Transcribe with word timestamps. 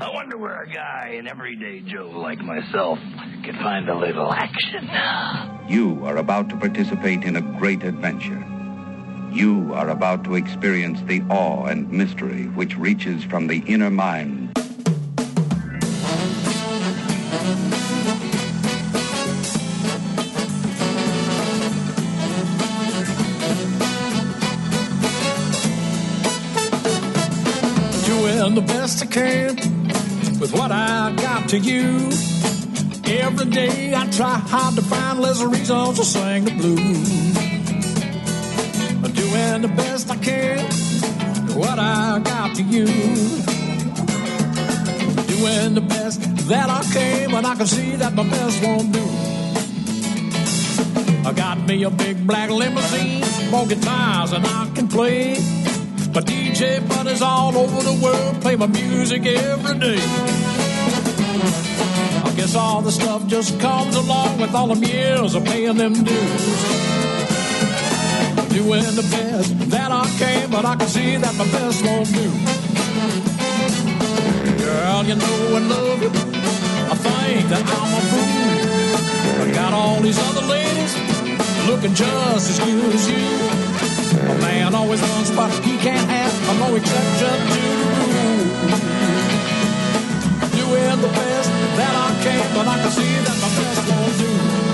I 0.00 0.08
wonder 0.14 0.38
where 0.38 0.62
a 0.62 0.66
guy, 0.66 1.16
an 1.18 1.28
everyday 1.28 1.80
Joe 1.80 2.08
like 2.08 2.38
myself, 2.38 2.98
can 3.44 3.54
find 3.62 3.86
a 3.86 3.94
little 3.94 4.32
action. 4.32 4.88
You 5.68 6.02
are 6.06 6.16
about 6.16 6.48
to 6.48 6.56
participate 6.56 7.24
in 7.24 7.36
a 7.36 7.42
great 7.42 7.82
adventure. 7.82 8.42
You 9.30 9.74
are 9.74 9.90
about 9.90 10.24
to 10.24 10.36
experience 10.36 11.02
the 11.02 11.20
awe 11.28 11.66
and 11.66 11.92
mystery 11.92 12.44
which 12.46 12.78
reaches 12.78 13.24
from 13.24 13.46
the 13.46 13.58
inner 13.66 13.90
mind. 13.90 14.54
Doing 28.06 28.54
the 28.54 28.64
best 28.66 29.02
I 29.02 29.06
can 29.06 29.79
with 30.40 30.54
what 30.54 30.72
I 30.72 31.12
got 31.16 31.50
to 31.50 31.58
you. 31.58 32.08
Every 33.04 33.44
day 33.50 33.94
I 33.94 34.08
try 34.10 34.38
hard 34.38 34.74
to 34.76 34.82
find 34.82 35.20
less 35.20 35.42
reasons 35.42 35.98
to 35.98 36.04
sing 36.04 36.44
the 36.46 36.52
blues. 36.52 37.36
I'm 39.04 39.12
Doing 39.12 39.62
the 39.62 39.68
best 39.68 40.10
I 40.10 40.16
can 40.16 40.64
with 41.46 41.56
what 41.56 41.78
I 41.78 42.20
got 42.20 42.56
to 42.56 42.62
you. 42.62 42.86
Doing 45.26 45.74
the 45.74 45.84
best 45.86 46.20
that 46.48 46.70
I 46.70 46.82
can, 46.92 47.30
but 47.30 47.44
I 47.44 47.54
can 47.54 47.66
see 47.66 47.96
that 47.96 48.14
my 48.14 48.24
best 48.28 48.64
won't 48.64 48.92
do. 48.92 49.04
I 51.28 51.32
got 51.34 51.58
me 51.68 51.84
a 51.84 51.90
big 51.90 52.26
black 52.26 52.50
limousine, 52.50 53.24
more 53.50 53.66
guitars 53.66 54.30
than 54.30 54.44
I 54.46 54.70
can 54.74 54.88
play. 54.88 55.59
My 56.12 56.20
DJ 56.22 56.80
buddies 56.88 57.22
all 57.22 57.56
over 57.56 57.82
the 57.84 57.92
world 58.02 58.42
play 58.42 58.56
my 58.56 58.66
music 58.66 59.24
every 59.26 59.78
day. 59.78 60.00
I 62.24 62.32
guess 62.34 62.56
all 62.56 62.82
the 62.82 62.90
stuff 62.90 63.28
just 63.28 63.60
comes 63.60 63.94
along 63.94 64.40
with 64.40 64.52
all 64.52 64.66
them 64.66 64.82
years 64.82 65.36
of 65.36 65.44
paying 65.44 65.76
them 65.76 65.92
dues. 65.92 66.62
Doing 68.50 68.82
the 68.98 69.06
best 69.12 69.56
that 69.70 69.92
I 69.92 70.04
can, 70.18 70.50
but 70.50 70.64
I 70.64 70.74
can 70.74 70.88
see 70.88 71.16
that 71.16 71.34
my 71.36 71.44
best 71.52 71.84
won't 71.84 72.08
do. 72.12 72.28
Girl, 74.64 75.04
you 75.04 75.14
know 75.14 75.56
I 75.56 75.60
love 75.60 76.02
you. 76.02 76.10
I 76.90 76.96
think 77.06 77.48
that 77.50 77.64
I'm 77.78 77.94
a 77.94 78.02
fool. 78.10 79.42
I 79.46 79.52
got 79.54 79.72
all 79.72 80.00
these 80.00 80.18
other 80.18 80.42
ladies 80.42 80.92
looking 81.68 81.94
just 81.94 82.50
as 82.50 82.58
good 82.58 82.94
as 82.94 83.08
you. 83.08 83.59
A 84.30 84.34
man 84.38 84.74
always 84.76 85.02
wants 85.02 85.30
what 85.32 85.50
he 85.64 85.76
can't 85.78 86.08
have. 86.08 86.32
I'm 86.50 86.58
no 86.60 86.76
exception 86.76 87.34
to 87.52 87.62
the 87.80 87.86
rule. 87.98 88.46
Doing 90.54 91.00
the 91.00 91.08
best 91.18 91.50
that 91.78 91.94
I 92.06 92.08
can, 92.22 92.54
but 92.54 92.66
I 92.68 92.76
can 92.82 92.90
see 92.92 93.14
that 93.26 93.36
my 93.42 93.50
best 93.58 93.82
won't 93.90 94.18
do. 94.18 94.69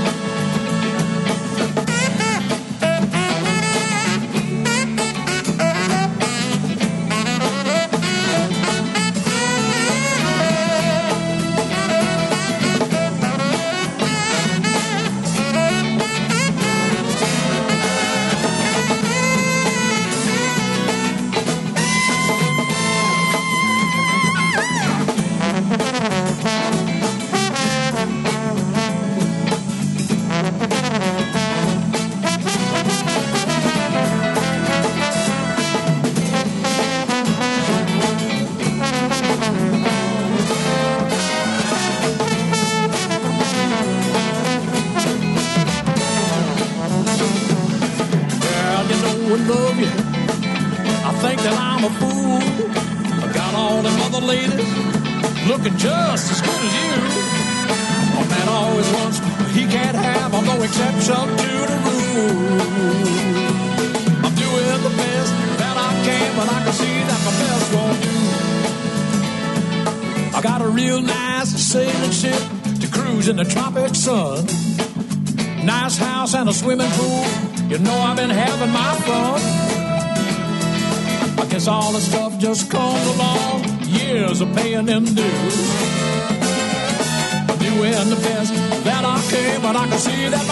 See 89.98 90.28
that 90.28 90.45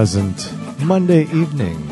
pleasant 0.00 0.50
Monday 0.82 1.24
evening 1.24 1.86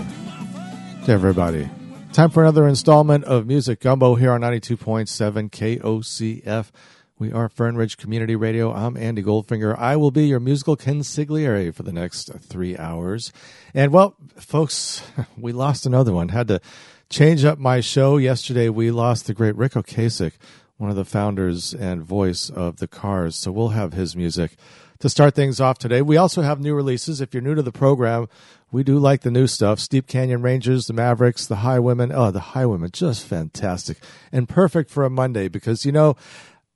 to 1.05 1.13
everybody. 1.13 1.69
Time 2.15 2.31
for 2.31 2.43
another 2.43 2.67
installment 2.67 3.23
of 3.25 3.47
Music 3.47 3.81
Gumbo 3.81 4.15
here 4.15 4.33
on 4.33 4.41
92.7 4.41 5.51
KOCF. 5.51 6.71
We 7.19 7.33
are 7.33 7.51
Fern 7.51 7.77
Ridge 7.77 7.99
Community 7.99 8.35
Radio. 8.35 8.73
I'm 8.73 8.97
Andy 8.97 9.23
Goldfinger. 9.23 9.79
I 9.79 9.97
will 9.97 10.11
be 10.11 10.27
your 10.27 10.41
musical 10.41 10.75
consigliere 10.75 11.75
for 11.75 11.83
the 11.83 11.93
next 11.93 12.33
three 12.41 12.79
hours. 12.79 13.31
And 13.75 13.93
well, 13.93 14.17
folks, 14.37 15.03
we 15.37 15.53
lost 15.53 15.85
another 15.85 16.15
one. 16.15 16.31
Had 16.31 16.49
to 16.49 16.63
change 17.11 17.45
up 17.45 17.59
my 17.59 17.83
show. 17.83 18.17
Yesterday, 18.17 18.71
we 18.71 18.91
lost 18.91 19.27
the 19.27 19.35
great 19.35 19.55
Ric 19.55 19.73
Ocasek, 19.73 20.33
one 20.79 20.89
of 20.89 20.97
the 20.97 21.05
founders 21.05 21.75
and 21.75 22.03
voice 22.03 22.49
of 22.49 22.79
the 22.79 22.89
Cars. 22.89 23.37
So 23.37 23.53
we'll 23.53 23.69
have 23.69 23.93
his 23.93 24.17
music 24.17 24.53
to 25.01 25.09
start 25.09 25.35
things 25.35 25.61
off 25.61 25.79
today. 25.79 26.03
We 26.03 26.17
also 26.17 26.43
have 26.43 26.61
new 26.61 26.75
releases. 26.75 27.21
If 27.21 27.33
you're 27.33 27.43
new 27.43 27.55
to 27.55 27.63
the 27.63 27.73
program, 27.73 28.29
we 28.71 28.83
do 28.83 28.99
like 28.99 29.23
the 29.23 29.31
new 29.31 29.47
stuff. 29.47 29.79
Steep 29.81 30.07
Canyon 30.07 30.43
Rangers, 30.43 30.87
the 30.87 30.93
Mavericks, 30.93 31.47
the 31.47 31.57
Highwomen. 31.57 32.13
Oh, 32.15 32.31
the 32.31 32.41
Highwomen, 32.41 32.93
just 32.93 33.25
fantastic 33.25 33.99
and 34.33 34.49
perfect 34.49 34.91
for 34.91 35.05
a 35.05 35.11
Monday 35.11 35.49
because, 35.49 35.87
you 35.87 35.93
know, 35.93 36.17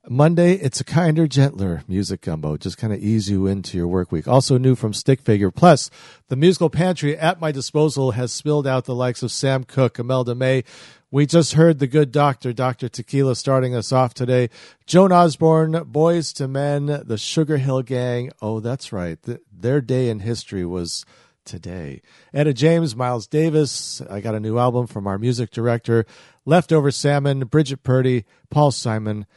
Monday, 0.09 0.55
it's 0.55 0.81
a 0.81 0.83
kinder, 0.83 1.27
gentler 1.27 1.81
music 1.87 2.19
gumbo, 2.19 2.57
just 2.57 2.77
kind 2.77 2.91
of 2.91 2.99
ease 2.99 3.29
you 3.29 3.47
into 3.47 3.77
your 3.77 3.87
work 3.87 4.11
week. 4.11 4.27
Also 4.27 4.57
new 4.57 4.75
from 4.75 4.93
Stick 4.93 5.21
Figure. 5.21 5.49
Plus, 5.49 5.89
the 6.27 6.35
musical 6.35 6.69
pantry 6.69 7.17
at 7.17 7.39
my 7.39 7.53
disposal 7.53 8.11
has 8.11 8.33
spilled 8.33 8.67
out 8.67 8.83
the 8.83 8.95
likes 8.95 9.23
of 9.23 9.31
Sam 9.31 9.63
Cooke, 9.63 9.99
Imelda 9.99 10.35
May. 10.35 10.65
We 11.13 11.27
just 11.27 11.53
heard 11.53 11.77
the 11.77 11.85
good 11.85 12.11
doctor, 12.11 12.53
Dr. 12.53 12.89
Tequila, 12.89 13.35
starting 13.35 13.75
us 13.75 13.91
off 13.91 14.15
today. 14.15 14.49
Joan 14.87 15.11
Osborne, 15.11 15.73
Boyz 15.73 16.41
II 16.41 16.47
Men, 16.47 16.87
the 16.87 17.17
Sugarhill 17.17 17.85
Gang. 17.85 18.31
Oh, 18.41 18.59
that's 18.59 18.91
right. 18.91 19.19
their 19.51 19.79
day 19.79 20.09
in 20.09 20.21
history 20.21 20.65
was 20.65 21.05
today. 21.45 22.01
Etta 22.33 22.51
James, 22.51 22.95
Miles 22.95 23.27
Davis. 23.27 24.01
I 24.09 24.21
got 24.21 24.33
a 24.33 24.39
new 24.39 24.57
album 24.57 24.87
from 24.87 25.05
our 25.05 25.19
music 25.19 25.51
director. 25.51 26.07
Leftover 26.45 26.89
Salmon, 26.89 27.41
Brigitte 27.41 27.83
Purdy, 27.83 28.25
Paul 28.49 28.71
Simon. 28.71 29.27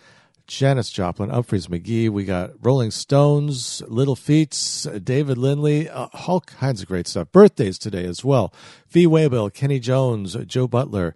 Janis 0.47 0.91
Joplin, 0.91 1.29
Umphrey's 1.29 1.67
McGee. 1.67 2.09
We 2.09 2.25
got 2.25 2.53
Rolling 2.63 2.93
Stones, 2.93 3.83
Little 3.87 4.17
Feats, 4.17 4.85
David 4.85 5.37
Lindley, 5.37 5.91
uh, 5.91 6.07
all 6.27 6.41
kinds 6.41 6.81
of 6.81 6.89
great 6.89 7.07
stuff. 7.07 7.33
Birthdays 7.33 7.79
today 7.79 8.07
as 8.07 8.25
well. 8.25 8.55
Fee 8.87 9.07
Waybill, 9.07 9.53
Kenny 9.53 9.79
Jones, 9.79 10.37
Joe 10.47 10.69
Butler, 10.69 11.15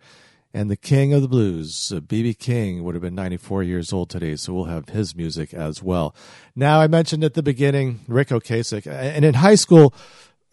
and 0.53 0.71
the 0.71 0.77
King 0.77 1.13
of 1.13 1.23
the 1.23 1.29
Blues, 1.29 1.93
B.B. 2.09 2.31
Uh, 2.31 2.33
King, 2.39 2.83
would 2.83 2.95
have 2.95 3.03
been 3.03 3.15
94 3.15 3.63
years 3.63 3.93
old 3.93 4.11
today, 4.11 4.37
so 4.37 4.53
we'll 4.53 4.65
have 4.65 4.89
his 4.89 5.15
music 5.15 5.55
as 5.55 5.83
well. 5.83 6.15
Now, 6.57 6.81
I 6.81 6.89
mentioned 6.89 7.23
at 7.23 7.35
the 7.35 7.43
beginning 7.43 8.01
Ric 8.09 8.29
Ocasek, 8.29 8.87
and 8.87 9.25
in 9.25 9.35
high 9.35 9.55
school, 9.55 9.95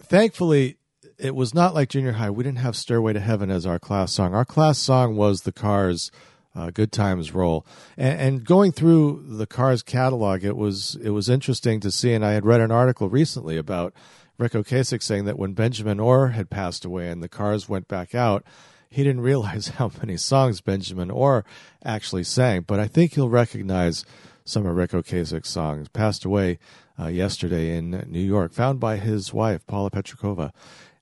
thankfully, 0.02 0.78
it 1.18 1.36
was 1.36 1.54
not 1.54 1.74
like 1.74 1.90
junior 1.90 2.14
high. 2.14 2.30
We 2.30 2.44
didn't 2.44 2.60
have 2.60 2.76
Stairway 2.76 3.14
to 3.14 3.20
Heaven 3.20 3.50
as 3.50 3.66
our 3.66 3.80
class 3.80 4.12
song. 4.12 4.36
Our 4.36 4.46
class 4.46 4.78
song 4.78 5.16
was 5.16 5.42
The 5.42 5.52
Cars' 5.52 6.12
uh, 6.54 6.70
Good 6.70 6.92
Times 6.92 7.34
Roll. 7.34 7.66
And, 7.98 8.20
and, 8.20 8.46
going 8.46 8.72
through 8.72 9.26
the 9.28 9.46
Cars 9.46 9.84
catalog, 9.84 10.44
it 10.44 10.58
was 10.58 10.96
it 11.04 11.12
was 11.12 11.30
interesting 11.30 11.80
to 11.82 11.92
see. 11.92 12.14
And 12.14 12.26
I 12.26 12.32
had 12.32 12.46
read 12.46 12.62
an 12.62 12.72
article 12.72 13.10
recently 13.10 13.58
about 13.58 13.94
Ric 14.38 14.54
Ocasek 14.54 15.02
saying 15.02 15.26
that 15.26 15.38
when 15.38 15.54
Benjamin 15.54 16.00
Orr 16.00 16.30
had 16.30 16.50
passed 16.50 16.86
away 16.86 17.10
and 17.10 17.22
the 17.22 17.30
Cars 17.30 17.70
went 17.70 17.88
back 17.88 18.16
out, 18.16 18.44
he 18.90 19.04
didn't 19.04 19.22
realize 19.22 19.68
how 19.78 19.92
many 20.00 20.18
songs 20.18 20.62
Benjamin 20.62 21.12
Orr 21.12 21.46
actually 21.84 22.24
sang. 22.24 22.62
But 22.62 22.80
I 22.80 22.88
think 22.88 23.14
he'll 23.14 23.30
recognize 23.30 24.06
some 24.46 24.66
of 24.66 24.76
Ric 24.76 24.92
Ocasek's 24.92 25.50
songs. 25.50 25.90
Passed 25.90 26.26
away 26.26 26.60
uh, 27.00 27.08
yesterday 27.08 27.76
in 27.78 28.06
New 28.08 28.22
York, 28.22 28.54
found 28.54 28.80
by 28.80 28.98
his 28.98 29.34
wife 29.34 29.66
Paula 29.68 29.92
Petrakova. 29.92 30.52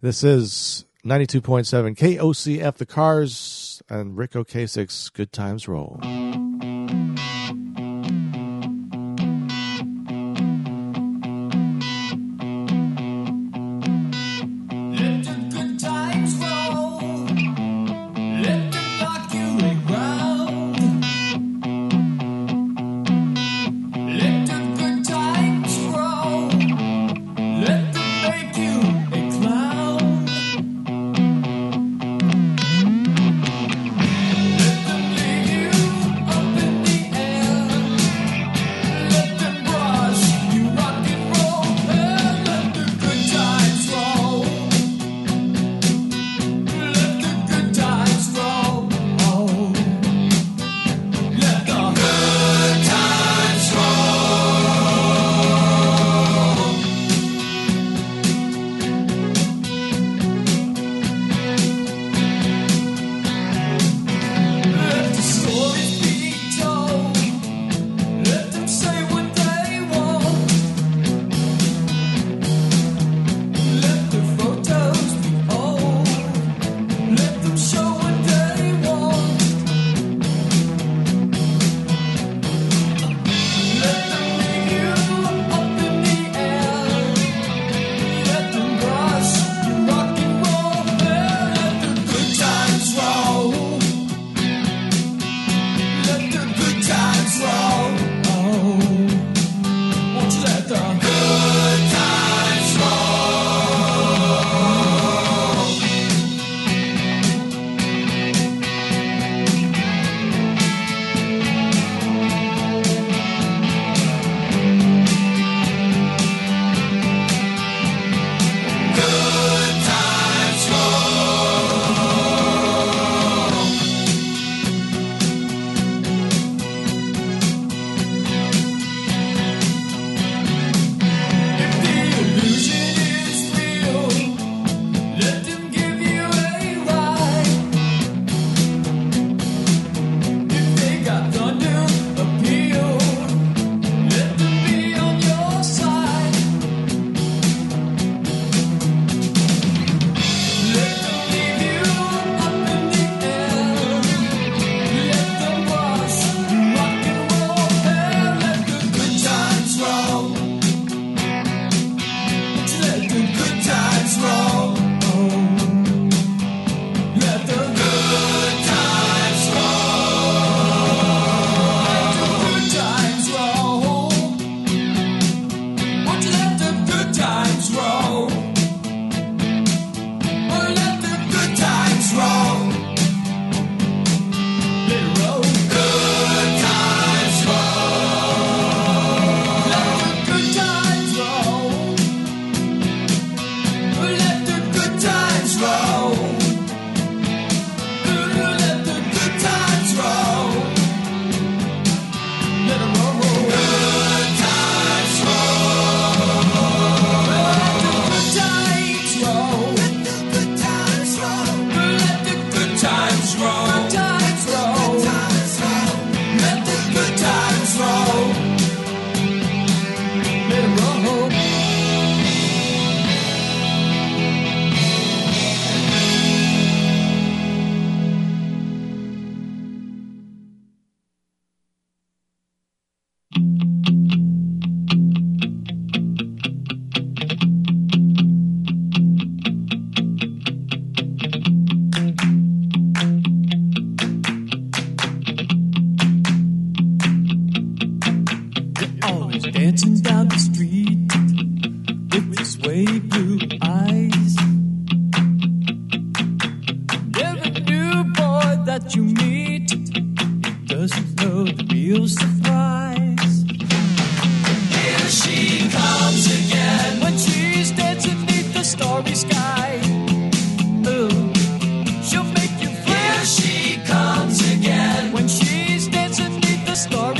This 0.01 0.23
is 0.23 0.85
92.7 1.05 1.95
KOCF, 1.95 2.75
The 2.75 2.85
Cars, 2.85 3.81
and 3.89 4.17
Ric 4.17 4.31
Ocasek's 4.31 5.09
Good 5.09 5.31
Times 5.31 5.67
Roll. 5.67 5.99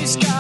She's 0.05 0.34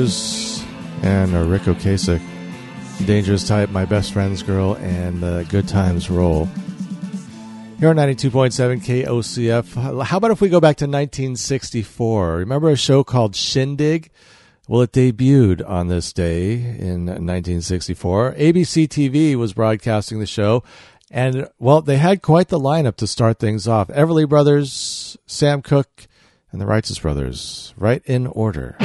Cars 0.00 0.64
and 1.02 1.34
uh, 1.34 1.44
Ric 1.44 1.62
Ocasek, 1.62 2.22
Dangerous 3.06 3.46
Type, 3.46 3.68
My 3.68 3.84
Best 3.84 4.14
Friend's 4.14 4.42
Girl, 4.42 4.74
and 4.76 5.48
Good 5.48 5.68
Times 5.68 6.08
Roll. 6.08 6.46
Here 7.78 7.90
on 7.90 7.96
92.7 7.96 8.82
KOCF. 8.82 10.02
How 10.04 10.16
about 10.16 10.30
if 10.30 10.40
we 10.40 10.48
go 10.48 10.58
back 10.58 10.76
to 10.76 10.86
1964? 10.86 12.36
Remember 12.36 12.70
a 12.70 12.76
show 12.76 13.04
called 13.04 13.36
Shindig? 13.36 14.10
Well, 14.68 14.82
it 14.82 14.92
debuted 14.92 15.68
on 15.68 15.88
this 15.88 16.14
day 16.14 16.54
in 16.54 17.04
1964. 17.06 18.34
ABC 18.34 18.88
TV 18.88 19.36
was 19.36 19.52
broadcasting 19.52 20.18
the 20.18 20.26
show, 20.26 20.62
and 21.10 21.46
well, 21.58 21.82
they 21.82 21.98
had 21.98 22.22
quite 22.22 22.48
the 22.48 22.60
lineup 22.60 22.96
to 22.96 23.06
start 23.06 23.38
things 23.38 23.68
off. 23.68 23.88
Everly 23.88 24.26
Brothers, 24.26 25.18
Sam 25.26 25.60
Cooke, 25.60 26.06
and 26.52 26.60
the 26.60 26.66
Righteous 26.66 26.98
Brothers, 26.98 27.74
right 27.76 28.02
in 28.06 28.26
order. 28.26 28.76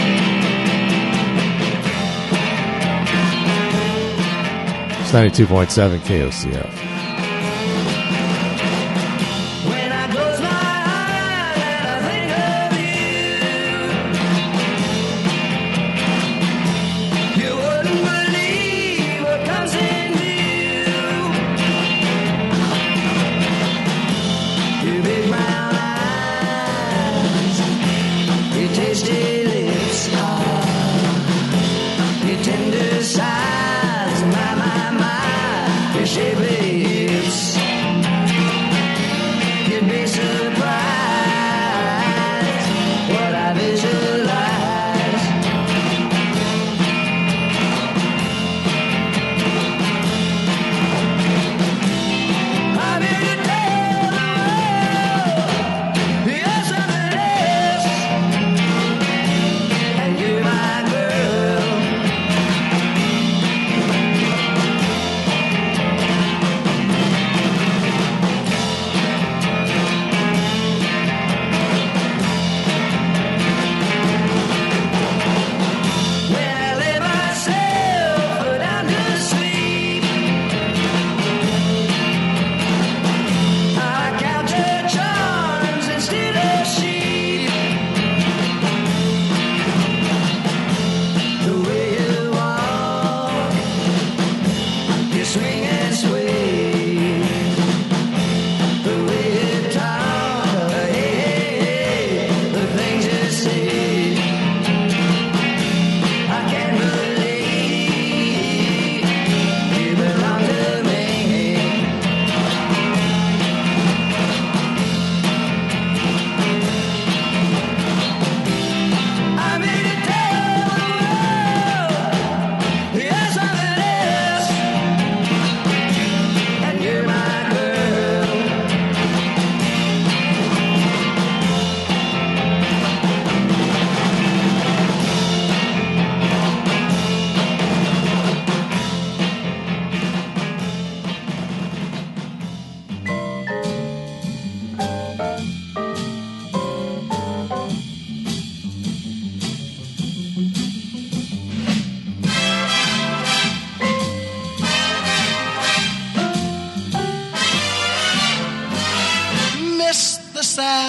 92.7 5.16 6.00
KOCF. 6.02 6.95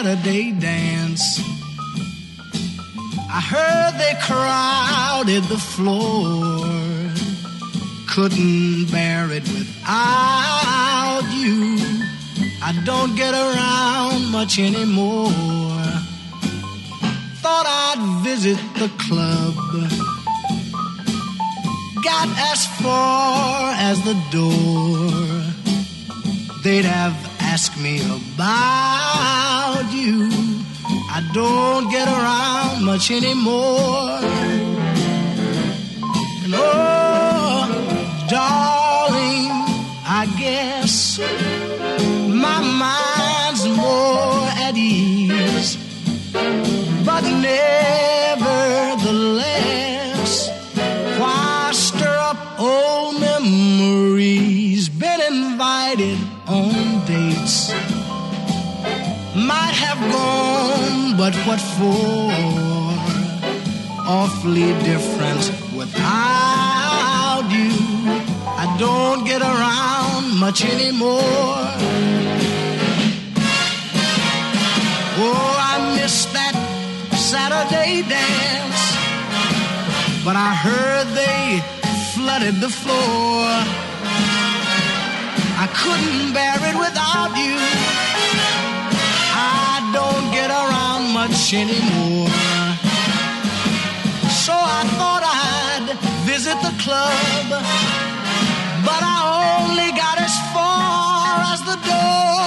Saturday 0.07 0.53
dance. 0.53 1.41
I 3.29 3.41
heard 3.41 3.93
they 3.99 4.15
crowded 4.23 5.43
the 5.45 5.59
floor. 5.59 6.65
Couldn't 8.07 8.93
bear 8.93 9.33
it 9.33 9.43
without 9.49 11.27
you. 11.35 11.79
I 12.63 12.81
don't 12.85 13.17
get 13.17 13.35
around 13.35 14.31
much 14.31 14.61
anymore. 14.61 15.33
Thought 17.43 17.67
I'd 17.67 18.21
visit 18.23 18.61
the 18.75 18.91
club. 19.07 19.55
Got 22.05 22.29
as 22.53 22.65
far 22.81 23.73
as 23.75 24.01
the 24.05 24.15
door. 24.31 25.43
They'd 26.63 26.85
have 26.85 27.26
asked 27.57 27.81
me 27.81 27.97
about 28.03 29.85
you. 29.91 30.29
I 31.17 31.21
don't 31.33 31.91
get 31.91 32.07
around 32.07 32.85
much 32.85 33.11
anymore. 33.11 34.19
And 36.45 36.53
oh, 36.55 37.65
darling, 38.29 39.49
I 40.21 40.23
guess 40.39 41.19
my 42.45 42.59
mind's 42.85 43.65
more 43.83 44.43
at 44.67 44.77
ease. 44.77 45.79
But 47.07 47.23
nevertheless, 47.23 47.76
what 61.47 61.61
for? 61.61 62.33
Awfully 64.09 64.73
different 64.83 65.45
without 65.77 67.47
you. 67.51 67.71
I 68.63 68.67
don't 68.79 69.25
get 69.25 69.43
around 69.43 70.39
much 70.41 70.65
anymore. 70.65 71.21
Oh, 75.19 75.53
I 75.73 75.95
miss 75.97 76.27
that 76.37 76.55
Saturday 77.13 78.03
dance. 78.03 78.83
But 80.25 80.35
I 80.35 80.53
heard 80.53 81.07
they 81.15 81.63
flooded 82.15 82.57
the 82.61 82.71
floor. 82.83 83.47
I 85.65 85.67
couldn't 85.81 86.35
bear 86.35 86.59
it 86.71 86.77
without 86.87 87.33
you. 87.39 87.57
I 89.39 89.91
don't 89.95 90.26
much 91.29 91.55
anymore. 91.55 92.29
So 94.45 94.53
I 94.55 94.83
thought 94.97 95.25
I'd 95.27 95.89
visit 96.25 96.57
the 96.63 96.75
club, 96.83 97.47
but 98.89 99.03
I 99.03 99.19
only 99.59 99.91
got 100.03 100.19
as 100.19 100.35
far 100.55 101.43
as 101.53 101.61
the 101.71 101.79
door. 101.91 102.47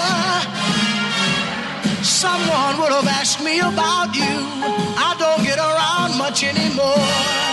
Someone 2.04 2.80
would 2.80 2.94
have 2.94 3.08
asked 3.08 3.42
me 3.44 3.60
about 3.60 4.16
you. 4.16 4.36
I 5.08 5.16
don't 5.20 5.44
get 5.44 5.60
around 5.60 6.18
much 6.18 6.44
anymore. 6.44 7.49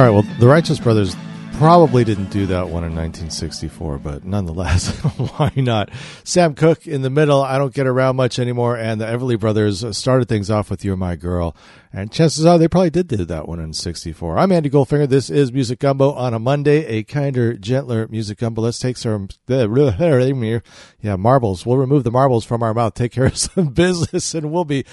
All 0.00 0.06
right. 0.06 0.12
Well, 0.12 0.22
the 0.38 0.48
Righteous 0.48 0.78
Brothers 0.78 1.14
probably 1.58 2.04
didn't 2.04 2.30
do 2.30 2.46
that 2.46 2.70
one 2.70 2.84
in 2.84 2.96
1964, 2.96 3.98
but 3.98 4.24
nonetheless, 4.24 4.88
why 5.18 5.52
not? 5.56 5.90
Sam 6.24 6.54
Cooke 6.54 6.86
in 6.86 7.02
the 7.02 7.10
middle. 7.10 7.42
I 7.42 7.58
don't 7.58 7.74
get 7.74 7.86
around 7.86 8.16
much 8.16 8.38
anymore. 8.38 8.78
And 8.78 8.98
the 8.98 9.04
Everly 9.04 9.38
Brothers 9.38 9.84
started 9.94 10.26
things 10.26 10.50
off 10.50 10.70
with 10.70 10.86
"You're 10.86 10.96
My 10.96 11.16
Girl," 11.16 11.54
and 11.92 12.10
chances 12.10 12.46
are 12.46 12.56
they 12.56 12.66
probably 12.66 12.88
did 12.88 13.08
do 13.08 13.26
that 13.26 13.46
one 13.46 13.60
in 13.60 13.74
'64. 13.74 14.38
I'm 14.38 14.52
Andy 14.52 14.70
Goldfinger. 14.70 15.06
This 15.06 15.28
is 15.28 15.52
Music 15.52 15.80
Gumbo 15.80 16.12
on 16.12 16.32
a 16.32 16.38
Monday, 16.38 16.86
a 16.86 17.02
kinder, 17.02 17.58
gentler 17.58 18.08
Music 18.08 18.38
Gumbo. 18.38 18.62
Let's 18.62 18.78
take 18.78 18.96
some 18.96 19.28
yeah 19.46 21.16
marbles. 21.16 21.66
We'll 21.66 21.76
remove 21.76 22.04
the 22.04 22.10
marbles 22.10 22.46
from 22.46 22.62
our 22.62 22.72
mouth. 22.72 22.94
Take 22.94 23.12
care 23.12 23.26
of 23.26 23.36
some 23.36 23.68
business, 23.68 24.32
and 24.32 24.50
we'll 24.50 24.64
be 24.64 24.86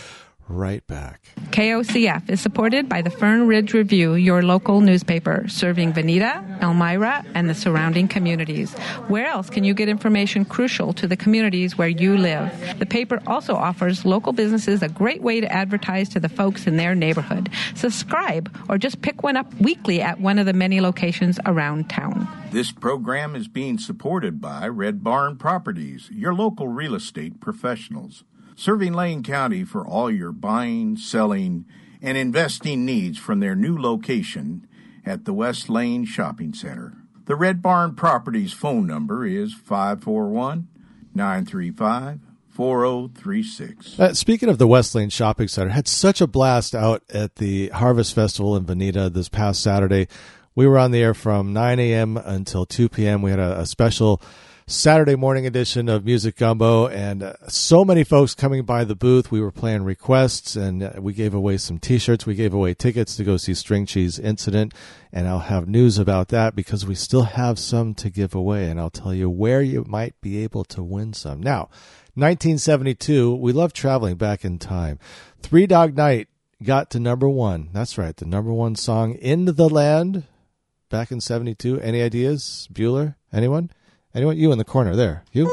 right 0.50 0.86
back. 0.88 1.28
KOCF 1.52 2.30
is 2.30 2.42
supported 2.42 2.88
by 2.88 3.02
the 3.02 3.10
Fern 3.10 3.48
Ridge 3.48 3.74
Review, 3.74 4.14
your 4.14 4.44
local 4.44 4.82
newspaper, 4.82 5.46
serving 5.48 5.94
Veneta, 5.94 6.62
Elmira, 6.62 7.26
and 7.34 7.50
the 7.50 7.54
surrounding 7.56 8.08
communities. 8.08 8.74
Where 9.08 9.26
else 9.26 9.50
can 9.50 9.64
you 9.64 9.74
get 9.74 9.90
information 9.90 10.46
crucial 10.46 10.94
to 10.94 11.08
the 11.08 11.18
communities 11.18 11.78
where 11.78 11.88
you 11.88 12.18
live? 12.18 12.52
The 12.80 12.86
paper 12.86 13.22
also 13.26 13.56
offers 13.56 14.06
local 14.06 14.34
businesses 14.34 14.82
a 14.82 14.90
great 14.90 15.22
way 15.22 15.42
to 15.42 15.52
advertise 15.52 16.10
to 16.10 16.20
the 16.20 16.30
folks 16.30 16.68
in 16.68 16.78
their 16.78 16.96
neighborhood. 16.96 17.50
Subscribe 17.76 18.56
or 18.70 18.78
just 18.78 19.02
pick 19.02 19.24
one 19.24 19.38
up 19.38 19.52
weekly 19.56 20.02
at 20.02 20.20
one 20.20 20.40
of 20.40 20.46
the 20.46 20.54
many 20.54 20.82
locations 20.82 21.40
around 21.46 21.90
town. 21.90 22.28
This 22.52 22.72
program 22.72 23.36
is 23.36 23.48
being 23.48 23.78
supported 23.78 24.40
by 24.40 24.68
Red 24.68 25.04
Barn 25.04 25.38
Properties, 25.38 26.10
your 26.12 26.34
local 26.34 26.68
real 26.68 26.96
estate 26.96 27.40
professionals, 27.42 28.24
serving 28.58 28.92
Lane 28.92 29.22
County 29.22 29.64
for 29.64 29.88
all 29.88 30.12
your 30.12 30.32
buying, 30.32 30.98
selling, 30.98 31.64
and 32.02 32.18
investing 32.18 32.86
needs 32.86 33.18
from 33.18 33.40
their 33.40 33.56
new 33.56 33.78
location 33.78 34.68
at 35.06 35.26
the 35.26 35.34
West 35.34 35.70
Lane 35.70 36.04
Shopping 36.04 36.54
Center. 36.54 36.98
The 37.26 37.36
Red 37.36 37.62
Barn 37.62 37.94
Properties 37.96 38.54
phone 38.54 38.88
number 38.88 39.26
is 39.26 39.54
541 39.54 40.68
935 41.14 42.20
4036. 42.50 44.00
Uh, 44.00 44.14
speaking 44.16 44.50
of 44.50 44.58
the 44.58 44.66
West 44.66 44.96
Lane 44.96 45.10
Shopping 45.10 45.48
Center, 45.48 45.70
had 45.70 45.88
such 45.88 46.20
a 46.20 46.28
blast 46.28 46.74
out 46.74 47.04
at 47.14 47.36
the 47.36 47.70
Harvest 47.70 48.16
Festival 48.16 48.58
in 48.58 48.66
Veneta 48.66 49.14
this 49.14 49.30
past 49.30 49.62
Saturday. 49.62 50.08
We 50.56 50.66
were 50.66 50.80
on 50.80 50.90
the 50.90 51.04
air 51.04 51.14
from 51.14 51.54
9 51.54 51.80
a.m. 51.80 52.18
until 52.18 52.66
2 52.66 52.90
p.m. 52.90 53.22
We 53.22 53.30
had 53.30 53.40
a, 53.40 53.60
a 53.60 53.66
special 53.68 54.20
Saturday 54.70 55.16
morning 55.16 55.48
edition 55.48 55.88
of 55.88 56.04
Music 56.04 56.36
Gumbo, 56.36 56.88
and 56.88 57.24
uh, 57.24 57.34
so 57.48 57.86
many 57.86 58.04
folks 58.04 58.36
coming 58.36 58.64
by 58.66 58.84
the 58.84 58.98
booth. 58.98 59.32
We 59.32 59.40
were 59.40 59.50
playing 59.50 59.84
requests, 59.84 60.58
and 60.58 60.84
uh, 60.84 60.92
we 61.00 61.14
gave 61.14 61.34
away 61.34 61.56
some 61.56 61.80
T-shirts. 61.80 62.26
We 62.26 62.36
gave 62.36 62.54
away 62.54 62.74
tickets 62.74 63.16
to 63.16 63.24
go 63.24 63.38
see 63.38 63.54
String 63.54 63.86
Cheese 63.86 64.20
Incident, 64.20 64.74
and 65.14 65.26
I'll 65.26 65.40
have 65.40 65.70
news 65.70 65.98
about 65.98 66.28
that 66.30 66.54
because 66.54 66.86
we 66.86 66.96
still 66.96 67.24
have 67.24 67.58
some 67.58 67.94
to 67.94 68.10
give 68.10 68.36
away, 68.36 68.70
and 68.70 68.78
I'll 68.78 68.90
tell 68.90 69.14
you 69.14 69.30
where 69.30 69.62
you 69.62 69.86
might 69.88 70.20
be 70.20 70.44
able 70.44 70.66
to 70.66 70.84
win 70.84 71.14
some. 71.14 71.42
Now, 71.42 71.70
1972, 72.16 73.36
we 73.36 73.54
love 73.54 73.72
traveling 73.72 74.18
back 74.18 74.44
in 74.44 74.60
time. 74.60 75.00
Three 75.42 75.66
Dog 75.66 75.96
Night 75.96 76.28
got 76.62 76.90
to 76.90 77.00
number 77.00 77.30
one. 77.30 77.70
That's 77.72 77.98
right, 77.98 78.18
the 78.18 78.26
number 78.26 78.52
one 78.52 78.76
song 78.76 79.14
in 79.14 79.46
the 79.46 79.70
land 79.70 80.26
back 80.90 81.10
in 81.10 81.22
72. 81.22 81.80
Any 81.80 82.02
ideas? 82.02 82.68
Bueller? 82.74 83.16
Anyone? 83.32 83.72
Anyone? 84.18 84.36
You 84.36 84.52
in 84.52 84.58
the 84.58 84.66
corner 84.66 84.96
there. 84.96 85.22
You? 85.32 85.46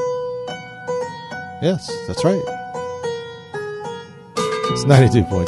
Yes, 1.61 1.87
that's 2.07 2.25
right. 2.25 2.41
It's 4.73 4.87
92.7 4.87 5.45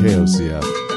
KOCF. 0.00 0.89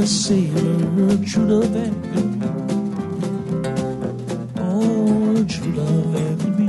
the 0.00 0.06
sailor, 0.08 1.16
true 1.24 1.44
love 1.44 1.76
and 1.76 1.96
me. 2.10 2.22
Oh, 4.58 5.44
true 5.48 5.72
love 5.72 6.16
after 6.26 6.50
me. 6.58 6.68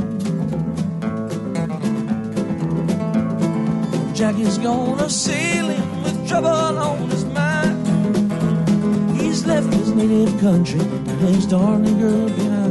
Jackie's 4.14 4.60
gonna 4.60 5.10
sail 5.10 5.70
him 5.70 6.04
with 6.04 6.28
trouble 6.28 6.50
on 6.50 7.10
his 7.10 7.26
mind. 7.26 7.88
He's 9.20 9.44
left 9.48 9.74
his 9.74 9.90
native 9.92 10.40
country 10.40 10.82
and 10.82 11.20
his 11.22 11.48
darling 11.48 11.98
girl 12.00 12.30
behind. 12.30 12.65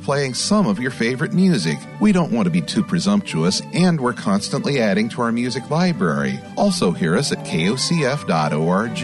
playing 0.00 0.34
some 0.34 0.66
of 0.66 0.78
your 0.78 0.92
favorite 0.92 1.32
music. 1.32 1.78
We 2.00 2.12
don't 2.12 2.32
want 2.32 2.46
to 2.46 2.50
be 2.50 2.62
too 2.62 2.82
presumptuous, 2.82 3.60
and 3.72 4.00
we're 4.00 4.12
constantly 4.12 4.80
adding 4.80 5.08
to 5.10 5.22
our 5.22 5.32
music 5.32 5.68
library. 5.70 6.38
Also, 6.56 6.92
hear 6.92 7.16
us 7.16 7.32
at 7.32 7.38
kocf.org. 7.38 8.98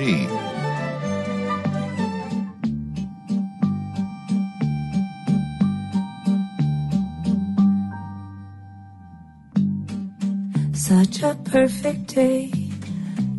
Such 10.74 11.22
a 11.22 11.34
perfect 11.45 12.14
day. 12.14 12.51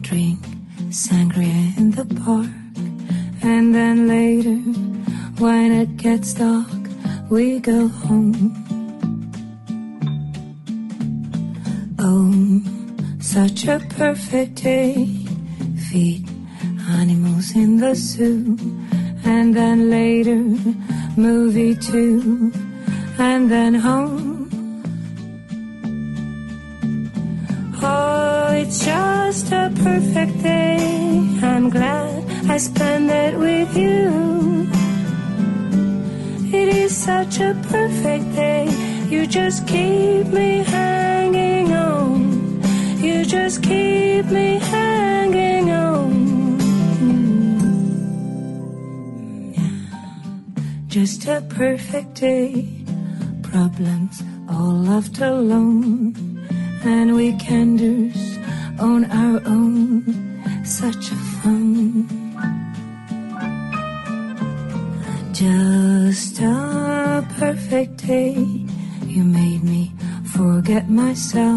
Drink 0.02 0.40
sangria 0.90 1.78
in 1.78 1.92
the 1.92 2.06
park, 2.24 2.50
and 3.42 3.74
then 3.74 4.08
later, 4.08 4.58
when 5.40 5.72
it 5.72 5.98
gets 5.98 6.34
dark 6.34 6.59
we 7.30 7.60
go 7.60 7.88
home. 7.88 8.19
So. 71.20 71.49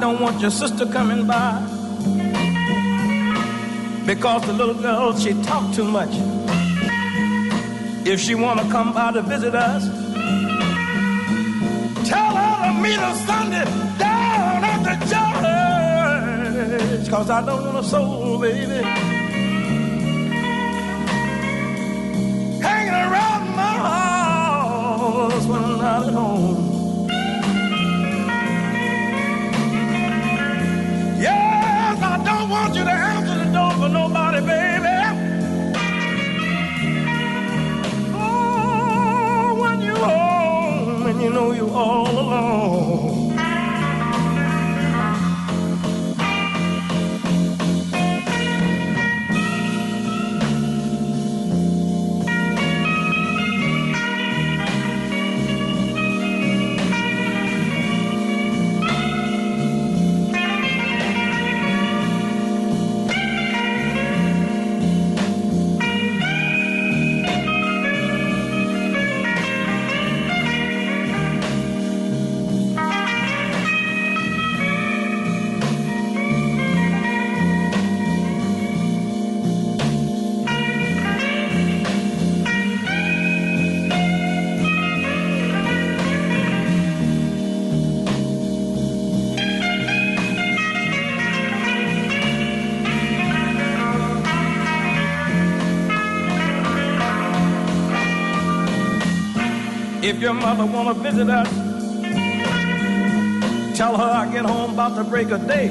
Don't 0.00 0.20
want 0.20 0.40
your 0.40 0.50
sister 0.50 0.86
coming 0.86 1.26
by 1.26 1.60
because 4.06 4.42
the 4.46 4.52
little 4.52 4.74
girl 4.74 5.16
she 5.16 5.34
talk 5.42 5.74
too 5.74 5.84
much. 5.84 6.10
If 8.06 8.18
she 8.18 8.34
wanna 8.34 8.68
come 8.70 8.92
by 8.94 9.12
to 9.12 9.22
visit 9.22 9.54
us, 9.54 9.84
Tell 12.10 12.34
her 12.34 12.66
to 12.66 12.72
meet 12.80 12.98
us 12.98 13.20
Sunday 13.26 13.64
down 13.98 14.64
at 14.64 14.82
the 14.88 14.96
church. 16.98 17.08
Cause 17.10 17.30
I 17.30 17.44
don't 17.44 17.64
want 17.66 17.78
a 17.78 17.84
soul, 17.84 18.38
baby. 18.40 18.82
Hanging 22.66 22.94
around 22.94 23.44
my 23.54 23.74
house 23.92 25.46
when 25.46 25.62
I'm 25.62 25.78
not 25.78 26.06
at 26.08 26.14
home. 26.14 26.69
Nobody, 33.90 34.40
baby. 34.40 34.96
Oh, 38.12 39.58
when 39.60 39.80
you're 39.82 39.96
home 39.96 41.06
and 41.06 41.20
you 41.22 41.30
know 41.30 41.52
you're 41.52 41.70
all 41.70 42.10
alone. 42.10 43.29
Your 100.20 100.34
mother 100.34 100.66
wanna 100.66 100.92
visit 100.92 101.30
us, 101.30 101.48
tell 103.76 103.96
her 103.96 104.04
I 104.04 104.30
get 104.30 104.44
home 104.44 104.72
about 104.74 104.94
the 104.94 105.04
break 105.04 105.30
of 105.30 105.46
day. 105.46 105.68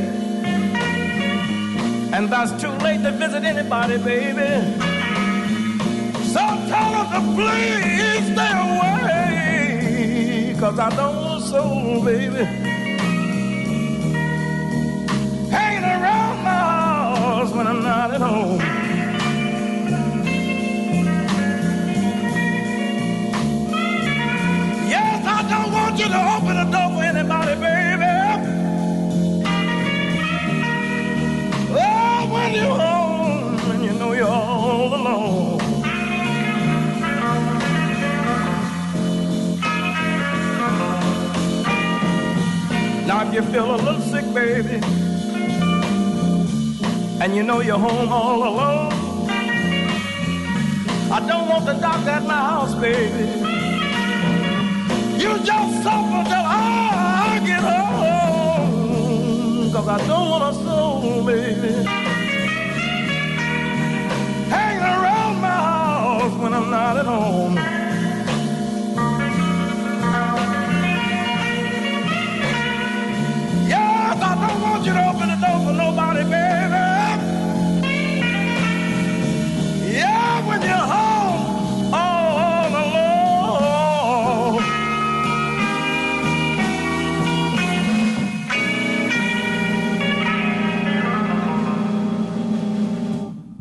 And 2.12 2.28
that's 2.30 2.52
too 2.60 2.72
late 2.84 3.04
to 3.04 3.12
visit 3.12 3.44
anybody, 3.44 3.98
baby. 4.00 4.50
So 6.34 6.40
tell 6.40 6.94
her 6.96 7.06
to 7.14 7.22
please 7.36 8.26
stay 8.34 8.54
away. 8.74 10.56
Cause 10.60 10.80
I 10.80 10.90
don't 10.96 11.16
want 11.16 11.44
soul, 11.44 12.04
baby. 12.04 12.44
Hanging 15.52 15.84
around 15.84 16.44
my 16.44 16.50
house 16.50 17.52
when 17.52 17.68
I'm 17.68 17.84
not 17.84 18.12
at 18.16 18.22
home. 18.22 18.79
Open 26.06 26.56
the 26.56 26.64
door 26.72 26.90
for 26.96 27.04
anybody, 27.04 27.56
baby. 27.60 28.06
Oh, 31.72 32.30
when 32.32 32.54
you're 32.54 32.66
home 32.66 33.72
and 33.72 33.84
you 33.84 33.94
know 33.94 34.14
you're 34.14 34.28
all 34.28 34.94
alone. 34.96 35.58
Now, 43.08 43.28
if 43.28 43.34
you 43.34 43.42
feel 43.52 43.76
a 43.76 43.78
little 43.78 44.02
sick, 44.02 44.34
baby, 44.34 44.80
and 47.22 47.36
you 47.36 47.44
know 47.44 47.60
you're 47.60 47.80
home 47.80 48.10
all 48.10 48.44
alone, 48.48 48.94
I 51.12 51.20
don't 51.28 51.50
want 51.50 51.66
the 51.66 51.74
doctor 51.74 52.12
at 52.12 52.24
my 52.24 52.36
house, 52.36 52.76
baby. 52.76 53.49
You 55.30 55.38
just 55.46 55.84
suffer 55.84 56.24
till 56.30 56.46
I 56.46 57.42
get 57.46 57.62
home. 57.62 59.72
Cause 59.72 59.88
I 59.88 59.98
don't 60.08 60.30
want 60.32 60.56
a 60.56 60.64
soul, 60.64 61.26
baby. 61.26 61.84
Hanging 64.50 64.82
around 64.84 65.42
my 65.42 65.50
house 65.50 66.34
when 66.42 66.54
I'm 66.54 66.70
not 66.72 66.98
at 66.98 67.06
home. 67.06 67.56
Yes, 73.68 74.22
I 74.22 74.48
don't 74.48 74.62
want 74.62 74.86
you 74.86 74.94
to 74.94 75.10
open 75.10 75.29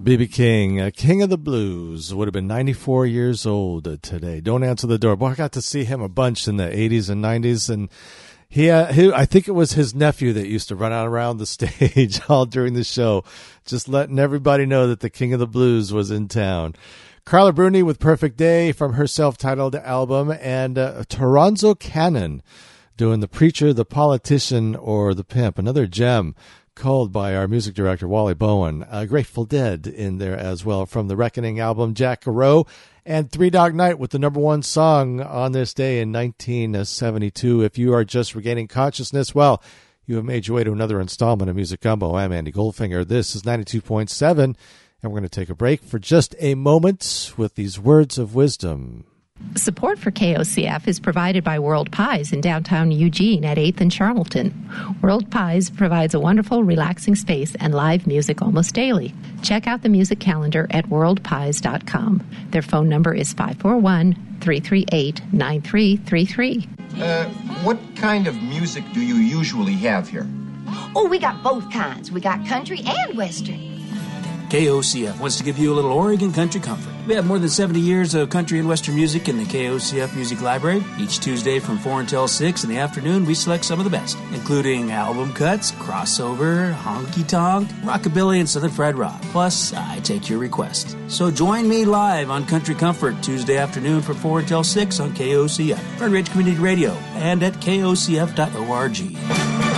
BB 0.08 0.32
King, 0.32 0.80
uh, 0.80 0.90
King 0.96 1.20
of 1.20 1.28
the 1.28 1.36
Blues, 1.36 2.14
would 2.14 2.28
have 2.28 2.32
been 2.32 2.46
94 2.46 3.04
years 3.04 3.44
old 3.44 4.02
today. 4.02 4.40
Don't 4.40 4.64
answer 4.64 4.86
the 4.86 4.96
door. 4.96 5.16
Boy, 5.16 5.26
I 5.26 5.34
got 5.34 5.52
to 5.52 5.60
see 5.60 5.84
him 5.84 6.00
a 6.00 6.08
bunch 6.08 6.48
in 6.48 6.56
the 6.56 6.64
80s 6.64 7.10
and 7.10 7.22
90s, 7.22 7.68
and 7.68 7.90
he, 8.48 8.70
uh, 8.70 8.90
he, 8.90 9.12
I 9.12 9.26
think 9.26 9.48
it 9.48 9.52
was 9.52 9.72
his 9.72 9.94
nephew 9.94 10.32
that 10.32 10.48
used 10.48 10.68
to 10.68 10.76
run 10.76 10.94
out 10.94 11.06
around 11.06 11.36
the 11.36 11.44
stage 11.56 12.22
all 12.26 12.46
during 12.46 12.72
the 12.72 12.84
show, 12.84 13.22
just 13.66 13.86
letting 13.86 14.18
everybody 14.18 14.64
know 14.64 14.86
that 14.86 15.00
the 15.00 15.10
King 15.10 15.34
of 15.34 15.40
the 15.40 15.46
Blues 15.46 15.92
was 15.92 16.10
in 16.10 16.26
town. 16.26 16.74
Carla 17.26 17.52
Bruni 17.52 17.82
with 17.82 18.00
Perfect 18.00 18.38
Day 18.38 18.72
from 18.72 18.94
her 18.94 19.06
self-titled 19.06 19.74
album, 19.74 20.30
and 20.40 20.78
uh, 20.78 21.02
Toronzo 21.10 21.78
Cannon 21.78 22.42
doing 22.96 23.20
the 23.20 23.28
preacher, 23.28 23.74
the 23.74 23.84
politician, 23.84 24.74
or 24.74 25.12
the 25.12 25.22
pimp. 25.22 25.58
Another 25.58 25.86
gem 25.86 26.34
called 26.78 27.12
by 27.12 27.34
our 27.34 27.48
music 27.48 27.74
director 27.74 28.06
Wally 28.06 28.34
Bowen. 28.34 28.86
Uh, 28.88 29.04
Grateful 29.04 29.44
Dead 29.44 29.86
in 29.86 30.18
there 30.18 30.36
as 30.36 30.64
well 30.64 30.86
from 30.86 31.08
the 31.08 31.16
Reckoning 31.16 31.58
album, 31.58 31.92
Jack-a-Roe, 31.92 32.66
and 33.04 33.30
Three 33.30 33.50
Dog 33.50 33.74
Night 33.74 33.98
with 33.98 34.12
the 34.12 34.18
number 34.18 34.38
one 34.38 34.62
song 34.62 35.20
on 35.20 35.52
this 35.52 35.74
day 35.74 36.00
in 36.00 36.12
1972. 36.12 37.62
If 37.62 37.76
you 37.76 37.92
are 37.92 38.04
just 38.04 38.36
regaining 38.36 38.68
consciousness, 38.68 39.34
well, 39.34 39.60
you 40.06 40.16
have 40.16 40.24
made 40.24 40.46
your 40.46 40.54
way 40.54 40.64
to 40.64 40.72
another 40.72 41.00
installment 41.00 41.50
of 41.50 41.56
Music 41.56 41.80
Gumbo. 41.80 42.14
I'm 42.14 42.32
Andy 42.32 42.52
Goldfinger. 42.52 43.06
This 43.06 43.34
is 43.34 43.42
92.7, 43.42 44.38
and 44.38 44.56
we're 45.02 45.10
going 45.10 45.22
to 45.24 45.28
take 45.28 45.50
a 45.50 45.56
break 45.56 45.82
for 45.82 45.98
just 45.98 46.36
a 46.38 46.54
moment 46.54 47.34
with 47.36 47.56
these 47.56 47.80
words 47.80 48.18
of 48.18 48.36
wisdom. 48.36 49.04
Support 49.56 49.98
for 49.98 50.10
KOCF 50.10 50.86
is 50.86 51.00
provided 51.00 51.42
by 51.42 51.58
World 51.58 51.90
Pies 51.90 52.32
in 52.32 52.40
downtown 52.40 52.92
Eugene 52.92 53.44
at 53.44 53.56
8th 53.56 53.80
and 53.80 53.90
Charnelton. 53.90 54.52
World 55.02 55.30
Pies 55.30 55.70
provides 55.70 56.14
a 56.14 56.20
wonderful, 56.20 56.62
relaxing 56.62 57.16
space 57.16 57.54
and 57.56 57.74
live 57.74 58.06
music 58.06 58.40
almost 58.42 58.74
daily. 58.74 59.14
Check 59.42 59.66
out 59.66 59.82
the 59.82 59.88
music 59.88 60.20
calendar 60.20 60.66
at 60.70 60.86
worldpies.com. 60.86 62.26
Their 62.50 62.62
phone 62.62 62.88
number 62.88 63.14
is 63.14 63.32
541 63.32 64.14
338 64.40 65.22
9333. 65.32 66.68
Uh, 67.00 67.24
what 67.64 67.78
kind 67.96 68.26
of 68.26 68.40
music 68.42 68.84
do 68.92 69.00
you 69.00 69.16
usually 69.16 69.74
have 69.74 70.08
here? 70.08 70.26
Oh, 70.94 71.08
we 71.08 71.18
got 71.18 71.42
both 71.42 71.70
kinds. 71.72 72.12
We 72.12 72.20
got 72.20 72.46
country 72.46 72.82
and 72.84 73.16
western. 73.16 73.77
KOCF 74.48 75.20
wants 75.20 75.36
to 75.36 75.44
give 75.44 75.58
you 75.58 75.72
a 75.72 75.74
little 75.74 75.92
Oregon 75.92 76.32
country 76.32 76.60
comfort. 76.60 76.92
We 77.06 77.14
have 77.14 77.26
more 77.26 77.38
than 77.38 77.50
70 77.50 77.80
years 77.80 78.14
of 78.14 78.30
country 78.30 78.58
and 78.58 78.66
western 78.66 78.94
music 78.94 79.28
in 79.28 79.36
the 79.36 79.44
KOCF 79.44 80.14
Music 80.14 80.40
Library. 80.40 80.82
Each 80.98 81.20
Tuesday 81.20 81.58
from 81.58 81.78
4 81.78 82.00
until 82.00 82.26
6 82.26 82.64
in 82.64 82.70
the 82.70 82.78
afternoon, 82.78 83.26
we 83.26 83.34
select 83.34 83.64
some 83.64 83.78
of 83.78 83.84
the 83.84 83.90
best, 83.90 84.16
including 84.32 84.90
album 84.90 85.32
cuts, 85.34 85.72
crossover, 85.72 86.74
honky 86.74 87.26
tonk, 87.26 87.68
rockabilly, 87.82 88.40
and 88.40 88.48
southern 88.48 88.70
fried 88.70 88.96
rock. 88.96 89.20
Plus, 89.32 89.74
I 89.74 90.00
take 90.00 90.28
your 90.28 90.38
requests. 90.38 90.96
So 91.08 91.30
join 91.30 91.68
me 91.68 91.84
live 91.84 92.30
on 92.30 92.46
Country 92.46 92.74
Comfort 92.74 93.22
Tuesday 93.22 93.58
afternoon 93.58 94.00
from 94.00 94.16
4 94.16 94.40
until 94.40 94.64
6 94.64 95.00
on 95.00 95.14
KOCF, 95.14 95.78
Fern 95.98 96.12
Ridge 96.12 96.30
Community 96.30 96.58
Radio, 96.58 96.92
and 97.16 97.42
at 97.42 97.54
kocf.org. 97.54 99.77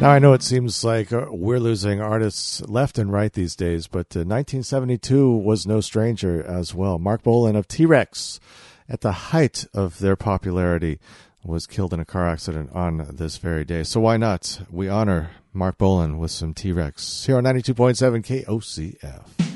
Now 0.00 0.12
I 0.12 0.18
know 0.18 0.32
it 0.32 0.42
seems 0.42 0.82
like 0.82 1.12
uh, 1.12 1.26
we're 1.28 1.60
losing 1.60 2.00
artists 2.00 2.62
left 2.62 2.96
and 2.96 3.12
right 3.12 3.30
these 3.30 3.54
days, 3.54 3.86
but 3.86 4.16
uh, 4.16 4.24
1972 4.24 5.30
was 5.30 5.66
no 5.66 5.82
stranger 5.82 6.42
as 6.42 6.74
well. 6.74 6.98
Marc 6.98 7.22
Bolan 7.22 7.54
of 7.54 7.68
T-Rex, 7.68 8.40
at 8.88 9.02
the 9.02 9.12
height 9.12 9.66
of 9.74 9.98
their 9.98 10.16
popularity, 10.16 11.00
was 11.44 11.66
killed 11.66 11.92
in 11.92 12.00
a 12.00 12.06
car 12.06 12.26
accident 12.26 12.70
on 12.72 13.08
this 13.12 13.36
very 13.36 13.66
day. 13.66 13.82
So 13.82 14.00
why 14.00 14.16
not? 14.16 14.62
We 14.70 14.88
honor 14.88 15.32
Marc 15.52 15.76
Bolan 15.76 16.16
with 16.16 16.30
some 16.30 16.54
T-Rex 16.54 17.26
here 17.26 17.36
on 17.36 17.44
92.7 17.44 18.24
KOCF. 18.24 19.49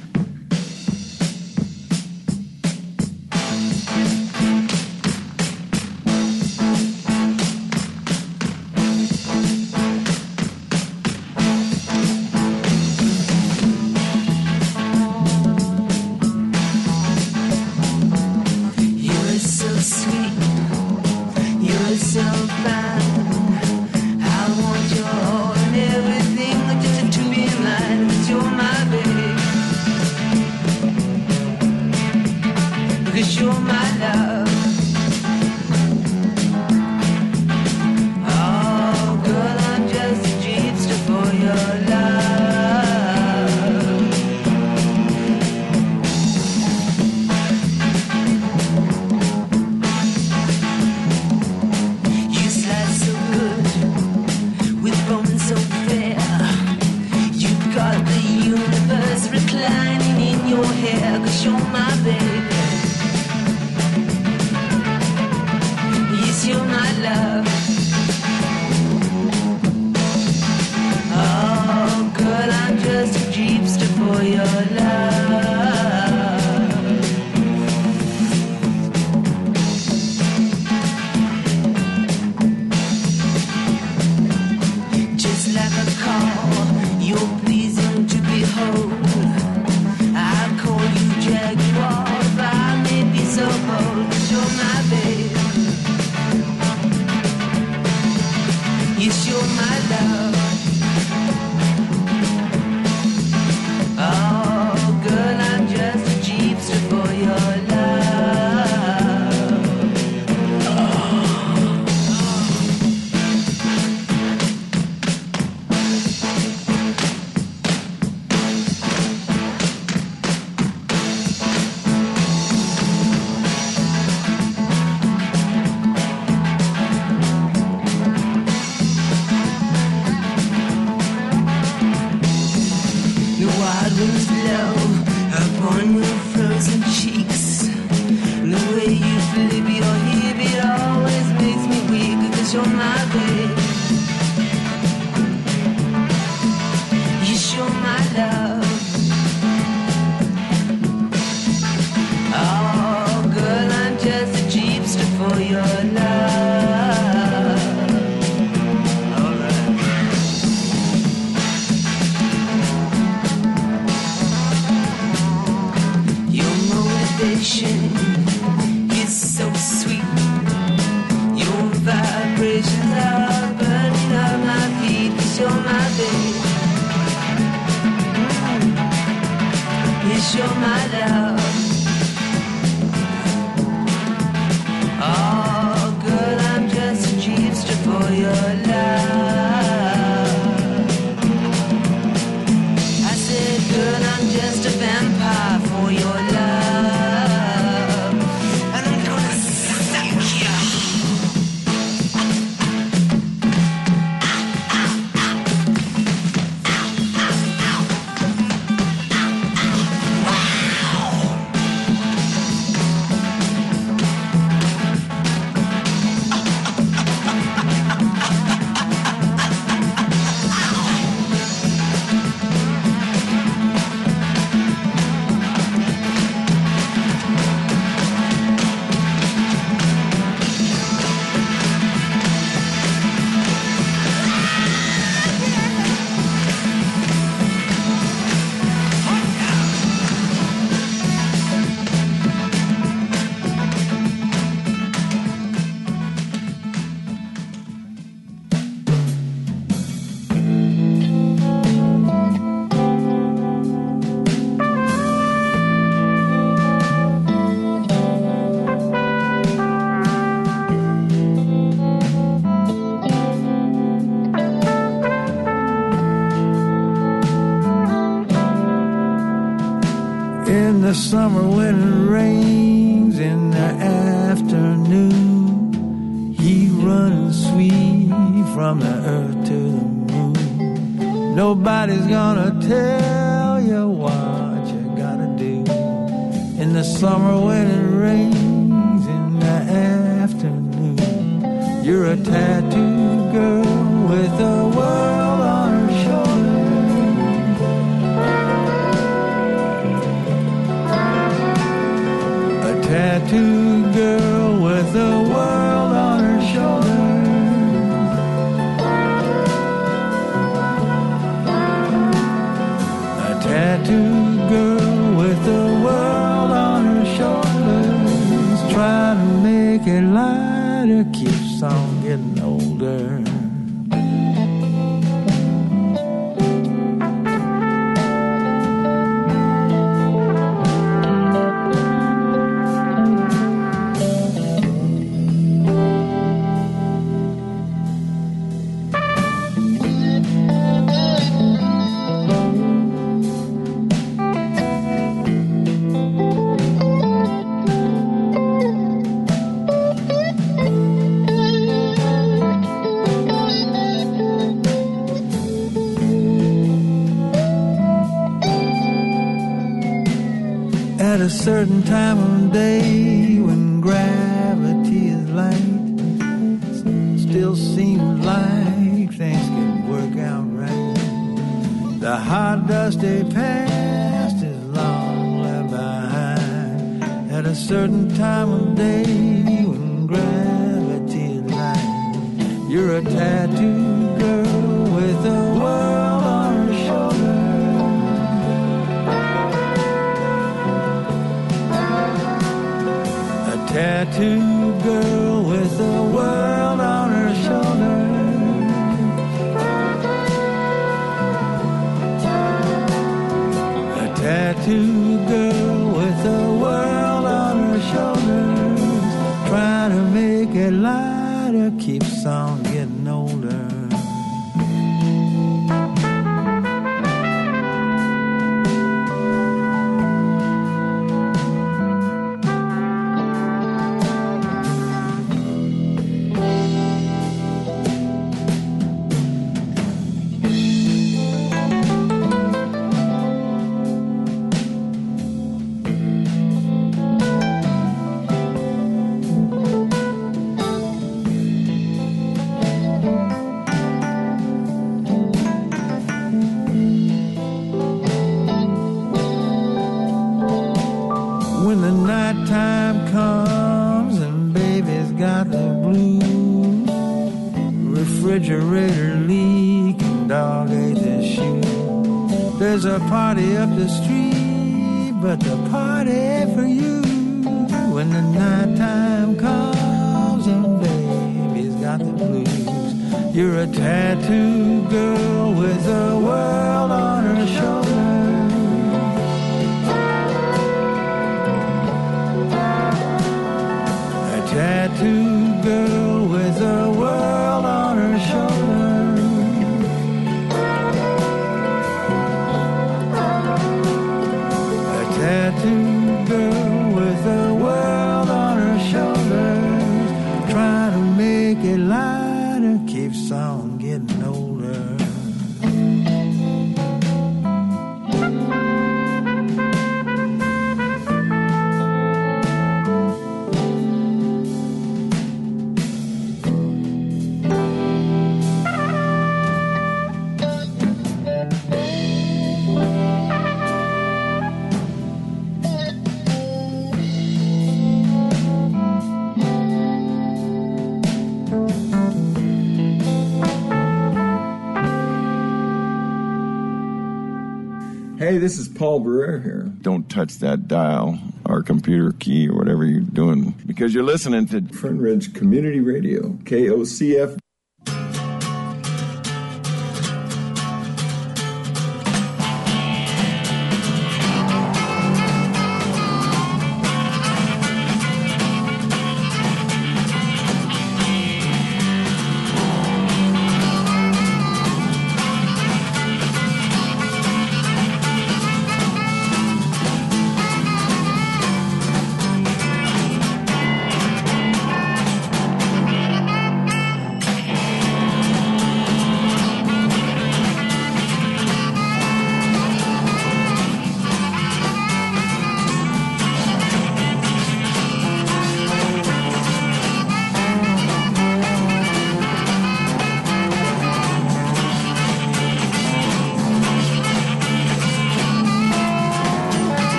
Touch 540.24 540.38
that 540.38 540.66
dial 540.66 541.18
or 541.44 541.62
computer 541.62 542.12
key 542.12 542.48
or 542.48 542.56
whatever 542.56 542.84
you're 542.84 543.00
doing 543.00 543.50
because 543.66 543.92
you're 543.92 544.04
listening 544.04 544.46
to 544.46 544.62
Fern 544.74 544.98
Ridge 544.98 545.34
Community 545.34 545.80
Radio, 545.80 546.30
KOCF. 546.44 547.38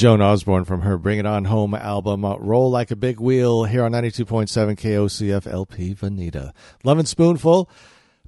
Joan 0.00 0.22
Osborne 0.22 0.64
from 0.64 0.80
her 0.80 0.96
Bring 0.96 1.18
It 1.18 1.26
On 1.26 1.44
Home 1.44 1.74
album, 1.74 2.24
uh, 2.24 2.38
Roll 2.38 2.70
Like 2.70 2.90
a 2.90 2.96
Big 2.96 3.20
Wheel, 3.20 3.64
here 3.64 3.84
on 3.84 3.92
92.7 3.92 4.48
KOCF 4.74 5.46
LP 5.46 5.94
Veneta. 5.94 6.54
Lovin' 6.82 7.04
Spoonful, 7.04 7.68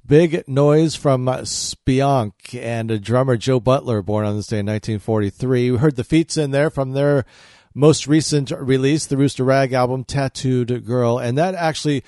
big 0.05 0.47
noise 0.47 0.93
from 0.93 1.27
uh, 1.27 1.37
Speonk 1.37 2.53
and 2.53 2.91
uh, 2.91 2.97
drummer 2.99 3.37
Joe 3.37 3.59
Butler, 3.59 4.03
born 4.03 4.23
on 4.23 4.35
this 4.35 4.45
day 4.45 4.59
in 4.59 4.67
1943. 4.67 5.71
We 5.71 5.77
heard 5.79 5.95
the 5.95 6.03
feats 6.03 6.37
in 6.37 6.51
there 6.51 6.69
from 6.69 6.91
their 6.91 7.25
most 7.73 8.05
recent 8.05 8.51
release, 8.51 9.07
the 9.07 9.17
Rooster 9.17 9.43
Rag 9.43 9.73
album, 9.73 10.03
Tattooed 10.03 10.85
Girl. 10.85 11.17
And 11.17 11.39
that 11.39 11.55
actually, 11.55 12.03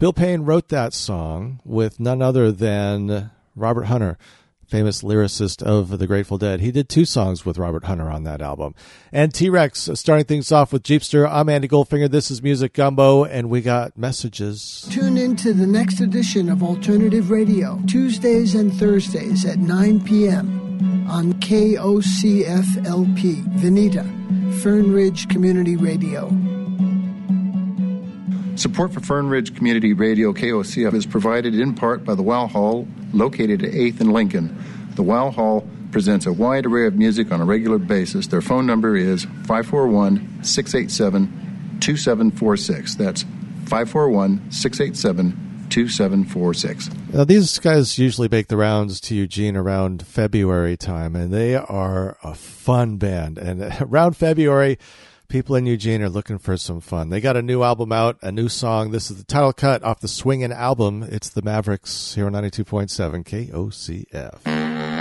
Bill 0.00 0.12
Payne 0.12 0.42
wrote 0.42 0.70
that 0.70 0.92
song 0.92 1.60
with 1.64 2.00
none 2.00 2.20
other 2.20 2.50
than 2.50 3.30
Robert 3.54 3.84
Hunter 3.84 4.18
famous 4.64 5.02
lyricist 5.02 5.62
of 5.62 5.98
the 5.98 6.06
Grateful 6.06 6.38
Dead. 6.38 6.60
He 6.60 6.70
did 6.70 6.88
two 6.88 7.04
songs 7.04 7.44
with 7.44 7.58
Robert 7.58 7.84
Hunter 7.84 8.10
on 8.10 8.24
that 8.24 8.40
album. 8.40 8.74
And 9.12 9.32
T 9.32 9.48
Rex 9.48 9.90
starting 9.94 10.26
things 10.26 10.50
off 10.52 10.72
with 10.72 10.82
Jeepster. 10.82 11.28
I'm 11.30 11.48
Andy 11.48 11.68
Goldfinger. 11.68 12.10
This 12.10 12.30
is 12.30 12.42
Music 12.42 12.72
Gumbo, 12.72 13.24
and 13.24 13.50
we 13.50 13.60
got 13.60 13.96
messages. 13.96 14.86
Tune 14.90 15.16
in 15.16 15.36
to 15.36 15.52
the 15.52 15.66
next 15.66 16.00
edition 16.00 16.48
of 16.48 16.62
Alternative 16.62 17.30
Radio, 17.30 17.80
Tuesdays 17.86 18.54
and 18.54 18.72
Thursdays 18.74 19.44
at 19.44 19.58
9 19.58 20.04
p.m. 20.04 21.06
on 21.08 21.34
KOCFLP, 21.34 22.74
Veneta, 23.58 24.60
Fern 24.62 24.92
Ridge 24.92 25.28
Community 25.28 25.76
Radio. 25.76 26.28
Support 28.56 28.92
for 28.92 29.00
Fern 29.00 29.28
Ridge 29.28 29.56
Community 29.56 29.92
Radio 29.94 30.32
KOCF 30.32 30.94
is 30.94 31.06
provided 31.06 31.56
in 31.56 31.74
part 31.74 32.04
by 32.04 32.14
the 32.14 32.22
Wow 32.22 32.46
Hall, 32.46 32.86
located 33.14 33.64
at 33.64 33.72
8th 33.72 34.00
and 34.00 34.12
Lincoln. 34.12 34.56
The 34.94 35.02
Wow 35.02 35.30
Hall 35.30 35.66
presents 35.90 36.26
a 36.26 36.32
wide 36.32 36.66
array 36.66 36.86
of 36.86 36.94
music 36.96 37.30
on 37.30 37.40
a 37.40 37.44
regular 37.44 37.78
basis. 37.78 38.26
Their 38.26 38.40
phone 38.40 38.66
number 38.66 38.96
is 38.96 39.24
541 39.24 40.42
687 40.44 41.78
2746. 41.80 42.94
That's 42.96 43.22
541 43.66 44.50
687 44.50 45.66
2746. 45.70 46.90
Now, 47.12 47.24
these 47.24 47.58
guys 47.58 47.98
usually 47.98 48.28
make 48.28 48.48
the 48.48 48.56
rounds 48.56 49.00
to 49.02 49.14
Eugene 49.14 49.56
around 49.56 50.06
February 50.06 50.76
time, 50.76 51.16
and 51.16 51.32
they 51.32 51.54
are 51.54 52.16
a 52.22 52.34
fun 52.34 52.96
band. 52.96 53.38
And 53.38 53.74
around 53.80 54.16
February, 54.16 54.78
people 55.28 55.56
in 55.56 55.66
Eugene 55.66 56.02
are 56.02 56.08
looking 56.08 56.38
for 56.38 56.56
some 56.56 56.80
fun. 56.80 57.10
They 57.10 57.20
got 57.20 57.36
a 57.36 57.42
new 57.42 57.62
album 57.62 57.92
out, 57.92 58.18
a 58.22 58.32
new 58.32 58.48
song. 58.48 58.90
This 58.90 59.10
is 59.10 59.18
the 59.18 59.24
title 59.24 59.52
cut 59.52 59.82
off 59.82 60.00
the 60.00 60.08
Swingin' 60.08 60.52
album. 60.52 61.02
It's 61.02 61.28
the 61.28 61.42
Mavericks 61.42 62.14
here 62.14 62.26
on 62.26 62.32
92.7 62.32 63.24
KOCF. 63.24 64.93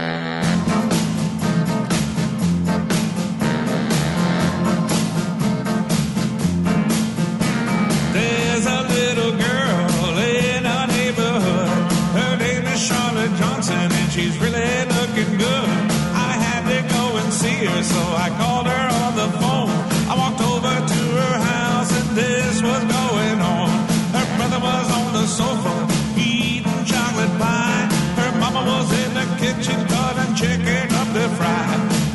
To 31.23 31.29
fry. 31.35 31.63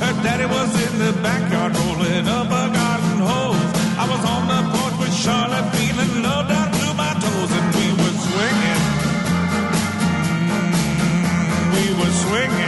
Her 0.04 0.14
daddy 0.22 0.44
was 0.44 0.70
in 0.86 0.98
the 0.98 1.12
backyard 1.22 1.72
rolling 1.80 2.28
up 2.28 2.48
a 2.62 2.64
garden 2.78 3.18
hose. 3.30 3.70
I 4.02 4.04
was 4.12 4.22
on 4.34 4.42
the 4.52 4.60
porch 4.74 4.96
with 5.00 5.14
Charlotte 5.24 5.68
feeling 5.76 6.12
low 6.22 6.40
down 6.52 6.68
to 6.80 6.86
my 7.02 7.12
toes, 7.22 7.50
and 7.58 7.66
we 7.76 7.86
were 8.00 8.16
swinging. 8.26 8.82
Mm, 10.60 11.62
we 11.74 11.84
were 11.98 12.14
swinging. 12.22 12.67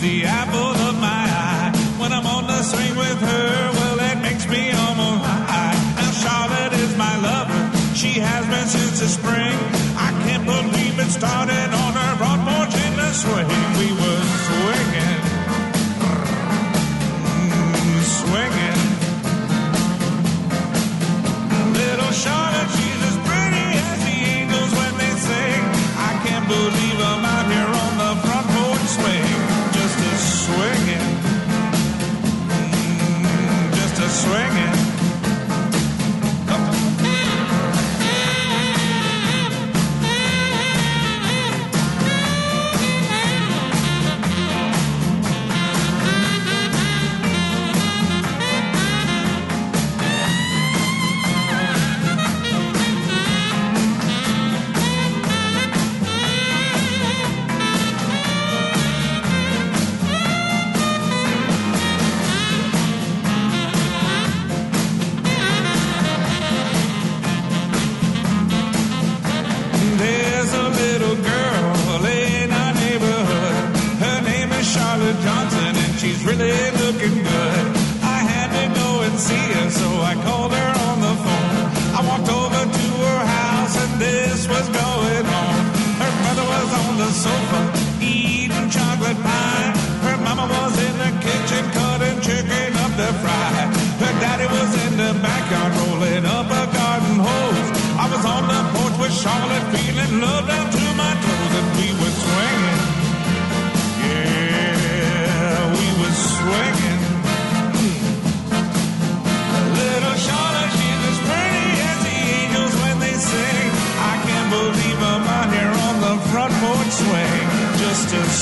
The 0.00 0.24
apple 0.24 0.72
of 0.88 0.94
my 0.98 1.24
eye. 1.28 1.72
When 2.00 2.10
I'm 2.12 2.26
on 2.26 2.46
the 2.46 2.62
swing 2.62 2.96
with 2.96 3.20
her, 3.20 3.70
well, 3.76 4.00
it 4.00 4.18
makes 4.22 4.48
me 4.48 4.72
almost 4.72 5.24
high. 5.28 5.76
Now 5.96 6.10
Charlotte 6.24 6.72
is 6.72 6.96
my 6.96 7.16
lover, 7.20 7.60
she 7.94 8.18
has 8.18 8.46
been 8.48 8.66
since 8.66 9.00
the 9.00 9.08
spring. 9.08 9.52
I 10.00 10.08
can't 10.24 10.46
believe 10.46 10.98
it 10.98 11.10
started 11.12 11.68
on 11.84 11.92
her 11.92 12.12
front 12.16 12.40
porch 12.48 12.74
in 12.80 12.96
the 12.96 13.12
swing. 13.12 13.79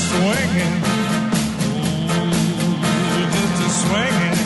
swinging, 0.09 0.74
just 3.35 3.59
a 3.60 3.70
swinging. 3.82 4.39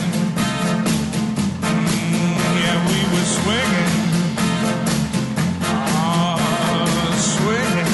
Mm, 1.62 2.34
yeah, 2.62 2.78
we 2.90 2.98
were 3.12 3.28
swinging. 3.38 3.92
Ah, 5.64 6.36
swinging. 7.32 7.90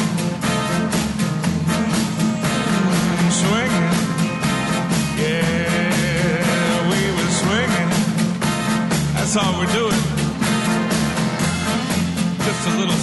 Mm, 2.97 3.31
swinging. 3.43 3.91
Yeah, 5.25 6.91
we 6.91 7.01
were 7.17 7.33
swinging. 7.43 7.91
That's 9.15 9.35
all 9.37 9.53
we're 9.59 9.73
doing. 9.81 10.03
Just 12.47 12.63
a 12.67 12.71
little 12.81 13.01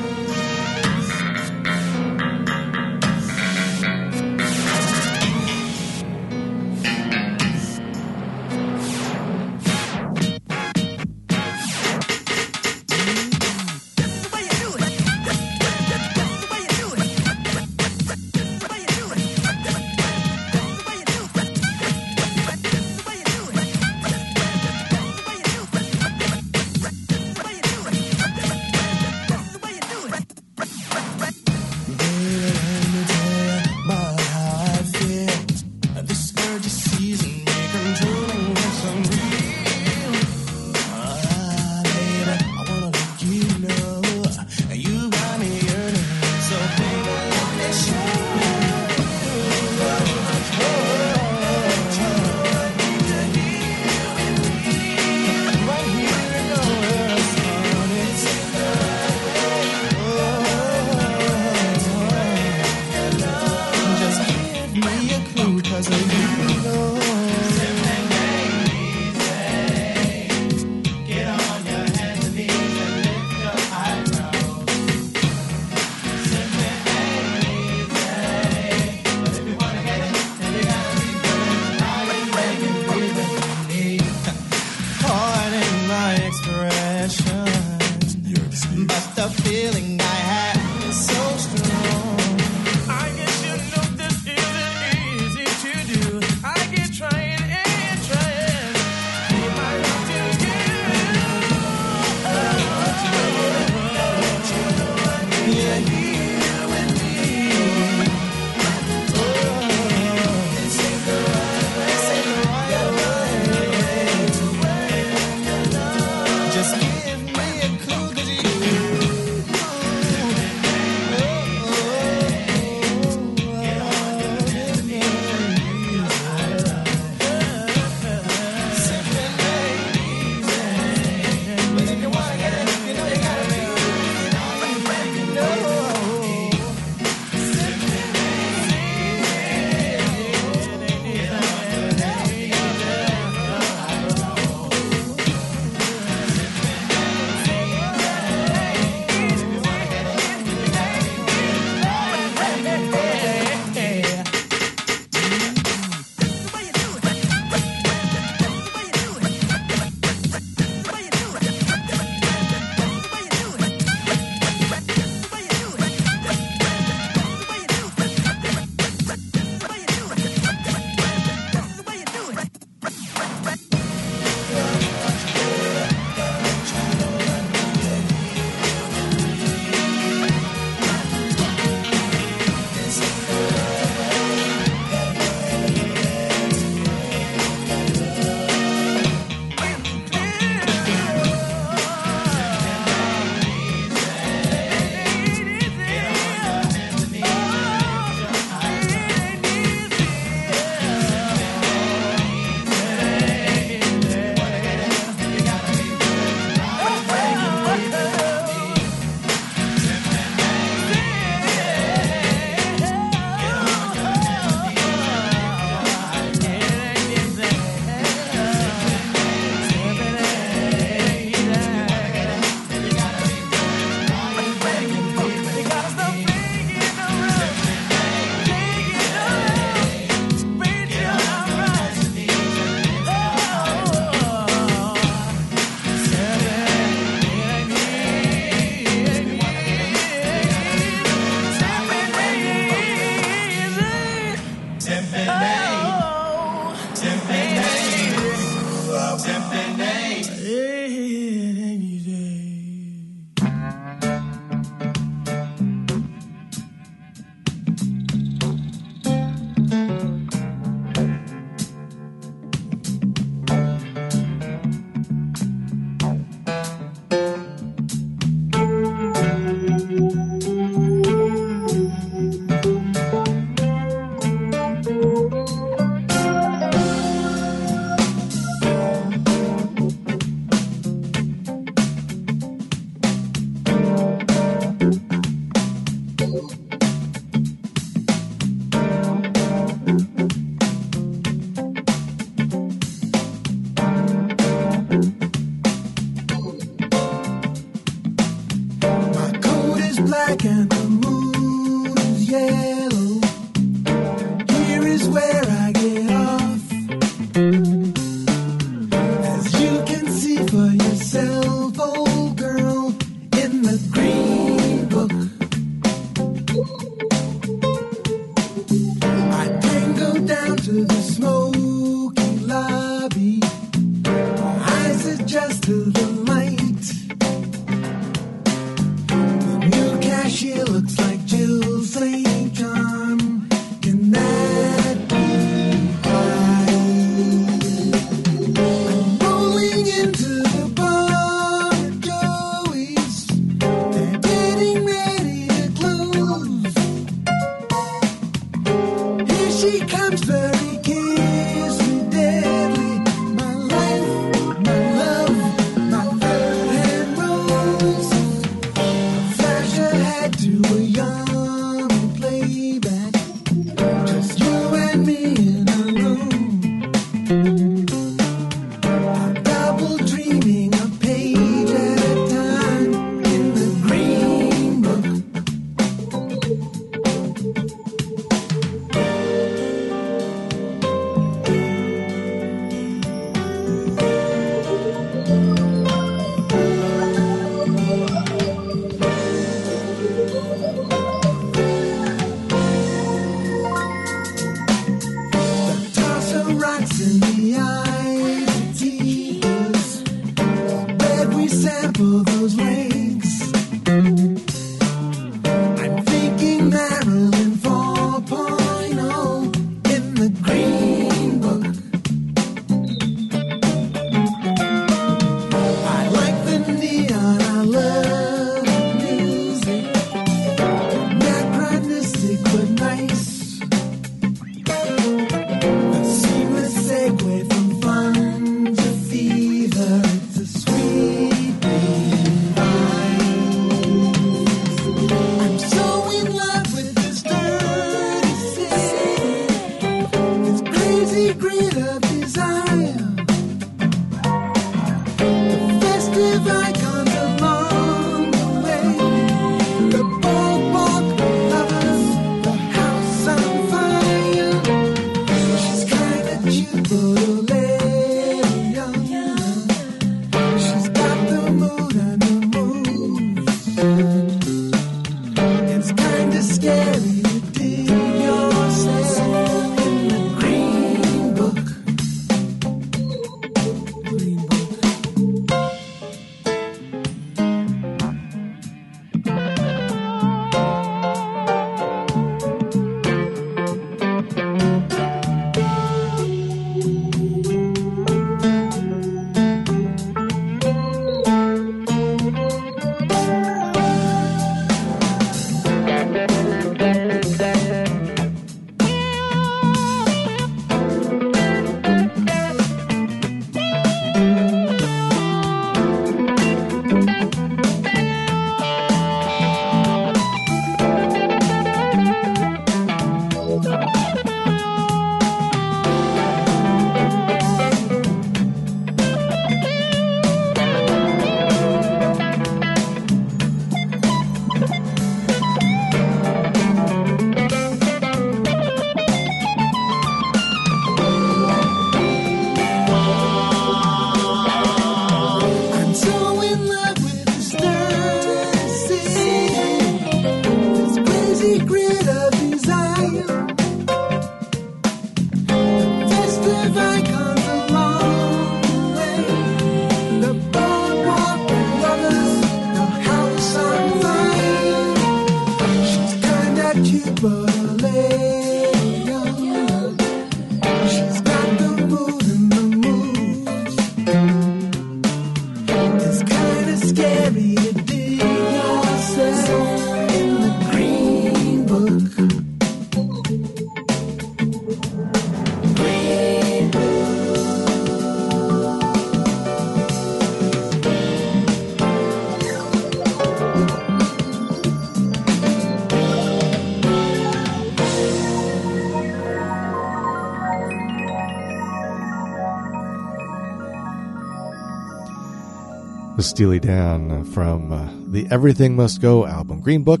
Steely 596.30 596.60
Dan 596.60 597.24
from 597.24 597.72
uh, 597.72 597.88
the 598.06 598.24
Everything 598.30 598.76
Must 598.76 599.02
Go 599.02 599.26
album. 599.26 599.60
Green 599.60 599.82
Book 599.82 600.00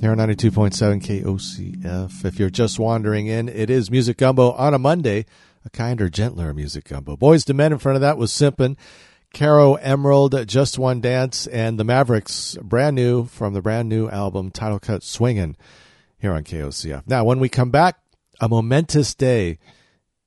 here 0.00 0.10
on 0.10 0.18
92.7 0.18 1.00
KOCF. 1.00 2.24
If 2.24 2.40
you're 2.40 2.50
just 2.50 2.80
wandering 2.80 3.28
in, 3.28 3.48
it 3.48 3.70
is 3.70 3.88
Music 3.88 4.16
Gumbo 4.16 4.50
on 4.50 4.74
a 4.74 4.78
Monday, 4.80 5.24
a 5.64 5.70
kinder, 5.70 6.08
gentler 6.08 6.52
Music 6.52 6.88
Gumbo. 6.88 7.16
Boyz 7.16 7.48
II 7.48 7.54
Men 7.54 7.72
in 7.72 7.78
front 7.78 7.94
of 7.94 8.00
that 8.00 8.18
was 8.18 8.32
Sympin. 8.32 8.76
Caro 9.32 9.74
Emerald, 9.74 10.48
Just 10.48 10.80
One 10.80 11.00
Dance, 11.00 11.46
and 11.46 11.78
the 11.78 11.84
Mavericks, 11.84 12.58
brand 12.60 12.96
new 12.96 13.26
from 13.26 13.54
the 13.54 13.62
brand 13.62 13.88
new 13.88 14.08
album, 14.08 14.50
Title 14.50 14.80
Cut 14.80 15.04
Swingin' 15.04 15.54
here 16.18 16.32
on 16.32 16.42
KOCF. 16.42 17.04
Now, 17.06 17.22
when 17.22 17.38
we 17.38 17.48
come 17.48 17.70
back, 17.70 17.98
a 18.40 18.48
momentous 18.48 19.14
day 19.14 19.60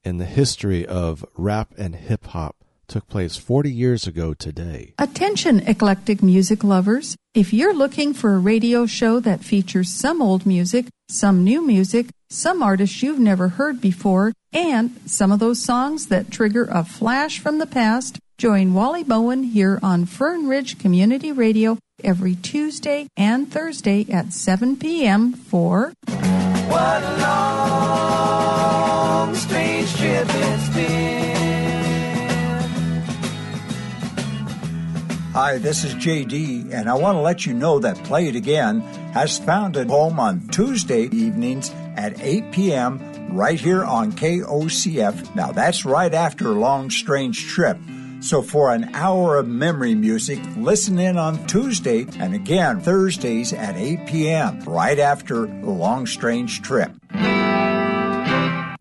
in 0.05 0.17
the 0.17 0.25
history 0.25 0.85
of 0.85 1.25
rap 1.35 1.73
and 1.77 1.93
hip 1.93 2.25
hop 2.27 2.55
took 2.87 3.07
place 3.07 3.37
40 3.37 3.71
years 3.71 4.07
ago 4.07 4.33
today. 4.33 4.93
Attention, 4.97 5.59
eclectic 5.61 6.23
music 6.23 6.63
lovers. 6.63 7.15
If 7.33 7.53
you're 7.53 7.73
looking 7.73 8.13
for 8.13 8.35
a 8.35 8.39
radio 8.39 8.85
show 8.85 9.19
that 9.19 9.43
features 9.43 9.89
some 9.89 10.21
old 10.21 10.45
music, 10.45 10.87
some 11.09 11.43
new 11.43 11.65
music, 11.65 12.07
some 12.29 12.63
artists 12.63 13.03
you've 13.03 13.19
never 13.19 13.49
heard 13.49 13.81
before, 13.81 14.33
and 14.53 14.95
some 15.05 15.31
of 15.31 15.39
those 15.39 15.63
songs 15.63 16.07
that 16.07 16.31
trigger 16.31 16.67
a 16.71 16.83
flash 16.83 17.39
from 17.39 17.59
the 17.59 17.67
past, 17.67 18.19
join 18.37 18.73
Wally 18.73 19.03
Bowen 19.03 19.43
here 19.43 19.79
on 19.83 20.05
Fern 20.05 20.47
Ridge 20.47 20.79
Community 20.79 21.31
Radio 21.31 21.77
every 22.03 22.35
Tuesday 22.35 23.07
and 23.15 23.51
Thursday 23.51 24.05
at 24.11 24.33
7 24.33 24.75
p.m. 24.77 25.33
for 25.33 25.93
What 26.07 27.03
a 27.03 27.17
long, 27.21 29.35
strange 29.35 29.95
trip 29.95 30.27
Hi, 35.35 35.57
this 35.57 35.83
is 35.83 35.93
JD, 35.95 36.71
and 36.71 36.89
I 36.89 36.93
want 36.93 37.17
to 37.17 37.19
let 37.19 37.45
you 37.45 37.53
know 37.53 37.79
that 37.79 38.01
Play 38.05 38.29
It 38.29 38.37
Again 38.37 38.79
has 39.11 39.37
found 39.37 39.75
a 39.75 39.83
home 39.83 40.17
on 40.17 40.47
Tuesday 40.47 41.09
evenings 41.11 41.71
at 41.97 42.21
8 42.21 42.53
p.m. 42.53 43.35
right 43.35 43.59
here 43.59 43.83
on 43.83 44.13
KOCF. 44.13 45.35
Now, 45.35 45.51
that's 45.51 45.83
right 45.83 46.13
after 46.13 46.53
long, 46.53 46.89
strange 46.89 47.47
trip. 47.47 47.77
So, 48.21 48.41
for 48.41 48.73
an 48.73 48.95
hour 48.95 49.35
of 49.35 49.45
memory 49.45 49.93
music, 49.93 50.39
listen 50.55 50.99
in 50.99 51.17
on 51.17 51.45
Tuesday 51.47 52.07
and 52.17 52.33
again 52.33 52.79
Thursdays 52.79 53.51
at 53.51 53.75
8 53.75 54.07
p.m. 54.07 54.61
right 54.61 54.99
after 54.99 55.47
long, 55.47 56.07
strange 56.07 56.61
trip. 56.61 56.93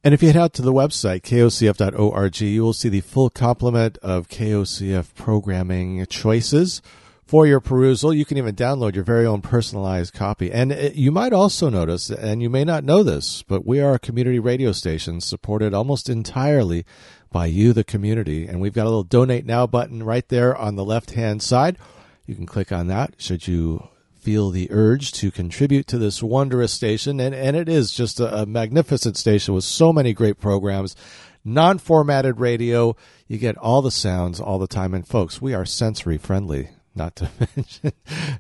And 0.05 0.13
if 0.13 0.23
you 0.23 0.29
head 0.29 0.37
out 0.37 0.53
to 0.55 0.63
the 0.63 0.71
website, 0.71 1.23
kocf.org, 1.23 2.41
you 2.43 2.63
will 2.63 2.75
see 2.75 2.91
the 2.91 3.01
full 3.01 3.31
complement 3.31 3.97
of 4.03 4.29
KOCF 4.29 5.15
programming 5.15 6.05
choices 6.05 6.83
for 7.25 7.47
your 7.47 7.59
perusal. 7.59 8.13
You 8.13 8.27
can 8.27 8.37
even 8.37 8.55
download 8.55 8.97
your 8.97 9.05
very 9.05 9.25
own 9.25 9.41
personalized 9.41 10.13
copy. 10.13 10.53
And 10.53 10.73
uh, 10.73 10.91
you 10.93 11.11
might 11.11 11.33
also 11.33 11.71
notice, 11.71 12.11
and 12.11 12.43
you 12.43 12.51
may 12.51 12.65
not 12.65 12.85
know 12.85 13.03
this, 13.03 13.43
but 13.45 13.65
we 13.65 13.81
are 13.81 13.95
a 13.95 13.99
community 13.99 14.39
radio 14.39 14.73
station 14.73 15.23
supported 15.23 15.73
almost 15.73 16.11
entirely 16.11 16.85
by 17.33 17.47
you, 17.47 17.73
the 17.73 17.83
community. 17.83 18.47
And 18.47 18.61
we've 18.61 18.75
got 18.75 18.85
a 18.85 18.91
little 18.91 19.05
donate 19.05 19.47
now 19.47 19.67
button 19.67 20.03
right 20.03 20.29
there 20.29 20.55
on 20.55 20.77
the 20.77 20.85
left 20.85 21.13
hand 21.13 21.43
side. 21.43 21.79
You 22.27 22.35
can 22.35 22.45
click 22.45 22.71
on 22.71 22.89
that 22.89 23.15
should 23.17 23.49
you 23.49 23.89
feel 24.25 24.51
the 24.51 24.69
urge 24.71 25.13
to 25.13 25.31
contribute 25.31 25.87
to 25.87 25.99
this 25.99 26.23
wondrous 26.23 26.73
station. 26.73 27.21
And, 27.21 27.35
and 27.35 27.55
it 27.55 27.69
is 27.69 27.93
just 27.93 28.19
a, 28.21 28.43
a 28.43 28.47
magnificent 28.47 29.19
station 29.19 29.53
with 29.53 29.65
so 29.65 29.93
many 29.93 30.15
great 30.15 30.41
programs, 30.41 30.97
non 31.45 31.77
formatted 31.79 32.41
radio. 32.41 32.97
You 33.29 33.37
get 33.37 33.59
all 33.59 33.83
the 33.83 33.91
sounds 33.91 34.41
all 34.41 34.59
the 34.59 34.67
time. 34.67 34.95
And 34.95 35.07
folks, 35.07 35.43
we 35.43 35.53
are 35.53 35.67
sensory 35.67 36.17
friendly, 36.17 36.71
not 36.95 37.17
to 37.17 37.31
mention, 37.57 37.93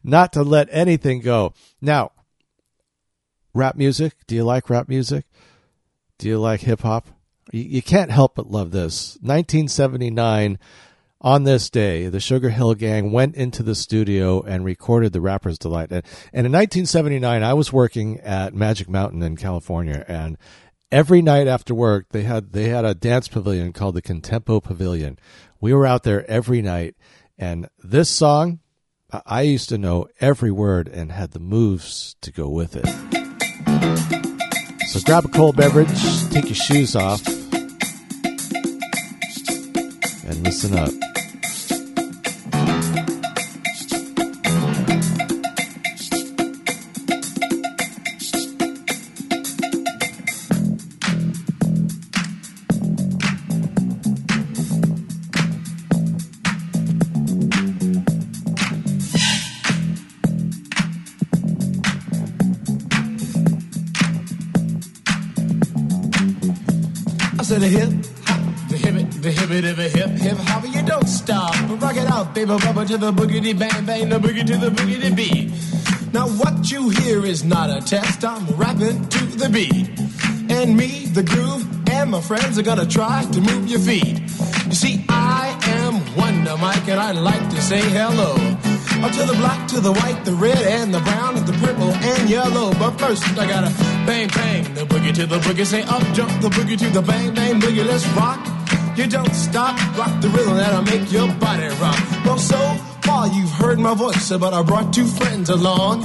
not 0.02 0.32
to 0.32 0.42
let 0.42 0.68
anything 0.70 1.20
go. 1.20 1.52
Now, 1.82 2.12
rap 3.52 3.76
music. 3.76 4.14
Do 4.26 4.34
you 4.34 4.44
like 4.44 4.70
rap 4.70 4.88
music? 4.88 5.26
Do 6.16 6.28
you 6.28 6.38
like 6.38 6.60
hip 6.60 6.80
hop? 6.80 7.08
You, 7.52 7.62
you 7.62 7.82
can't 7.82 8.10
help 8.10 8.36
but 8.36 8.50
love 8.50 8.70
this. 8.70 9.18
1979, 9.20 10.58
on 11.24 11.44
this 11.44 11.70
day, 11.70 12.08
the 12.08 12.18
Sugarhill 12.18 12.76
Gang 12.76 13.10
went 13.10 13.34
into 13.34 13.62
the 13.62 13.74
studio 13.74 14.42
and 14.42 14.62
recorded 14.62 15.14
The 15.14 15.22
Rapper's 15.22 15.58
Delight. 15.58 15.90
And, 15.90 16.04
in 16.34 16.52
1979, 16.52 17.42
I 17.42 17.54
was 17.54 17.72
working 17.72 18.20
at 18.20 18.52
Magic 18.52 18.90
Mountain 18.90 19.22
in 19.22 19.38
California, 19.38 20.04
and 20.06 20.36
every 20.92 21.22
night 21.22 21.46
after 21.46 21.74
work, 21.74 22.08
they 22.10 22.24
had 22.24 22.52
they 22.52 22.68
had 22.68 22.84
a 22.84 22.94
dance 22.94 23.26
pavilion 23.26 23.72
called 23.72 23.94
the 23.94 24.02
Contempo 24.02 24.62
Pavilion. 24.62 25.18
We 25.62 25.72
were 25.72 25.86
out 25.86 26.02
there 26.02 26.30
every 26.30 26.60
night, 26.60 26.94
and 27.38 27.70
this 27.82 28.10
song, 28.10 28.60
I 29.24 29.42
used 29.42 29.70
to 29.70 29.78
know 29.78 30.08
every 30.20 30.50
word 30.50 30.88
and 30.88 31.10
had 31.10 31.30
the 31.30 31.40
moves 31.40 32.16
to 32.20 32.32
go 32.32 32.50
with 32.50 32.76
it. 32.76 32.86
So 34.88 35.00
grab 35.06 35.24
a 35.24 35.28
cold 35.28 35.56
beverage, 35.56 35.88
take 36.30 36.44
your 36.44 36.54
shoes 36.54 36.94
off, 36.94 37.26
and 40.26 40.42
listen 40.42 40.76
up. 40.76 40.90
Out, 72.24 72.34
baby, 72.34 72.50
bubba 72.50 72.86
to 72.86 72.98
the 72.98 73.12
boogity 73.12 73.58
bang 73.58 73.84
bang, 73.84 74.08
the 74.08 74.18
boogie 74.18 74.46
to 74.46 74.56
the 74.56 74.70
boogity 74.70 75.14
beat. 75.14 75.50
Now 76.12 76.28
what 76.28 76.70
you 76.70 76.90
hear 76.90 77.24
is 77.24 77.44
not 77.44 77.70
a 77.70 77.80
test. 77.80 78.24
I'm 78.24 78.46
rapping 78.56 79.08
to 79.08 79.24
the 79.24 79.48
beat, 79.48 79.88
and 80.50 80.76
me, 80.76 81.06
the 81.06 81.22
groove, 81.22 81.64
and 81.90 82.10
my 82.10 82.20
friends 82.20 82.58
are 82.58 82.62
gonna 82.62 82.86
try 82.86 83.24
to 83.24 83.40
move 83.40 83.68
your 83.68 83.80
feet. 83.80 84.20
You 84.66 84.74
see, 84.74 85.04
I 85.08 85.58
am 85.80 85.94
Wonder 86.16 86.56
Mike, 86.58 86.88
and 86.88 87.00
I'd 87.00 87.16
like 87.16 87.48
to 87.50 87.60
say 87.60 87.80
hello. 87.80 88.32
Up 89.04 89.12
to 89.12 89.24
the 89.24 89.36
black, 89.36 89.68
to 89.68 89.80
the 89.80 89.92
white, 89.92 90.24
the 90.24 90.32
red, 90.32 90.58
and 90.58 90.94
the 90.94 91.00
brown, 91.00 91.36
and 91.36 91.46
the 91.46 91.52
purple 91.64 91.92
and 91.92 92.30
yellow. 92.30 92.72
But 92.74 92.92
first, 92.92 93.24
I 93.38 93.46
gotta 93.46 93.70
bang 94.06 94.28
bang 94.28 94.74
the 94.74 94.82
boogie 94.82 95.14
to 95.14 95.26
the 95.26 95.38
boogie. 95.40 95.66
Say 95.66 95.82
up 95.82 96.02
jump 96.14 96.32
the 96.40 96.48
boogie 96.48 96.78
to 96.78 96.90
the 96.90 97.02
bang 97.02 97.34
bang 97.34 97.60
boogie. 97.60 97.86
Let's 97.86 98.06
rock. 98.08 98.53
You 98.96 99.08
don't 99.08 99.34
stop, 99.34 99.76
rock 99.98 100.20
the 100.20 100.28
rhythm 100.28 100.56
that'll 100.56 100.82
make 100.82 101.10
your 101.10 101.26
body 101.34 101.66
rock. 101.80 101.98
Well, 102.24 102.38
so 102.38 102.58
far 103.02 103.26
you've 103.26 103.50
heard 103.50 103.80
my 103.80 103.92
voice, 103.94 104.30
but 104.30 104.54
I 104.54 104.62
brought 104.62 104.94
two 104.94 105.06
friends 105.06 105.50
along. 105.50 106.02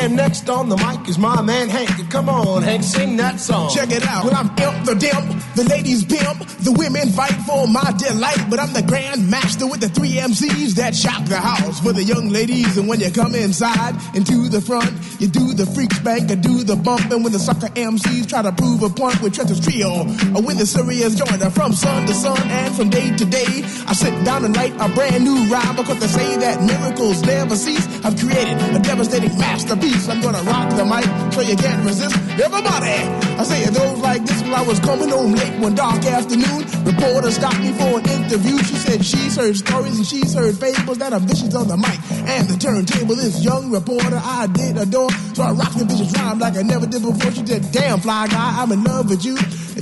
And 0.00 0.14
next 0.14 0.48
on 0.48 0.68
the 0.68 0.76
mic 0.76 1.08
is 1.08 1.18
my 1.18 1.42
man 1.42 1.68
Hank. 1.68 1.90
Come 2.08 2.28
on, 2.28 2.62
Hank, 2.62 2.84
sing 2.84 3.16
that 3.16 3.40
song. 3.40 3.68
Check 3.74 3.90
it 3.90 4.06
out. 4.06 4.24
When 4.24 4.32
I'm 4.34 4.46
imp 4.46 4.86
the 4.86 4.94
dimp, 4.94 5.54
the 5.56 5.64
ladies 5.64 6.04
pimp, 6.04 6.38
the 6.62 6.70
women 6.70 7.08
fight 7.10 7.34
for 7.42 7.66
my 7.66 7.90
delight. 7.98 8.46
But 8.48 8.60
I'm 8.60 8.72
the 8.72 8.82
grand 8.82 9.28
master 9.28 9.66
with 9.66 9.80
the 9.80 9.88
three 9.88 10.12
MCs 10.12 10.76
that 10.76 10.94
shock 10.94 11.24
the 11.24 11.40
house 11.40 11.80
for 11.80 11.92
the 11.92 12.04
young 12.04 12.28
ladies. 12.28 12.78
And 12.78 12.86
when 12.86 13.00
you 13.00 13.10
come 13.10 13.34
inside 13.34 13.98
and 14.14 14.24
to 14.24 14.48
the 14.48 14.60
front, 14.60 14.86
you 15.18 15.26
do 15.26 15.52
the 15.52 15.66
freak 15.66 15.92
spank 15.92 16.30
and 16.30 16.42
do 16.44 16.62
the 16.62 16.76
bump. 16.76 17.10
And 17.10 17.24
when 17.24 17.32
the 17.32 17.40
sucker 17.40 17.66
MCs 17.74 18.28
try 18.28 18.42
to 18.42 18.52
prove 18.52 18.84
a 18.84 18.90
point 18.90 19.20
with 19.20 19.34
Trent's 19.34 19.58
trio, 19.58 20.06
or 20.38 20.42
when 20.46 20.58
the 20.58 20.66
serious 20.66 21.16
joiner 21.16 21.50
from 21.50 21.72
sun 21.72 22.06
to 22.06 22.14
sun 22.14 22.38
and 22.38 22.72
from 22.72 22.88
day 22.88 23.10
to 23.16 23.24
day, 23.24 23.66
I 23.90 23.94
sit 23.94 24.14
down 24.24 24.44
and 24.44 24.56
write 24.56 24.74
a 24.78 24.88
brand 24.94 25.24
new 25.24 25.42
rhyme 25.50 25.74
because 25.74 25.98
they 25.98 26.06
say 26.06 26.36
that 26.38 26.62
miracles 26.62 27.22
never 27.26 27.56
cease. 27.56 27.82
I've 28.04 28.16
created 28.16 28.62
a 28.76 28.78
devastating 28.78 29.36
masterpiece. 29.36 29.87
I'm 29.88 30.20
gonna 30.20 30.42
rock 30.42 30.68
the 30.76 30.84
mic 30.84 31.04
so 31.32 31.40
you 31.40 31.56
can't 31.56 31.84
resist. 31.84 32.14
Everybody, 32.38 32.96
I 33.40 33.42
say 33.42 33.62
it 33.62 33.74
goes 33.74 33.98
like 33.98 34.24
this 34.24 34.42
When 34.42 34.54
I 34.54 34.62
was 34.62 34.78
coming 34.80 35.08
home 35.08 35.32
late 35.32 35.60
one 35.60 35.74
dark 35.74 36.04
afternoon. 36.04 36.64
Reporter 36.84 37.30
stopped 37.30 37.60
me 37.60 37.72
for 37.72 37.98
an 37.98 38.08
interview. 38.08 38.58
She 38.58 38.76
said 38.76 39.04
she's 39.04 39.36
heard 39.36 39.56
stories 39.56 39.96
and 39.96 40.06
she's 40.06 40.34
heard 40.34 40.56
fables 40.58 40.98
that 40.98 41.12
are 41.12 41.20
vicious 41.20 41.54
on 41.54 41.68
the 41.68 41.76
mic 41.76 41.98
and 42.28 42.48
the 42.48 42.56
turntable. 42.58 43.14
This 43.14 43.42
young 43.42 43.70
reporter 43.70 44.20
I 44.22 44.46
did 44.48 44.76
adore, 44.76 45.10
so 45.32 45.42
I 45.42 45.52
rocked 45.52 45.78
the 45.78 45.84
vicious 45.86 46.12
rhyme 46.12 46.38
like 46.38 46.56
I 46.56 46.62
never 46.62 46.86
did 46.86 47.02
before. 47.02 47.32
She 47.32 47.46
said, 47.46 47.72
"Damn 47.72 48.00
fly 48.00 48.28
guy, 48.28 48.62
I'm 48.62 48.72
in 48.72 48.84
love 48.84 49.08
with 49.08 49.24
you." 49.24 49.36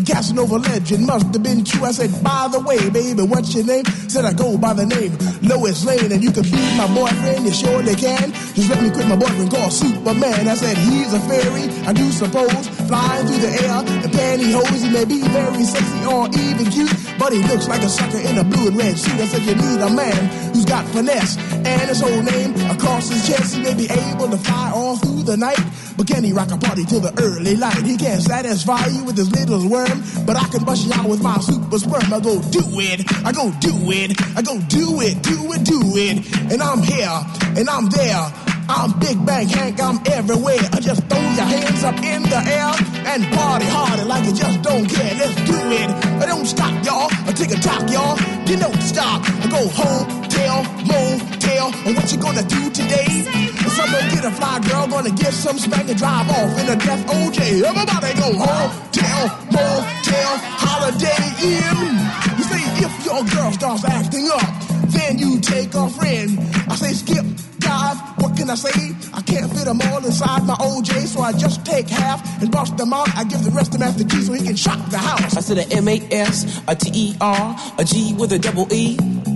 Casanova 0.05 0.59
legend 0.59 1.07
must 1.07 1.27
have 1.33 1.43
been 1.43 1.65
true. 1.65 1.85
I 1.85 1.93
said, 1.93 2.11
"By 2.23 2.49
the 2.51 2.61
way, 2.61 2.91
baby, 2.91 3.23
what's 3.23 3.55
your 3.55 3.65
name?" 3.65 3.85
Said 4.09 4.25
I 4.25 4.33
go 4.33 4.57
by 4.59 4.75
the 4.75 4.87
name 4.87 5.17
Lois 5.43 5.85
Lane, 5.85 6.13
and 6.13 6.23
you 6.23 6.31
can 6.31 6.43
be 6.43 6.63
my 6.77 6.87
boyfriend. 6.95 7.47
You 7.47 7.53
surely 7.53 7.95
can. 7.95 8.33
Just 8.55 8.69
let 8.69 8.83
me 8.83 8.91
quit 8.91 9.09
my 9.09 9.17
boyfriend 9.17 9.51
called 9.51 9.73
Superman. 9.73 10.49
I 10.49 10.55
said 10.55 10.77
he's 10.79 11.13
a 11.13 11.21
fairy, 11.21 11.65
I 11.87 11.93
do 11.93 12.11
suppose, 12.13 12.67
flying 12.89 13.27
through 13.27 13.39
the 13.39 13.53
air 13.63 13.81
in 14.05 14.11
pantyhose. 14.11 14.83
He 14.83 14.91
may 14.91 15.05
be 15.05 15.21
very 15.23 15.65
sexy 15.65 16.05
or 16.05 16.29
even 16.29 16.67
cute, 16.71 16.93
but 17.19 17.33
he 17.33 17.43
looks 17.45 17.69
like 17.69 17.83
a 17.83 17.89
sucker 17.89 18.19
in 18.19 18.39
a 18.39 18.45
blue 18.45 18.69
and 18.69 18.77
red 18.77 18.99
suit. 18.99 19.21
I 19.21 19.27
said 19.27 19.43
you 19.43 19.55
need 19.55 19.81
a 19.81 19.91
man 19.91 20.53
who's 20.53 20.65
got 20.65 20.87
finesse 20.89 21.37
and 21.37 21.89
his 21.89 22.01
whole 22.01 22.23
name 22.23 22.55
across 22.71 23.09
his 23.09 23.27
chest. 23.27 23.55
He 23.55 23.63
may 23.63 23.75
be 23.75 23.89
able 23.91 24.29
to 24.29 24.39
fly 24.39 24.71
all 24.75 24.97
through 24.97 25.23
the 25.25 25.37
night, 25.37 25.61
but 25.97 26.07
can 26.07 26.25
he 26.25 26.33
rock 26.33 26.51
a 26.53 26.59
party 26.59 26.85
till 26.85 27.01
the 27.01 27.13
early 27.23 27.57
light? 27.57 27.85
He 27.85 27.97
can't 27.97 28.23
satisfy 28.23 28.87
you 28.87 29.05
with 29.05 29.17
his 29.17 29.31
little 29.33 29.69
worm, 29.89 30.27
but 30.27 30.37
I 30.37 30.47
can 30.49 30.65
bust 30.65 30.87
you 30.87 30.93
out 30.93 31.09
with 31.09 31.23
my 31.23 31.39
super 31.41 31.79
sperm. 31.79 32.13
I 32.13 32.21
go 32.21 32.41
do 32.51 32.63
it, 32.81 33.05
I 33.25 33.33
go 33.33 33.53
do 33.61 33.73
it, 33.91 34.21
I 34.37 34.43
go 34.43 34.59
do 34.69 35.01
it, 35.01 35.23
do 35.23 35.53
it, 35.53 35.65
do 35.65 35.81
it, 35.97 36.53
and 36.53 36.63
I'm 36.63 36.83
here. 36.83 37.21
And 37.57 37.69
I'm 37.71 37.89
there. 37.89 38.56
I'm 38.69 38.99
Big 38.99 39.25
Bang 39.25 39.47
Hank, 39.49 39.81
I'm 39.81 40.01
everywhere. 40.07 40.59
I 40.73 40.81
just 40.81 41.03
throw 41.07 41.21
your 41.21 41.47
hands 41.47 41.85
up 41.85 41.95
in 42.03 42.23
the 42.23 42.41
air 42.43 42.73
and 43.15 43.23
party 43.35 43.67
harder 43.67 44.05
like 44.05 44.25
you 44.27 44.35
just 44.35 44.63
don't 44.63 44.87
care. 44.89 45.15
Let's 45.15 45.35
do 45.47 45.55
it. 45.71 45.91
I 46.23 46.27
don't 46.27 46.47
stop, 46.47 46.75
y'all. 46.85 47.09
I 47.27 47.33
take 47.33 47.53
a 47.53 47.61
talk, 47.61 47.89
y'all. 47.91 48.19
You 48.47 48.57
don't 48.57 48.83
stop. 48.83 49.23
I 49.23 49.47
go 49.47 49.69
home, 49.71 50.07
tell, 50.29 50.65
motel. 50.83 51.71
And 51.87 51.95
what 51.95 52.11
you 52.11 52.19
gonna 52.19 52.43
do 52.43 52.71
today? 52.71 53.23
Someone 53.77 54.09
get 54.11 54.25
a 54.25 54.31
fly 54.31 54.59
girl, 54.61 54.87
gonna 54.89 55.11
get 55.11 55.33
some 55.33 55.59
spank 55.59 55.89
and 55.89 55.99
drive 55.99 56.29
off 56.31 56.59
in 56.59 56.69
a 56.69 56.77
death 56.77 57.07
OJ. 57.07 57.63
Everybody 57.63 58.15
go 58.19 58.33
home, 58.35 58.71
tell, 58.91 59.25
motel, 59.53 60.33
holiday 60.59 61.23
inn. 61.39 61.87
You 62.39 62.45
say 62.51 62.63
if 62.83 63.05
your 63.05 63.23
girl 63.31 63.53
starts 63.53 63.85
acting 63.85 64.29
up, 64.33 64.49
then 64.89 65.19
you 65.19 65.41
take 65.41 65.75
a 65.75 65.89
friend. 65.91 66.39
I 66.69 66.75
say 66.75 66.93
skip 66.95 67.36
What 68.19 68.37
can 68.37 68.51
I 68.51 68.55
say? 68.55 68.95
I 69.13 69.23
can't 69.23 69.51
fit 69.53 69.65
them 69.65 69.81
all 69.83 70.05
inside 70.05 70.45
my 70.45 70.55
OJ, 70.55 71.07
so 71.07 71.21
I 71.21 71.33
just 71.33 71.65
take 71.65 71.89
half 71.89 72.21
and 72.41 72.51
bust 72.51 72.77
them 72.77 72.93
out. 72.93 73.09
I 73.17 73.25
give 73.25 73.45
the 73.45 73.51
rest 73.51 73.73
to 73.73 73.79
Master 73.79 74.05
Gee 74.05 74.23
so 74.23 74.33
he 74.33 74.45
can 74.45 74.57
shock 74.57 74.79
the 74.91 74.99
house. 74.99 75.37
I 75.37 75.41
said 75.41 75.59
a 75.59 75.73
M 75.75 75.89
A 75.89 76.01
S, 76.11 76.61
a 76.69 76.75
T 76.75 76.91
E 76.95 77.17
R, 77.21 77.57
a 77.79 77.85
G 77.85 78.15
with 78.15 78.33
a 78.33 78.39
double 78.39 78.73
E. 78.73 78.97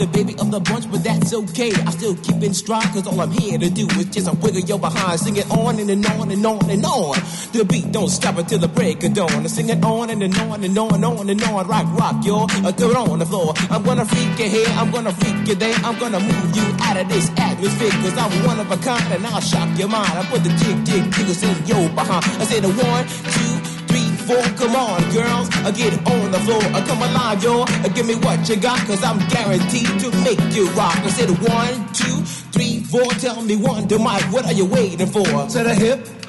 the 0.00 0.06
baby 0.06 0.32
of 0.40 0.50
the 0.50 0.60
bunch, 0.60 0.90
but 0.90 1.04
that's 1.04 1.34
okay. 1.34 1.68
I 1.84 1.90
still 1.92 2.16
keep 2.16 2.40
in 2.42 2.54
stride, 2.54 2.88
cause 2.96 3.06
all 3.06 3.20
I'm 3.20 3.30
here 3.30 3.58
to 3.58 3.68
do 3.68 3.84
is 4.00 4.06
just 4.06 4.28
a 4.28 4.32
wiggle 4.32 4.64
your 4.64 4.80
behind. 4.80 5.20
Sing 5.20 5.36
it 5.36 5.44
on 5.50 5.78
and, 5.78 5.90
and 5.90 6.04
on 6.16 6.30
and 6.30 6.46
on 6.46 6.70
and 6.70 6.84
on. 6.86 7.20
The 7.52 7.68
beat 7.68 7.92
don't 7.92 8.08
stop 8.08 8.38
until 8.38 8.58
the 8.58 8.68
break 8.68 9.04
of 9.04 9.12
dawn. 9.12 9.44
I 9.44 9.46
sing 9.46 9.68
it 9.68 9.84
on 9.84 10.08
and, 10.08 10.22
and 10.22 10.34
on 10.38 10.64
and 10.64 10.78
on 10.78 10.94
and 10.94 11.04
on 11.04 11.28
and 11.28 11.42
on. 11.42 11.68
Rock, 11.68 11.86
rock, 12.00 12.24
yo. 12.24 12.48
Uh, 12.64 12.72
throw 12.72 12.88
it 12.88 12.96
on 12.96 13.18
the 13.18 13.26
floor. 13.26 13.52
I'm 13.68 13.82
gonna 13.82 14.06
freak 14.06 14.38
you 14.40 14.48
here, 14.48 14.72
I'm 14.80 14.90
gonna 14.90 15.12
freak 15.12 15.46
you 15.46 15.54
there. 15.54 15.76
I'm 15.84 15.98
gonna 15.98 16.20
move 16.20 16.56
you 16.56 16.64
out 16.80 16.96
of 16.96 17.06
this 17.10 17.28
atmosphere, 17.36 17.92
cause 18.00 18.16
I'm 18.16 18.32
one 18.46 18.58
of 18.58 18.72
a 18.72 18.78
kind 18.78 19.04
and 19.12 19.26
I'll 19.26 19.40
shock 19.40 19.68
your 19.78 19.88
mind. 19.88 20.16
I 20.16 20.24
put 20.32 20.42
the 20.42 20.48
jig, 20.56 20.80
jig, 20.88 21.12
jiggles 21.12 21.42
in 21.44 21.52
your 21.68 21.90
behind. 21.92 22.24
I 22.40 22.44
say 22.48 22.60
the 22.60 22.72
one, 22.72 23.04
two, 23.04 23.59
Come 24.30 24.76
on, 24.76 25.02
girls, 25.12 25.48
uh, 25.66 25.72
get 25.72 25.92
on 26.06 26.30
the 26.30 26.38
floor. 26.40 26.62
Uh, 26.62 26.86
come 26.86 27.02
alive, 27.02 27.42
yo. 27.42 27.62
Uh, 27.62 27.88
give 27.88 28.06
me 28.06 28.14
what 28.14 28.48
you 28.48 28.54
got, 28.54 28.78
cause 28.86 29.02
I'm 29.02 29.18
guaranteed 29.28 29.88
to 30.00 30.10
make 30.22 30.38
you 30.54 30.68
rock. 30.70 30.96
I 30.98 31.10
said 31.10 31.30
one, 31.30 31.92
two, 31.92 32.22
three, 32.52 32.78
four. 32.78 33.10
Tell 33.18 33.42
me 33.42 33.56
one, 33.56 33.88
to 33.88 33.98
Mike, 33.98 34.22
what 34.32 34.46
are 34.46 34.52
you 34.52 34.66
waiting 34.66 35.08
for? 35.08 35.24
To 35.24 35.64
the 35.64 35.74
hip 35.74 36.19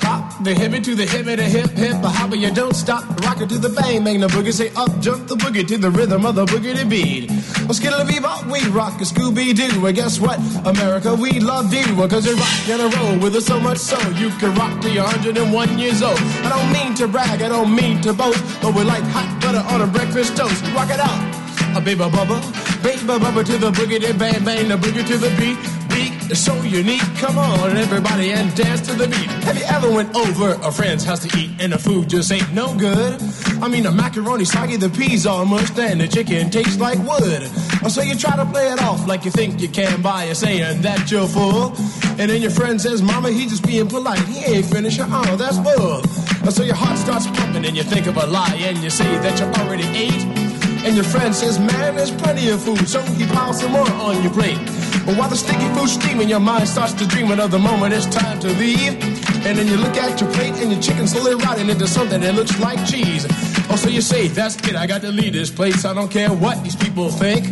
the 0.44 0.54
hippie 0.54 0.84
to 0.84 0.96
the 0.96 1.06
hippie, 1.06 1.36
the 1.36 1.44
hip 1.44 1.70
hip, 1.72 2.02
the 2.02 2.10
hopper, 2.10 2.36
you 2.36 2.52
don't 2.52 2.76
stop. 2.76 3.04
Rock 3.22 3.42
it 3.42 3.50
to 3.50 3.58
the 3.58 3.70
bang, 3.70 4.04
bang 4.04 4.20
the 4.20 4.28
boogie, 4.28 4.54
say 4.54 4.72
up, 4.76 4.90
jump 5.00 5.28
the 5.28 5.36
boogie 5.36 5.68
to 5.68 5.78
the 5.78 5.92
rhythm 5.92 6.26
of 6.26 6.36
the 6.36 6.46
boogie 6.46 6.78
to 6.78 6.86
beat. 6.86 7.30
Well, 7.66 7.74
skittle 7.74 8.00
bebop, 8.06 8.50
we 8.52 8.66
rock 8.70 9.00
a 9.02 9.04
Scooby 9.04 9.56
Doo. 9.56 9.82
Well, 9.82 9.94
guess 9.94 10.20
what? 10.20 10.40
America, 10.66 11.14
we 11.14 11.40
love 11.40 11.74
you. 11.74 11.84
Well, 11.96 12.10
cause 12.10 12.26
you 12.26 12.36
rock 12.36 12.70
and 12.70 12.82
a 12.82 12.98
roll 12.98 13.20
with 13.20 13.36
us 13.36 13.46
so 13.46 13.60
much 13.60 13.78
so 13.78 13.98
you 14.12 14.30
can 14.42 14.56
rock 14.56 14.82
till 14.82 14.94
you're 14.94 15.04
101 15.04 15.78
years 15.78 16.02
old. 16.02 16.18
I 16.18 16.50
don't 16.50 16.72
mean 16.74 16.96
to 16.96 17.08
brag, 17.08 17.42
I 17.42 17.50
don't 17.50 17.76
mean 17.76 18.02
to 18.02 18.14
boast, 18.14 18.44
but 18.62 18.74
we're 18.74 18.86
like 18.86 19.04
hot 19.14 19.30
butter 19.42 19.64
on 19.74 19.82
a 19.82 19.88
breakfast 19.88 20.38
toast. 20.38 20.64
Rock 20.74 20.90
it 20.90 21.00
out. 21.00 21.22
A 21.78 21.80
baby 21.80 22.02
bubba, 22.02 22.42
baby 22.84 23.00
bubba 23.00 23.46
to 23.46 23.58
the 23.58 23.72
boogie, 23.72 24.02
then 24.02 24.18
bang 24.18 24.44
bang 24.44 24.68
the 24.68 24.76
boogie 24.76 25.06
to 25.08 25.18
the 25.18 25.30
beat. 25.38 25.81
So 26.34 26.56
unique. 26.62 27.02
Come 27.18 27.38
on, 27.38 27.76
everybody, 27.76 28.32
and 28.32 28.56
dance 28.56 28.80
to 28.88 28.94
the 28.94 29.06
beat. 29.06 29.30
Have 29.44 29.58
you 29.58 29.66
ever 29.66 29.92
went 29.92 30.16
over 30.16 30.54
a 30.64 30.72
friend's 30.72 31.04
house 31.04 31.28
to 31.28 31.38
eat 31.38 31.52
and 31.60 31.74
the 31.74 31.78
food 31.78 32.10
just 32.10 32.32
ain't 32.32 32.54
no 32.54 32.74
good? 32.78 33.22
I 33.62 33.68
mean, 33.68 33.84
the 33.84 33.92
macaroni 33.92 34.46
soggy, 34.46 34.78
the 34.78 34.90
peas 34.90 35.26
all 35.26 35.44
mushed, 35.46 35.78
and 35.78 36.00
the 36.00 36.08
chicken 36.08 36.50
tastes 36.50 36.80
like 36.80 36.98
wood. 37.00 37.44
So 37.92 38.02
you 38.02 38.16
try 38.16 38.38
to 38.38 38.46
play 38.46 38.72
it 38.72 38.82
off 38.82 39.08
like 39.08 39.26
you 39.26 39.32
think 39.32 39.60
you 39.62 39.68
can 39.68 40.02
by 40.02 40.32
saying 40.32 40.82
that 40.84 41.12
you're 41.12 41.28
full. 41.28 41.76
And 42.18 42.32
then 42.32 42.42
your 42.42 42.52
friend 42.52 42.80
says, 42.80 43.02
Mama, 43.02 43.30
he 43.30 43.46
just 43.48 43.68
being 43.68 43.90
polite. 43.90 44.26
He 44.26 44.40
ain't 44.46 44.66
finished. 44.66 45.00
Oh, 45.02 45.36
that's 45.36 45.58
bull. 45.60 46.02
So 46.50 46.64
your 46.64 46.76
heart 46.76 46.98
starts 46.98 47.28
pumping 47.28 47.66
and 47.66 47.76
you 47.76 47.84
think 47.84 48.08
of 48.08 48.16
a 48.16 48.26
lie 48.26 48.56
and 48.58 48.78
you 48.78 48.90
say 48.90 49.18
that 49.18 49.38
you 49.38 49.46
already 49.62 49.86
ate. 49.98 50.24
And 50.84 50.96
your 50.96 51.06
friend 51.06 51.36
says, 51.36 51.60
man, 51.60 51.98
there's 51.98 52.10
plenty 52.10 52.50
of 52.50 52.64
food, 52.64 52.88
so 52.88 53.02
he 53.02 53.28
piles 53.28 53.60
some 53.60 53.72
more 53.74 53.88
on 53.92 54.24
your 54.24 54.34
plate. 54.34 54.58
But 55.06 55.18
while 55.18 55.30
the 55.30 55.36
sticky 55.36 55.68
food's 55.74 55.94
steaming, 55.94 56.30
your 56.30 56.40
mind 56.40 56.68
starts 56.68 56.94
to 56.94 57.08
dream 57.08 57.32
of 57.32 57.52
the 57.52 57.60
moment 57.60 57.94
it's 57.94 58.06
time 58.06 58.40
to 58.40 58.48
leave. 58.50 58.94
And 59.46 59.58
then 59.58 59.68
you 59.68 59.78
look 59.78 59.98
at 59.98 60.22
your 60.22 60.32
plate 60.34 60.54
and 60.62 60.72
your 60.72 60.82
chicken's 60.82 61.12
slowly 61.12 61.36
rotting 61.36 61.70
into 61.70 61.88
something 61.88 62.22
that 62.22 62.36
looks 62.36 62.60
like 62.60 62.78
cheese. 62.86 63.26
Oh, 63.70 63.76
so 63.76 63.90
you 63.90 64.02
say, 64.02 64.28
that's 64.28 64.56
it, 64.68 64.76
I 64.76 64.86
got 64.86 65.02
to 65.02 65.12
leave 65.12 65.34
this 65.34 65.50
place. 65.50 65.86
I 65.86 65.94
don't 65.94 66.12
care 66.12 66.30
what 66.30 66.64
these 66.64 66.76
people 66.76 67.10
think. 67.10 67.48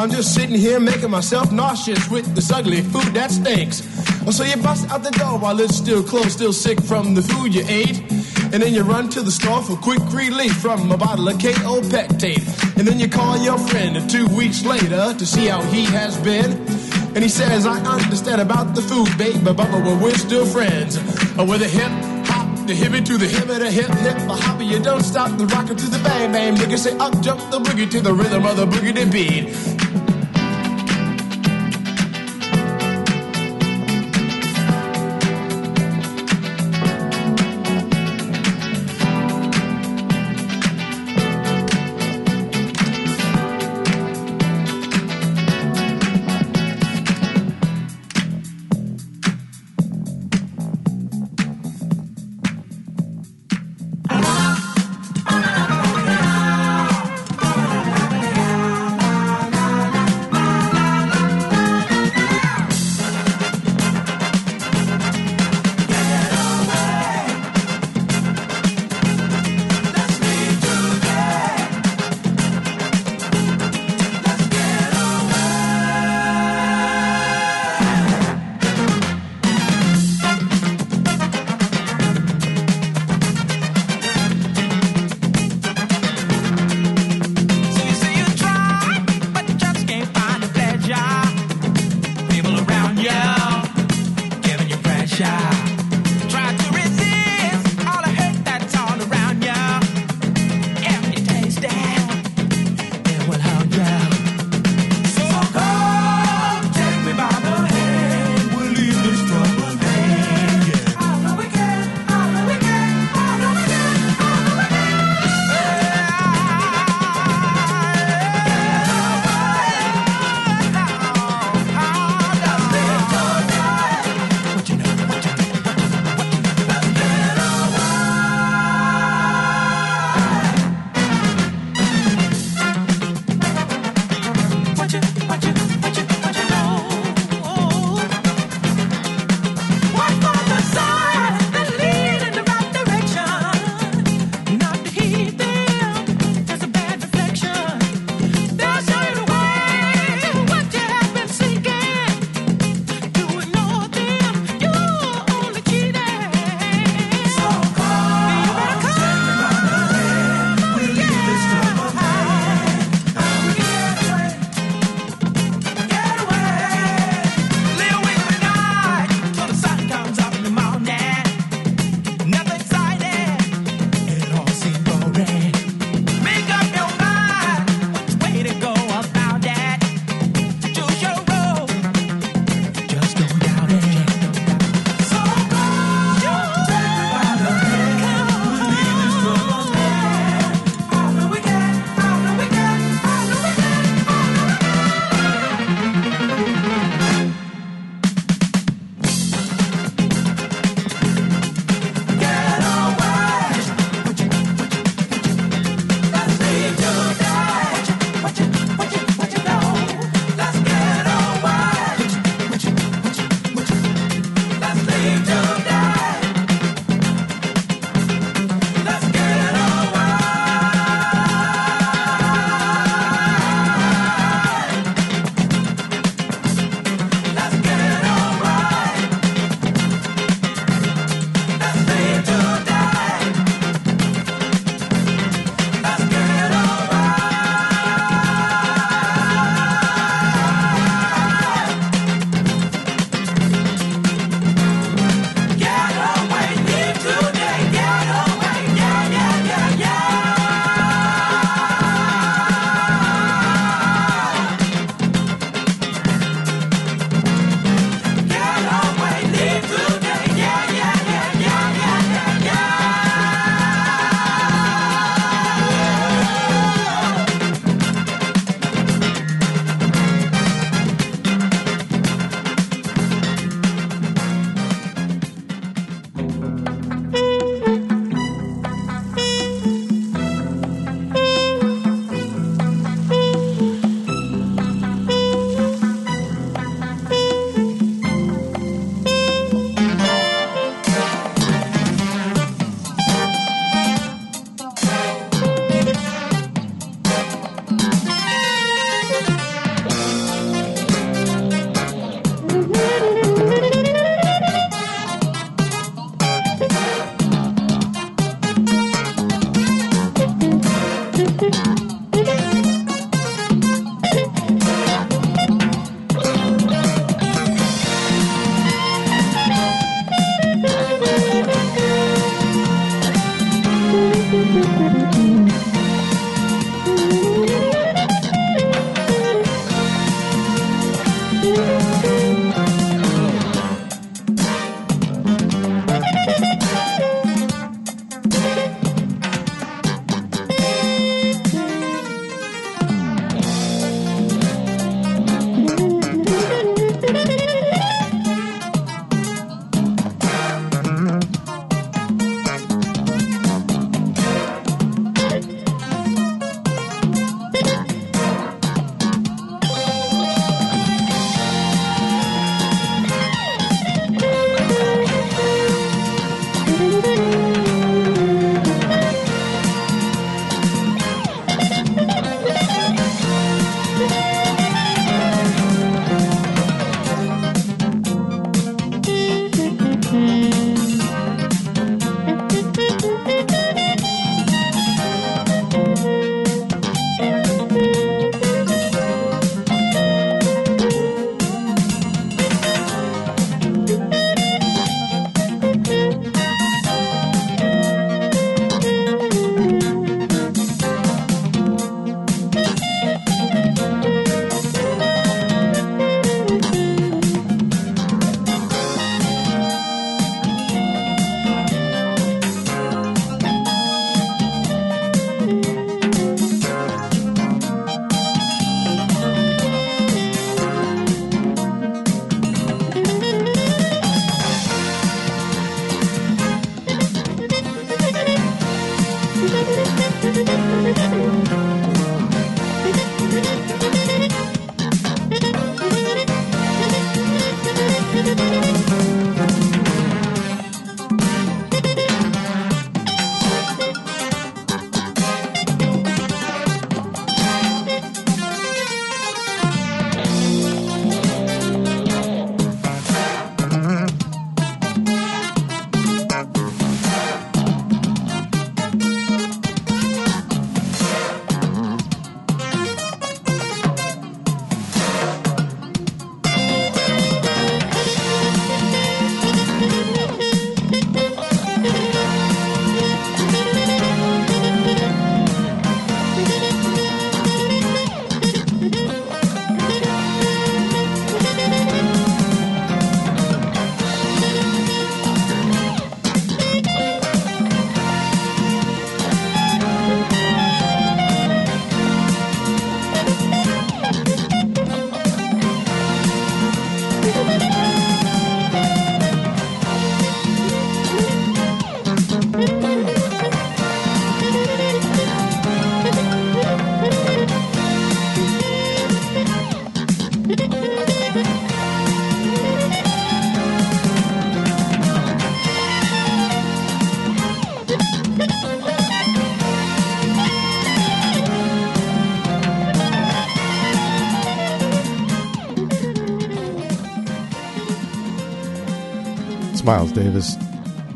I'm 0.00 0.10
just 0.10 0.34
sitting 0.34 0.56
here 0.56 0.80
making 0.80 1.10
myself 1.10 1.52
nauseous 1.52 2.08
with 2.10 2.34
this 2.34 2.50
ugly 2.50 2.82
food 2.82 3.14
that 3.14 3.30
stinks. 3.30 3.82
Oh, 4.26 4.30
so 4.30 4.44
you 4.44 4.56
bust 4.56 4.90
out 4.90 5.02
the 5.02 5.10
door 5.10 5.38
while 5.38 5.58
it's 5.60 5.76
still 5.76 6.02
closed, 6.02 6.32
still 6.32 6.52
sick 6.52 6.80
from 6.82 7.14
the 7.14 7.22
food 7.22 7.54
you 7.54 7.64
ate. 7.68 8.02
And 8.50 8.62
then 8.62 8.72
you 8.72 8.82
run 8.82 9.10
to 9.10 9.20
the 9.22 9.30
store 9.30 9.62
for 9.62 9.76
quick 9.76 10.00
relief 10.10 10.56
from 10.56 10.90
a 10.90 10.96
bottle 10.96 11.28
of 11.28 11.36
Kaopectate. 11.36 12.76
And 12.78 12.88
then 12.88 12.98
you 12.98 13.08
call 13.08 13.36
your 13.36 13.58
friend 13.58 14.08
two 14.08 14.26
weeks 14.28 14.64
later 14.64 15.12
to 15.12 15.26
see 15.26 15.46
how 15.46 15.60
he 15.62 15.84
has 15.84 16.16
been. 16.18 16.52
And 17.14 17.18
he 17.18 17.28
says, 17.28 17.66
I 17.66 17.78
understand 17.84 18.40
about 18.40 18.74
the 18.74 18.80
food, 18.80 19.08
babe, 19.18 19.44
but 19.44 19.56
Bubba, 19.56 19.84
well, 19.84 20.02
we're 20.02 20.14
still 20.14 20.46
friends. 20.46 20.96
Uh, 20.96 21.44
with 21.44 21.62
a 21.62 21.68
hip 21.68 21.90
hop, 22.26 22.66
the 22.66 22.72
hippie 22.72 23.04
to 23.04 23.18
the 23.18 23.26
hip, 23.26 23.48
the 23.48 23.70
hip 23.70 23.88
hip, 23.88 24.16
the 24.16 24.34
hopper, 24.34 24.62
you 24.62 24.78
don't 24.78 25.02
stop 25.02 25.36
the 25.36 25.46
rocker 25.46 25.74
to 25.74 25.86
the 25.86 25.98
bang 25.98 26.32
bang. 26.32 26.54
Nigga 26.54 26.78
say 26.78 26.96
up, 26.98 27.20
jump 27.20 27.40
the 27.50 27.58
boogie 27.58 27.90
to 27.90 28.00
the 28.00 28.14
rhythm 28.14 28.46
of 28.46 28.56
the 28.56 28.66
boogie 28.66 28.94
to 28.94 29.06
beat. 29.10 30.07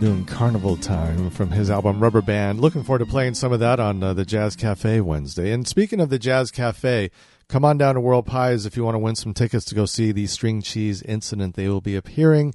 Doing 0.00 0.24
Carnival 0.24 0.76
Time 0.76 1.30
from 1.30 1.52
his 1.52 1.70
album 1.70 2.00
Rubber 2.00 2.22
Band. 2.22 2.60
Looking 2.60 2.82
forward 2.82 2.98
to 2.98 3.06
playing 3.06 3.34
some 3.34 3.52
of 3.52 3.60
that 3.60 3.78
on 3.78 4.02
uh, 4.02 4.14
the 4.14 4.24
Jazz 4.24 4.56
Cafe 4.56 5.00
Wednesday. 5.00 5.52
And 5.52 5.68
speaking 5.68 6.00
of 6.00 6.10
the 6.10 6.18
Jazz 6.18 6.50
Cafe, 6.50 7.08
come 7.46 7.64
on 7.64 7.78
down 7.78 7.94
to 7.94 8.00
World 8.00 8.26
Pies 8.26 8.66
if 8.66 8.76
you 8.76 8.82
want 8.82 8.96
to 8.96 8.98
win 8.98 9.14
some 9.14 9.32
tickets 9.32 9.64
to 9.66 9.76
go 9.76 9.86
see 9.86 10.10
the 10.10 10.26
String 10.26 10.60
Cheese 10.60 11.02
Incident. 11.02 11.54
They 11.54 11.68
will 11.68 11.80
be 11.80 11.94
appearing 11.94 12.52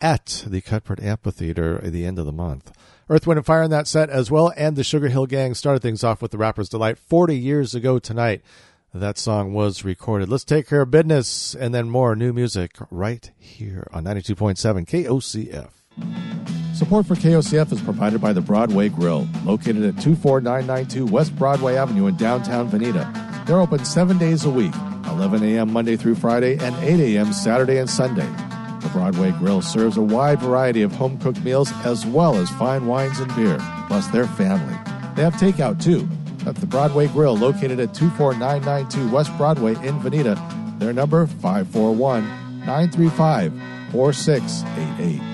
at 0.00 0.44
the 0.46 0.60
Cuthbert 0.60 1.02
Amphitheater 1.02 1.82
at 1.84 1.92
the 1.92 2.06
end 2.06 2.20
of 2.20 2.26
the 2.26 2.32
month. 2.32 2.70
Earth, 3.10 3.26
Wind, 3.26 3.38
and 3.38 3.46
Fire 3.46 3.64
in 3.64 3.72
that 3.72 3.88
set 3.88 4.08
as 4.08 4.30
well, 4.30 4.52
and 4.56 4.76
the 4.76 4.82
Sugarhill 4.82 5.28
Gang 5.28 5.54
started 5.54 5.82
things 5.82 6.04
off 6.04 6.22
with 6.22 6.30
the 6.30 6.38
Rapper's 6.38 6.68
Delight 6.68 6.96
40 6.96 7.36
years 7.36 7.74
ago 7.74 7.98
tonight. 7.98 8.40
That 8.94 9.18
song 9.18 9.52
was 9.52 9.84
recorded. 9.84 10.28
Let's 10.28 10.44
take 10.44 10.68
care 10.68 10.82
of 10.82 10.92
business 10.92 11.56
and 11.56 11.74
then 11.74 11.90
more 11.90 12.14
new 12.14 12.32
music 12.32 12.76
right 12.88 13.28
here 13.36 13.88
on 13.92 14.04
92.7 14.04 14.86
KOCF. 14.86 15.83
Support 16.74 17.06
for 17.06 17.14
KOCF 17.14 17.72
is 17.72 17.80
provided 17.80 18.20
by 18.20 18.32
the 18.32 18.40
Broadway 18.40 18.88
Grill, 18.88 19.28
located 19.44 19.84
at 19.84 20.02
24992 20.02 21.06
West 21.06 21.36
Broadway 21.36 21.76
Avenue 21.76 22.06
in 22.08 22.16
downtown 22.16 22.68
Veneta. 22.68 23.46
They're 23.46 23.60
open 23.60 23.84
seven 23.84 24.18
days 24.18 24.44
a 24.44 24.50
week, 24.50 24.74
11 25.06 25.44
a.m. 25.44 25.72
Monday 25.72 25.96
through 25.96 26.16
Friday 26.16 26.58
and 26.58 26.74
8 26.76 27.16
a.m. 27.16 27.32
Saturday 27.32 27.78
and 27.78 27.88
Sunday. 27.88 28.26
The 28.80 28.90
Broadway 28.92 29.30
Grill 29.32 29.62
serves 29.62 29.96
a 29.96 30.02
wide 30.02 30.40
variety 30.40 30.82
of 30.82 30.92
home 30.92 31.16
cooked 31.18 31.42
meals 31.42 31.72
as 31.84 32.04
well 32.04 32.34
as 32.34 32.50
fine 32.50 32.86
wines 32.86 33.20
and 33.20 33.34
beer, 33.36 33.58
plus 33.86 34.08
their 34.08 34.26
family. 34.26 34.76
They 35.14 35.22
have 35.22 35.34
takeout 35.34 35.82
too. 35.82 36.08
At 36.46 36.56
the 36.56 36.66
Broadway 36.66 37.06
Grill, 37.06 37.36
located 37.36 37.78
at 37.78 37.94
24992 37.94 39.10
West 39.10 39.34
Broadway 39.36 39.72
in 39.86 39.98
Veneta. 40.00 40.36
Their 40.80 40.92
number 40.92 41.26
541 41.26 42.24
935 42.66 43.52
4688. 43.92 45.33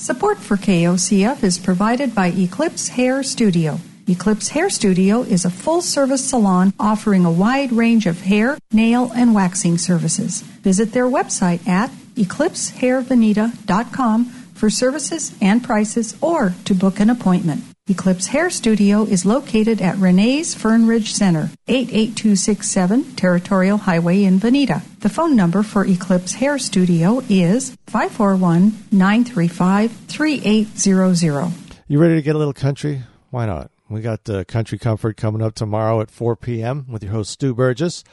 Support 0.00 0.38
for 0.38 0.56
KOCF 0.56 1.44
is 1.44 1.58
provided 1.58 2.14
by 2.14 2.28
Eclipse 2.28 2.88
Hair 2.88 3.22
Studio. 3.22 3.78
Eclipse 4.08 4.48
Hair 4.48 4.70
Studio 4.70 5.20
is 5.20 5.44
a 5.44 5.50
full 5.50 5.82
service 5.82 6.26
salon 6.26 6.72
offering 6.80 7.26
a 7.26 7.30
wide 7.30 7.70
range 7.70 8.06
of 8.06 8.22
hair, 8.22 8.56
nail, 8.72 9.12
and 9.14 9.34
waxing 9.34 9.76
services. 9.76 10.40
Visit 10.62 10.92
their 10.92 11.04
website 11.04 11.68
at 11.68 11.90
eclipsehairveneta.com 12.16 14.24
for 14.54 14.70
services 14.70 15.34
and 15.42 15.62
prices 15.62 16.16
or 16.22 16.54
to 16.64 16.74
book 16.74 16.98
an 16.98 17.10
appointment. 17.10 17.62
Eclipse 17.90 18.28
Hair 18.28 18.50
Studio 18.50 19.02
is 19.02 19.26
located 19.26 19.82
at 19.82 19.96
Renee's 19.96 20.54
Fern 20.54 20.86
Ridge 20.86 21.12
Center, 21.12 21.50
88267 21.66 23.16
Territorial 23.16 23.78
Highway 23.78 24.22
in 24.22 24.38
Veneta. 24.38 24.82
The 25.00 25.08
phone 25.08 25.34
number 25.34 25.64
for 25.64 25.84
Eclipse 25.84 26.34
Hair 26.34 26.60
Studio 26.60 27.20
is 27.28 27.76
541 27.88 28.74
935 28.92 29.90
3800. 30.06 31.52
You 31.88 31.98
ready 31.98 32.14
to 32.14 32.22
get 32.22 32.36
a 32.36 32.38
little 32.38 32.52
country? 32.52 33.02
Why 33.30 33.46
not? 33.46 33.72
We 33.88 34.00
got 34.02 34.30
uh, 34.30 34.44
Country 34.44 34.78
Comfort 34.78 35.16
coming 35.16 35.42
up 35.42 35.56
tomorrow 35.56 36.00
at 36.00 36.12
4 36.12 36.36
p.m. 36.36 36.86
with 36.88 37.02
your 37.02 37.10
host, 37.10 37.32
Stu 37.32 37.52
Burgess. 37.56 38.04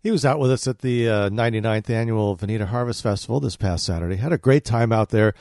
He 0.00 0.12
was 0.12 0.24
out 0.24 0.38
with 0.38 0.52
us 0.52 0.68
at 0.68 0.78
the 0.78 1.08
uh, 1.08 1.30
99th 1.30 1.90
annual 1.90 2.36
Veneta 2.36 2.66
Harvest 2.66 3.02
Festival 3.02 3.40
this 3.40 3.56
past 3.56 3.84
Saturday. 3.84 4.14
Had 4.14 4.32
a 4.32 4.38
great 4.38 4.64
time 4.64 4.92
out 4.92 5.08
there. 5.08 5.34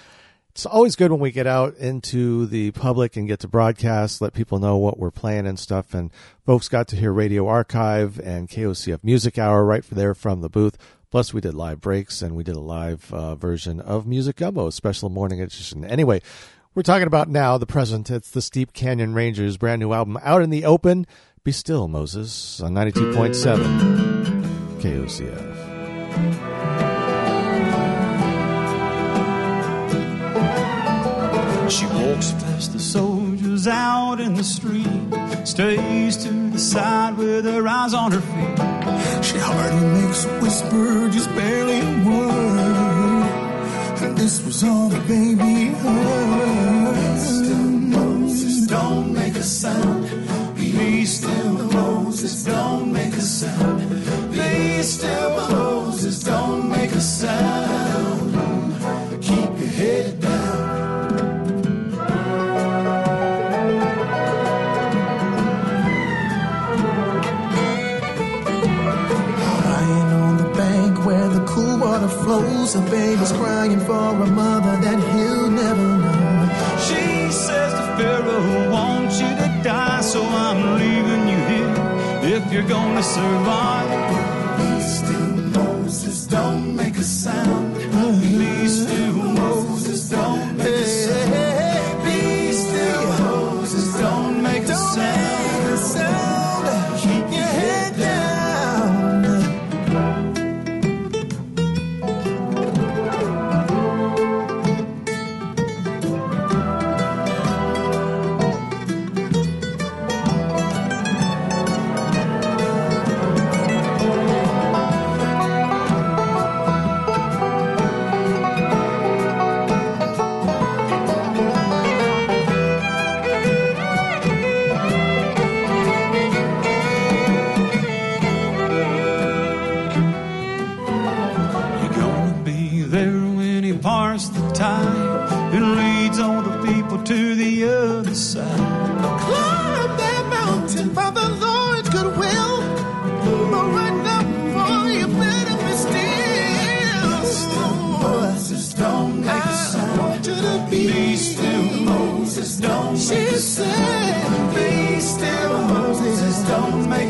It's 0.53 0.65
always 0.67 0.95
good 0.95 1.11
when 1.11 1.19
we 1.19 1.31
get 1.31 1.47
out 1.47 1.75
into 1.77 2.45
the 2.45 2.69
public 2.71 3.17
and 3.17 3.27
get 3.27 3.39
to 3.39 3.47
broadcast, 3.47 4.21
let 4.21 4.35
people 4.35 4.59
know 4.59 4.77
what 4.77 4.99
we're 4.99 5.09
playing 5.09 5.47
and 5.47 5.57
stuff. 5.57 5.95
And 5.95 6.11
folks 6.45 6.69
got 6.69 6.87
to 6.89 6.95
hear 6.95 7.11
Radio 7.11 7.47
Archive 7.47 8.19
and 8.19 8.47
KOCF 8.47 9.03
Music 9.03 9.39
Hour 9.39 9.65
right 9.65 9.83
there 9.91 10.13
from 10.13 10.41
the 10.41 10.49
booth. 10.49 10.77
Plus, 11.09 11.33
we 11.33 11.41
did 11.41 11.55
live 11.55 11.81
breaks 11.81 12.21
and 12.21 12.35
we 12.35 12.43
did 12.43 12.55
a 12.55 12.59
live 12.59 13.11
uh, 13.11 13.33
version 13.33 13.79
of 13.79 14.05
Music 14.05 14.35
Gumbo, 14.35 14.69
special 14.69 15.09
morning 15.09 15.41
edition. 15.41 15.83
Anyway, 15.83 16.21
we're 16.75 16.83
talking 16.83 17.07
about 17.07 17.29
now, 17.29 17.57
the 17.57 17.65
present. 17.65 18.11
It's 18.11 18.29
the 18.29 18.41
Steep 18.41 18.73
Canyon 18.73 19.15
Rangers' 19.15 19.57
brand 19.57 19.79
new 19.79 19.91
album 19.91 20.19
out 20.21 20.43
in 20.43 20.51
the 20.51 20.65
open. 20.65 21.07
Be 21.43 21.51
Still, 21.51 21.87
Moses, 21.87 22.61
on 22.61 22.75
92.7 22.75 24.77
KOCF. 24.79 26.92
She 31.69 31.85
walks 31.87 32.31
past 32.33 32.73
the 32.73 32.79
soldiers 32.79 33.67
out 33.67 34.19
in 34.19 34.33
the 34.35 34.43
street, 34.43 34.87
stays 35.45 36.17
to 36.17 36.49
the 36.51 36.59
side 36.59 37.17
with 37.17 37.45
her 37.45 37.67
eyes 37.67 37.93
on 37.93 38.11
her 38.11 38.21
feet. 38.21 39.23
She 39.23 39.37
hardly 39.37 40.01
makes 40.01 40.25
a 40.25 40.39
whisper, 40.39 41.09
just 41.09 41.29
barely 41.29 41.79
a 41.79 42.07
word. 42.07 44.03
And 44.03 44.17
this 44.17 44.43
was 44.45 44.63
all 44.63 44.89
the 44.89 44.99
baby 45.07 45.73
heard. 45.73 47.19
Still 47.19 47.69
Moses, 47.95 48.67
don't 48.67 49.13
make 49.13 49.35
a 49.35 49.43
sound. 49.43 50.55
Be 50.55 51.05
still, 51.05 51.53
Moses, 51.71 52.43
don't 52.43 52.91
make 52.91 53.13
a 53.13 53.21
sound. 53.21 53.89
Be 54.31 54.83
still, 54.83 55.29
Moses, 55.49 56.23
don't 56.23 56.69
make 56.69 56.91
a 56.91 57.01
sound. 57.01 58.22
Flows, 72.39 72.75
a 72.75 72.81
baby's 72.89 73.31
crying 73.33 73.79
for 73.79 74.09
a 74.23 74.27
mother 74.27 74.75
that 74.81 74.99
he'll 75.13 75.49
never 75.49 75.87
know. 76.03 76.49
She 76.87 77.31
says 77.31 77.71
to 77.73 77.85
Pharaoh, 77.97 78.71
want 78.71 79.11
you 79.21 79.29
to 79.41 79.61
die, 79.63 80.01
so 80.01 80.23
I'm 80.23 80.79
leaving 80.79 81.27
you 81.31 81.39
here 81.51 82.35
if 82.35 82.51
you're 82.51 82.67
gonna 82.67 83.03
survive. 83.03 84.22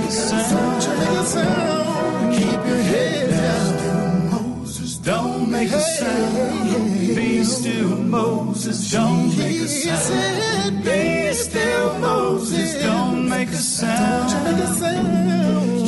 A 0.05 0.11
sound. 0.11 0.99
Make 0.99 1.09
a 1.09 1.25
sound. 1.25 2.33
Keep 2.35 2.65
your 2.69 2.83
head 2.91 3.29
down. 3.29 4.31
Moses, 4.31 4.97
Don't 4.97 5.51
make 5.51 5.71
a 5.71 5.79
sound. 5.79 7.15
Be 7.15 7.43
still, 7.43 7.97
Moses. 7.97 8.91
Don't 8.91 9.37
make 9.37 9.61
a 9.61 9.67
sound. 9.67 10.83
Be 10.83 11.33
still, 11.33 11.99
Moses, 11.99 12.83
Don't 12.83 13.29
make 13.29 13.49
a 13.49 13.55
sound. 13.55 14.29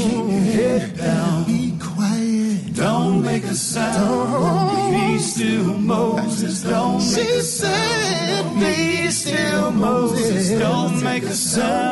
Keep 0.01 0.13
your 0.13 0.39
head 0.57 0.97
down. 0.97 1.43
Be 1.45 1.77
quiet. 1.79 2.73
Don't 2.75 3.23
make 3.23 3.43
a 3.45 3.55
sound. 3.55 4.93
Be 4.93 5.19
still, 5.19 5.77
Moses. 5.77 6.63
Don't 6.63 6.99
make 7.15 7.29
a 7.29 7.41
sound. 7.41 8.59
Be 8.59 9.09
still, 9.09 9.71
Moses. 9.71 10.59
Don't 10.59 11.03
make 11.03 11.23
a 11.23 11.33
sound. 11.33 11.84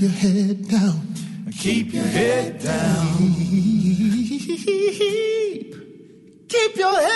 your 0.00 0.10
head 0.10 0.66
down. 0.68 1.14
Keep 1.58 1.92
your 1.92 2.04
head 2.04 2.58
down. 2.62 3.18
Keep 6.48 6.76
your 6.76 6.90
head 6.90 7.02
down. 7.02 7.09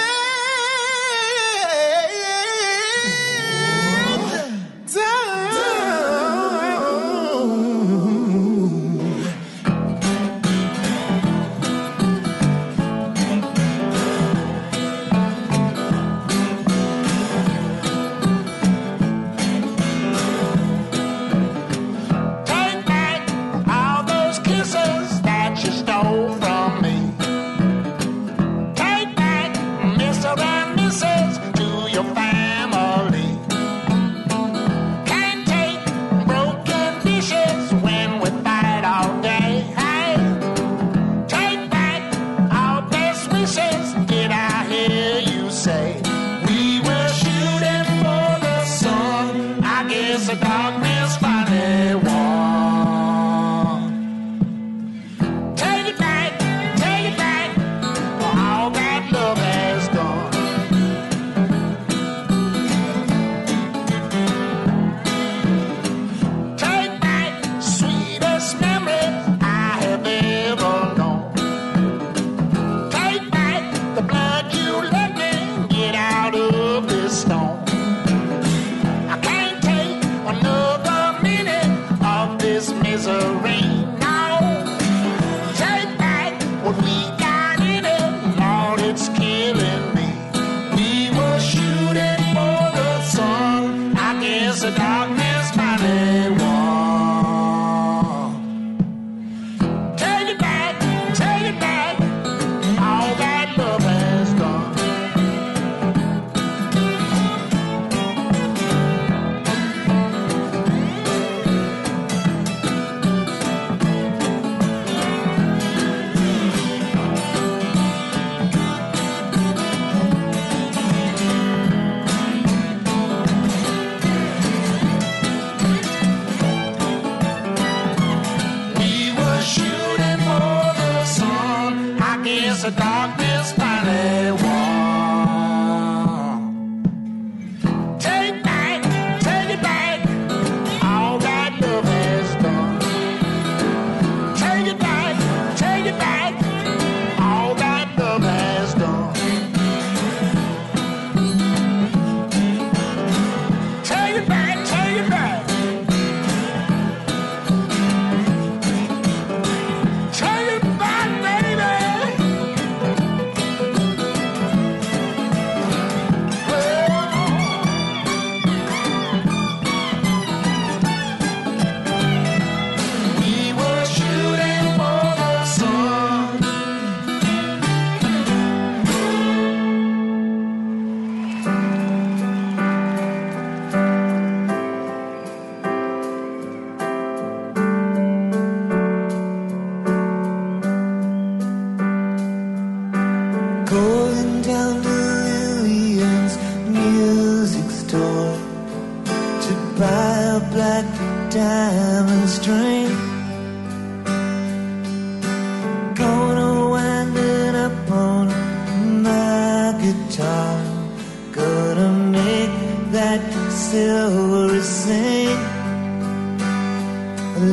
silvery 213.74 214.60
sing 214.60 215.38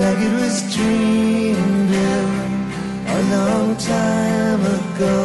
like 0.02 0.20
it 0.28 0.34
was 0.42 0.58
dreamed 0.76 1.94
of 2.14 2.28
a 3.18 3.20
long 3.36 3.70
time 3.96 4.62
ago, 4.80 5.18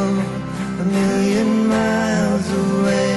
a 0.83 0.85
million 0.99 1.51
miles 1.75 2.47
away. 2.65 3.13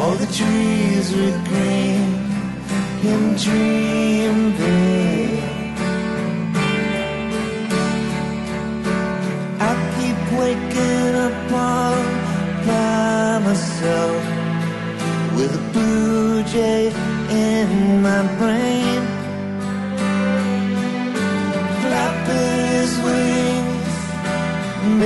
All 0.00 0.14
the 0.22 0.30
trees 0.38 1.06
were 1.16 1.36
green, 1.50 2.08
in 3.10 3.22
dreamed 3.44 4.52
they. 4.60 5.24
I 9.68 9.72
keep 9.94 10.18
waking 10.40 11.14
up 11.26 11.52
all 11.66 11.98
by 12.66 13.38
myself. 13.46 14.15
DJ 16.46 16.92
in 17.30 18.02
my 18.02 18.22
brain. 18.38 19.02
Flapping 21.82 22.66
his 22.70 22.92
wings 23.06 23.94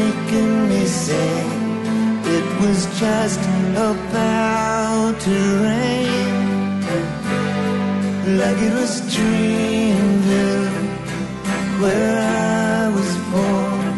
Making 0.00 0.68
me 0.68 0.84
say 0.84 1.32
It 2.36 2.46
was 2.60 2.78
just 3.00 3.40
about 3.74 5.18
to 5.20 5.36
rain. 5.64 6.80
Like 8.38 8.58
it 8.68 8.74
was 8.74 9.00
Dreamville 9.12 10.70
Where 11.80 12.18
I 12.20 12.88
was 12.96 13.12
born. 13.32 13.96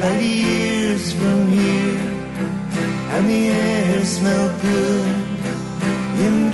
Like 0.00 0.22
years 0.22 1.12
from 1.12 1.48
here 1.48 2.00
And 3.14 3.28
the 3.28 3.48
air 3.48 4.04
smelled 4.04 4.62
good 4.62 5.07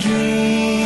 dream. 0.05 0.84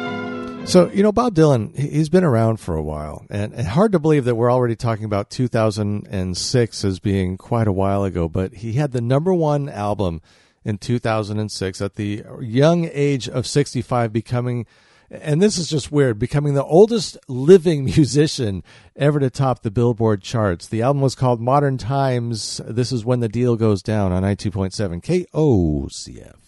So, 0.69 0.91
you 0.91 1.01
know, 1.01 1.11
Bob 1.11 1.33
Dylan, 1.33 1.75
he- 1.75 1.87
he's 1.89 2.09
been 2.09 2.23
around 2.23 2.59
for 2.59 2.75
a 2.75 2.83
while, 2.83 3.25
and, 3.31 3.53
and 3.53 3.67
hard 3.69 3.91
to 3.93 3.99
believe 3.99 4.25
that 4.25 4.35
we're 4.35 4.51
already 4.51 4.75
talking 4.75 5.03
about 5.05 5.31
2006 5.31 6.85
as 6.85 6.99
being 6.99 7.37
quite 7.37 7.67
a 7.67 7.71
while 7.71 8.03
ago, 8.03 8.29
but 8.29 8.53
he 8.53 8.73
had 8.73 8.91
the 8.91 9.01
number 9.01 9.33
one 9.33 9.67
album 9.67 10.21
in 10.63 10.77
2006 10.77 11.81
at 11.81 11.95
the 11.95 12.23
young 12.39 12.87
age 12.93 13.27
of 13.27 13.47
65, 13.47 14.13
becoming, 14.13 14.67
and 15.09 15.41
this 15.41 15.57
is 15.57 15.67
just 15.69 15.91
weird, 15.91 16.19
becoming 16.19 16.53
the 16.53 16.63
oldest 16.63 17.17
living 17.27 17.85
musician 17.97 18.61
ever 18.95 19.19
to 19.19 19.31
top 19.31 19.63
the 19.63 19.71
Billboard 19.71 20.21
charts. 20.21 20.67
The 20.67 20.83
album 20.83 21.01
was 21.01 21.15
called 21.15 21.41
Modern 21.41 21.79
Times. 21.79 22.61
This 22.63 22.91
is 22.91 23.03
When 23.03 23.21
the 23.21 23.29
Deal 23.29 23.55
Goes 23.55 23.81
Down 23.81 24.11
on 24.11 24.21
92.7 24.21 25.01
KOCF. 25.01 26.38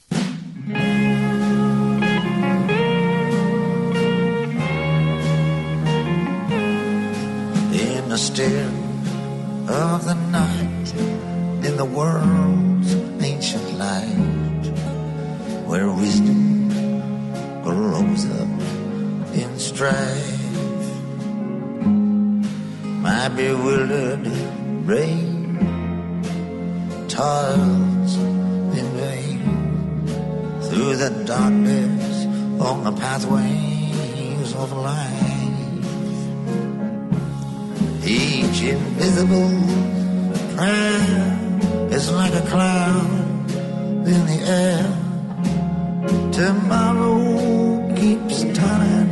The 8.12 8.18
still 8.18 8.76
of 9.70 10.04
the 10.04 10.14
night, 10.32 10.94
in 11.66 11.78
the 11.78 11.86
world's 11.86 12.94
ancient 13.24 13.78
light, 13.78 14.66
where 15.66 15.90
wisdom 15.90 16.68
grows 17.64 18.26
up 18.32 18.50
in 19.34 19.58
strife. 19.58 20.44
My 23.08 23.30
bewildered 23.30 24.28
brain 24.86 25.56
toils 27.08 28.16
in 28.80 28.88
vain 29.00 29.40
through 30.64 30.98
the 30.98 31.12
darkness 31.26 32.26
on 32.60 32.84
the 32.84 32.92
pathways 32.92 34.54
of 34.56 34.74
life. 34.74 35.31
Each 38.04 38.64
invisible 38.64 39.52
prayer 40.56 41.88
is 41.92 42.10
like 42.12 42.34
a 42.34 42.42
cloud 42.50 43.52
in 44.08 44.26
the 44.26 44.40
air. 44.44 44.84
Tomorrow 46.34 47.96
keeps 47.96 48.42
turning 48.58 49.12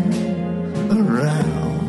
around. 0.89 1.85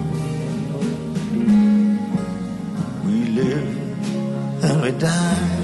We 3.07 3.25
live 3.41 4.65
and 4.65 4.83
we 4.83 4.91
die. 4.93 5.61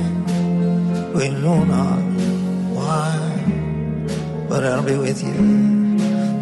We 1.15 1.29
know 1.29 1.65
not 1.65 2.01
why, 2.73 3.15
but 4.49 4.65
I'll 4.65 4.83
be 4.83 4.97
with 4.97 5.23
you 5.23 5.35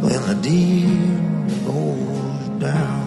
when 0.02 0.20
the 0.28 0.38
deal 0.40 0.94
goes 1.66 2.48
down. 2.60 3.03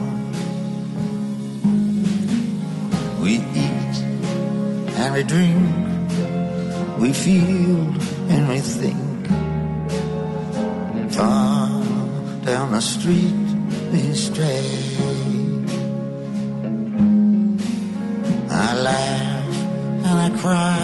We 3.20 3.34
eat 3.54 3.96
and 5.00 5.14
we 5.14 5.24
drink, 5.24 5.58
we 7.00 7.14
feel 7.14 7.78
and 8.30 8.48
we 8.48 8.60
think. 8.60 9.28
Far 11.12 11.70
down 12.46 12.72
the 12.72 12.82
street 12.82 13.34
we 13.92 14.14
stray. 14.14 14.70
I 18.50 18.76
laugh 18.90 19.56
and 20.08 20.18
I 20.28 20.30
cry, 20.42 20.80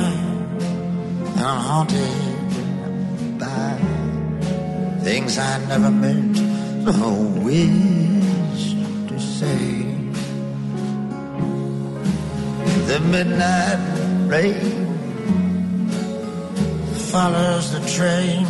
and 1.35 1.39
I'm 1.39 1.61
haunted 1.69 3.39
by 3.39 3.77
things 5.03 5.37
I 5.37 5.59
never 5.67 5.91
meant 5.91 6.39
or 6.87 7.13
wished 7.43 8.77
to 9.09 9.19
say. 9.19 9.72
The 12.93 12.99
midnight 12.99 13.79
rain 14.27 14.85
follows 17.09 17.71
the 17.71 17.81
train. 17.89 18.45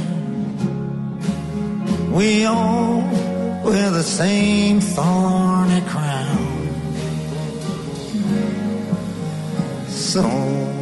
We 2.11 2.43
all 2.43 2.99
wear 3.63 3.89
the 3.89 4.03
same 4.03 4.81
thorny 4.81 5.79
crown. 5.87 6.67
Soul 9.87 10.73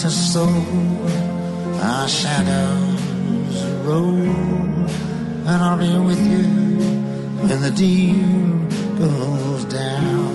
to 0.00 0.10
soul, 0.10 1.00
our 1.80 2.06
shadows 2.06 3.54
roll, 3.86 4.20
and 5.48 5.62
I'll 5.64 5.78
be 5.78 5.96
with 6.10 6.22
you 6.30 6.44
when 7.40 7.58
the 7.62 7.70
deal 7.70 8.98
goes 8.98 9.64
down. 9.64 10.25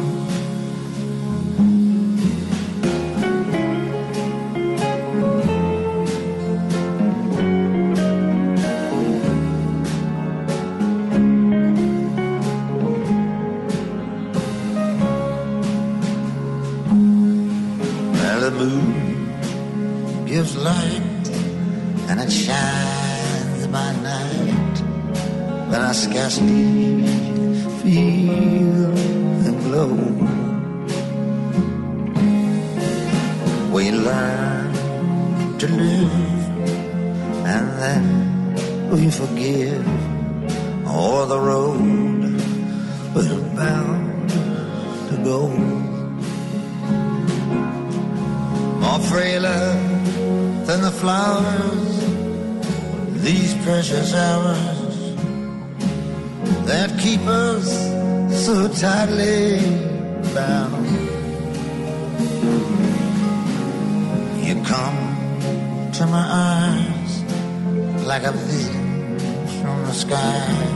Tightly 58.81 59.59
bound. 60.33 60.87
You 64.43 64.55
come 64.63 65.91
to 65.97 66.07
my 66.07 66.25
eyes 66.49 67.23
like 68.07 68.23
a 68.23 68.31
vision 68.31 69.19
from 69.61 69.85
the 69.85 69.93
skies, 69.93 70.70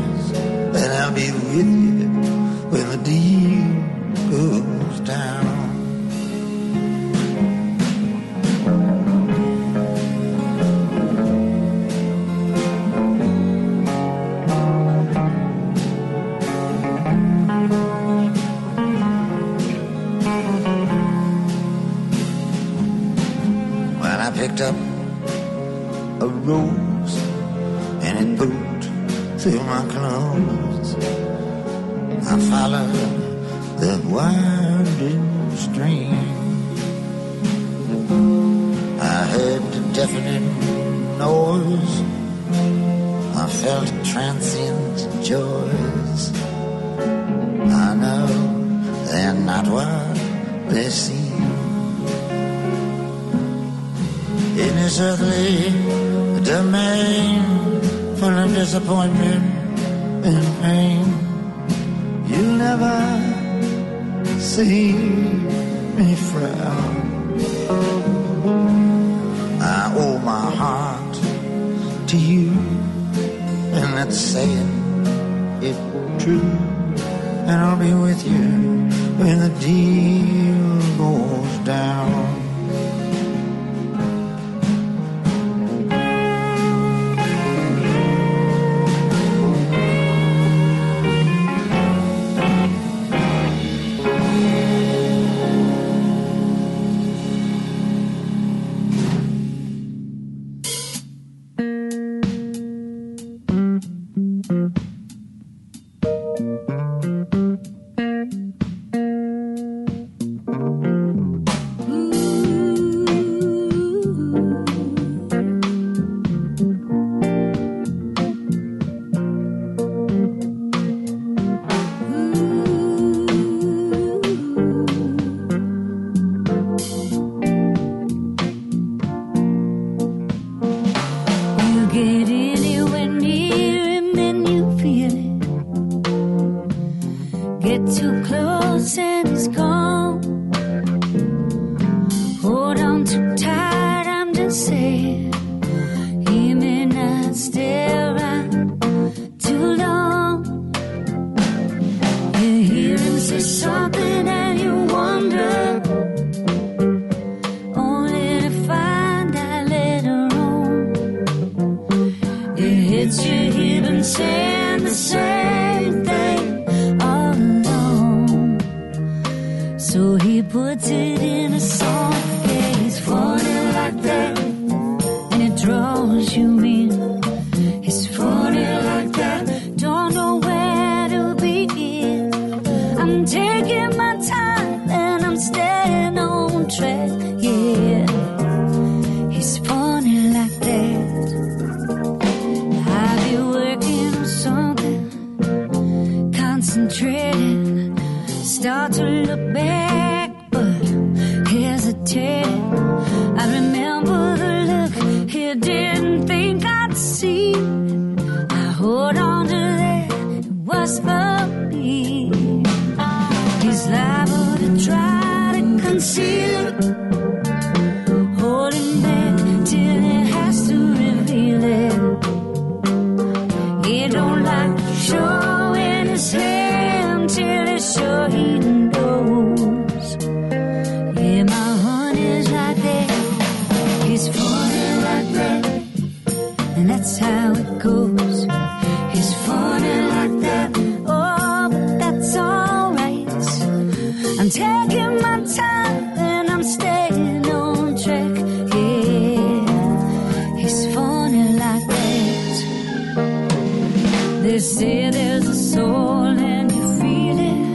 they 254.55 254.61
say 254.61 255.09
there's 255.09 255.45
a 255.49 255.53
soul 255.53 256.27
and 256.27 256.71
you 256.71 256.83
feel 256.99 257.39
it. 257.51 257.67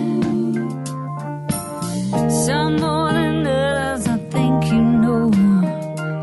Some 2.47 2.77
more 2.77 3.13
than 3.13 3.47
others, 3.47 4.09
I 4.09 4.17
think 4.35 4.65
you 4.73 4.81
know. 5.03 5.31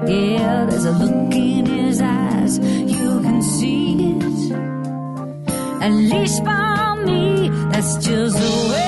Yeah, 0.07 0.65
there's 0.67 0.85
a 0.85 0.93
look 0.93 1.31
in 1.35 1.65
his 1.67 2.01
eyes, 2.01 2.57
you 2.57 3.21
can 3.21 3.39
see 3.43 4.15
it. 4.15 4.51
At 5.85 5.91
least 5.91 6.43
by 6.43 6.95
me, 7.05 7.49
that's 7.69 7.97
just 7.97 8.35
the 8.35 8.49
way. 8.71 8.86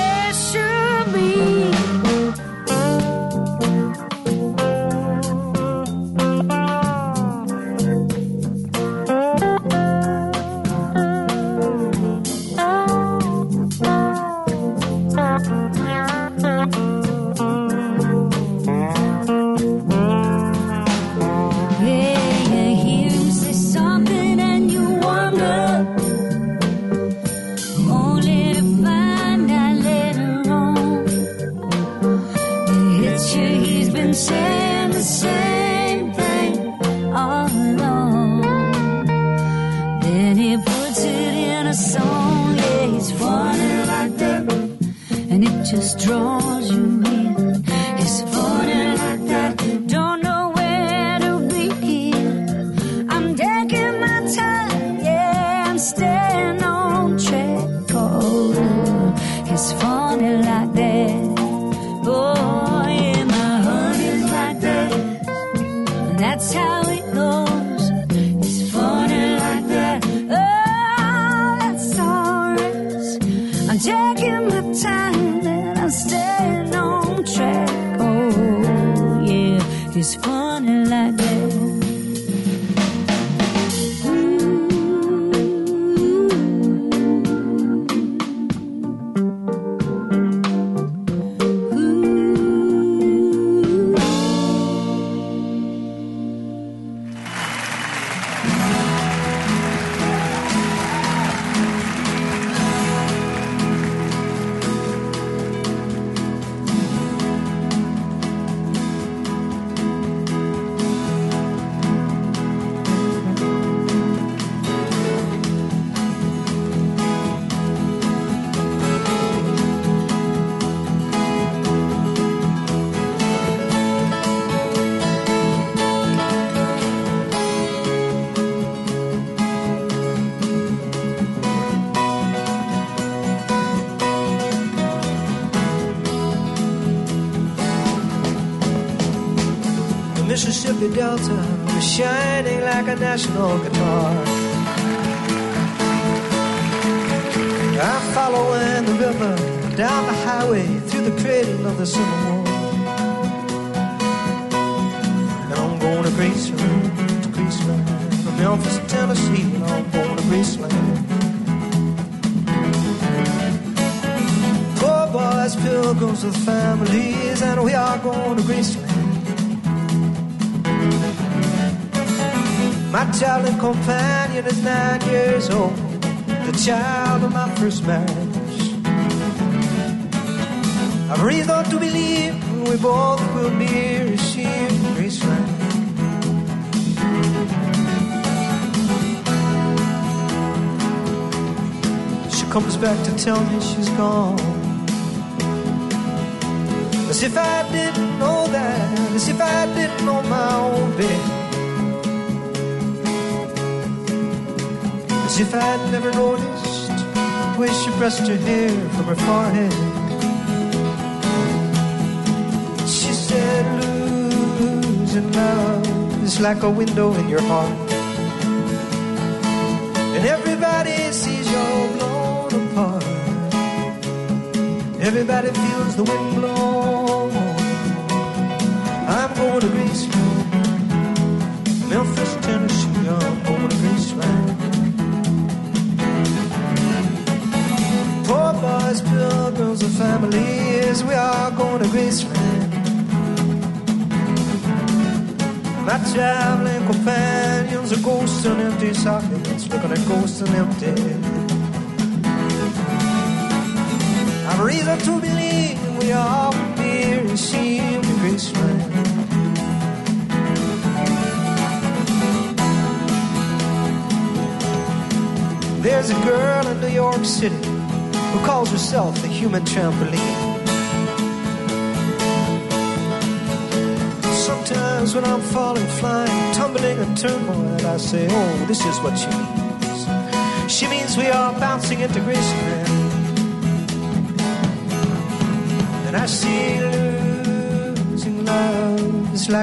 a 216.62 216.70
window 216.70 216.99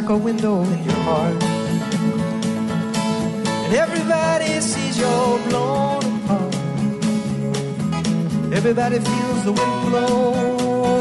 like 0.08 0.20
a 0.20 0.24
window 0.24 0.62
in 0.62 0.84
your 0.86 1.00
heart. 1.04 1.44
And 3.66 3.74
everybody 3.74 4.62
sees 4.62 4.98
you're 4.98 5.40
blown 5.50 6.04
apart. 6.24 6.56
Everybody 8.54 9.00
feels 9.00 9.44
the 9.44 9.52
wind 9.52 9.90
blow. 9.90 10.34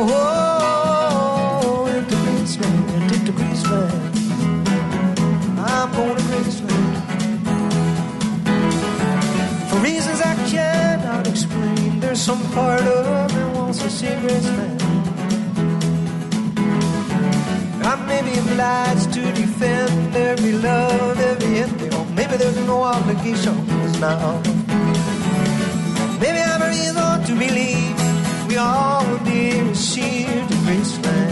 Oh. 0.09 0.43
I'm 5.59 5.93
going 5.93 6.17
to 6.17 6.23
Graceland. 6.23 6.97
For 9.71 9.79
reasons 9.79 10.21
I 10.21 10.35
cannot 10.49 11.27
explain, 11.29 12.01
there's 12.01 12.21
some 12.21 12.43
part 12.53 12.83
of 12.83 13.35
me 13.35 13.45
wants 13.57 13.79
to 13.83 13.91
see 13.91 14.07
Graceland. 14.07 14.76
obliged 18.39 19.13
to 19.15 19.23
defend 19.33 20.15
every 20.15 20.53
love, 20.53 21.19
every 21.21 21.59
empty 21.59 21.89
home. 21.89 22.07
Oh, 22.09 22.15
maybe 22.15 22.37
there's 22.37 22.59
no 22.67 22.83
obligations 22.83 24.01
now. 24.01 24.41
Maybe 26.21 26.41
I'm 26.51 26.63
a 26.63 26.69
reason 26.69 27.25
to 27.29 27.33
believe 27.45 27.97
we 28.49 28.57
all 28.57 29.07
will 29.07 29.25
be 29.25 29.75
sheer 29.75 30.27
to 30.49 30.55
graceland. 30.65 31.26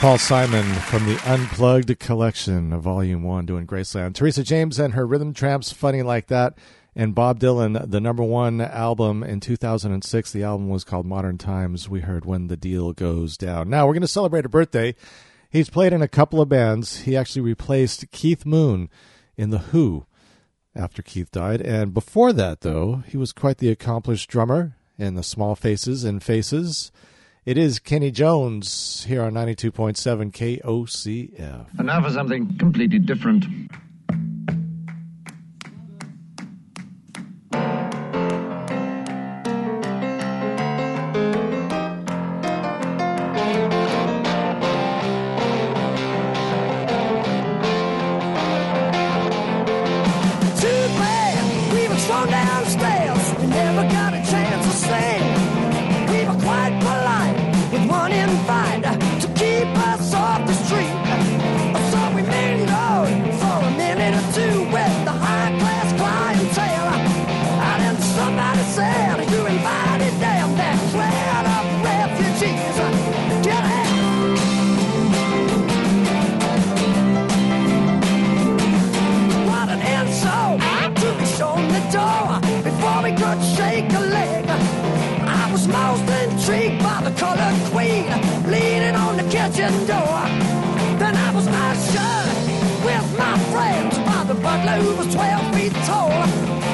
Paul 0.00 0.16
Simon 0.16 0.64
from 0.64 1.04
the 1.04 1.20
Unplugged 1.26 1.98
Collection, 1.98 2.80
Volume 2.80 3.22
1, 3.22 3.44
doing 3.44 3.66
Graceland. 3.66 4.14
Teresa 4.14 4.42
James 4.42 4.78
and 4.78 4.94
her 4.94 5.06
Rhythm 5.06 5.34
Tramps, 5.34 5.74
Funny 5.74 6.00
Like 6.00 6.28
That, 6.28 6.56
and 6.96 7.14
Bob 7.14 7.38
Dylan, 7.38 7.90
the 7.90 8.00
number 8.00 8.22
one 8.22 8.62
album 8.62 9.22
in 9.22 9.40
2006. 9.40 10.32
The 10.32 10.42
album 10.42 10.70
was 10.70 10.84
called 10.84 11.04
Modern 11.04 11.36
Times. 11.36 11.90
We 11.90 12.00
heard 12.00 12.24
When 12.24 12.46
the 12.46 12.56
Deal 12.56 12.94
Goes 12.94 13.36
Down. 13.36 13.68
Now, 13.68 13.86
we're 13.86 13.92
going 13.92 14.00
to 14.00 14.08
celebrate 14.08 14.46
a 14.46 14.48
birthday. 14.48 14.94
He's 15.50 15.68
played 15.68 15.92
in 15.92 16.00
a 16.00 16.08
couple 16.08 16.40
of 16.40 16.48
bands. 16.48 17.00
He 17.00 17.14
actually 17.14 17.42
replaced 17.42 18.10
Keith 18.10 18.46
Moon 18.46 18.88
in 19.36 19.50
The 19.50 19.58
Who 19.58 20.06
after 20.74 21.02
Keith 21.02 21.30
died. 21.30 21.60
And 21.60 21.92
before 21.92 22.32
that, 22.32 22.62
though, 22.62 23.02
he 23.06 23.18
was 23.18 23.32
quite 23.32 23.58
the 23.58 23.68
accomplished 23.68 24.30
drummer 24.30 24.78
in 24.96 25.14
the 25.14 25.22
Small 25.22 25.54
Faces 25.54 26.04
and 26.04 26.22
Faces. 26.22 26.90
It 27.46 27.56
is 27.56 27.78
Kenny 27.78 28.10
Jones 28.10 29.04
here 29.08 29.22
on 29.22 29.32
92.7 29.32 30.60
KOCF. 30.60 31.78
And 31.78 31.86
now 31.86 32.02
for 32.02 32.10
something 32.10 32.58
completely 32.58 32.98
different. 32.98 33.46
blue 94.78 94.96
was 94.96 95.12
12 95.14 95.54
feet 95.54 95.72
tall. 95.84 96.10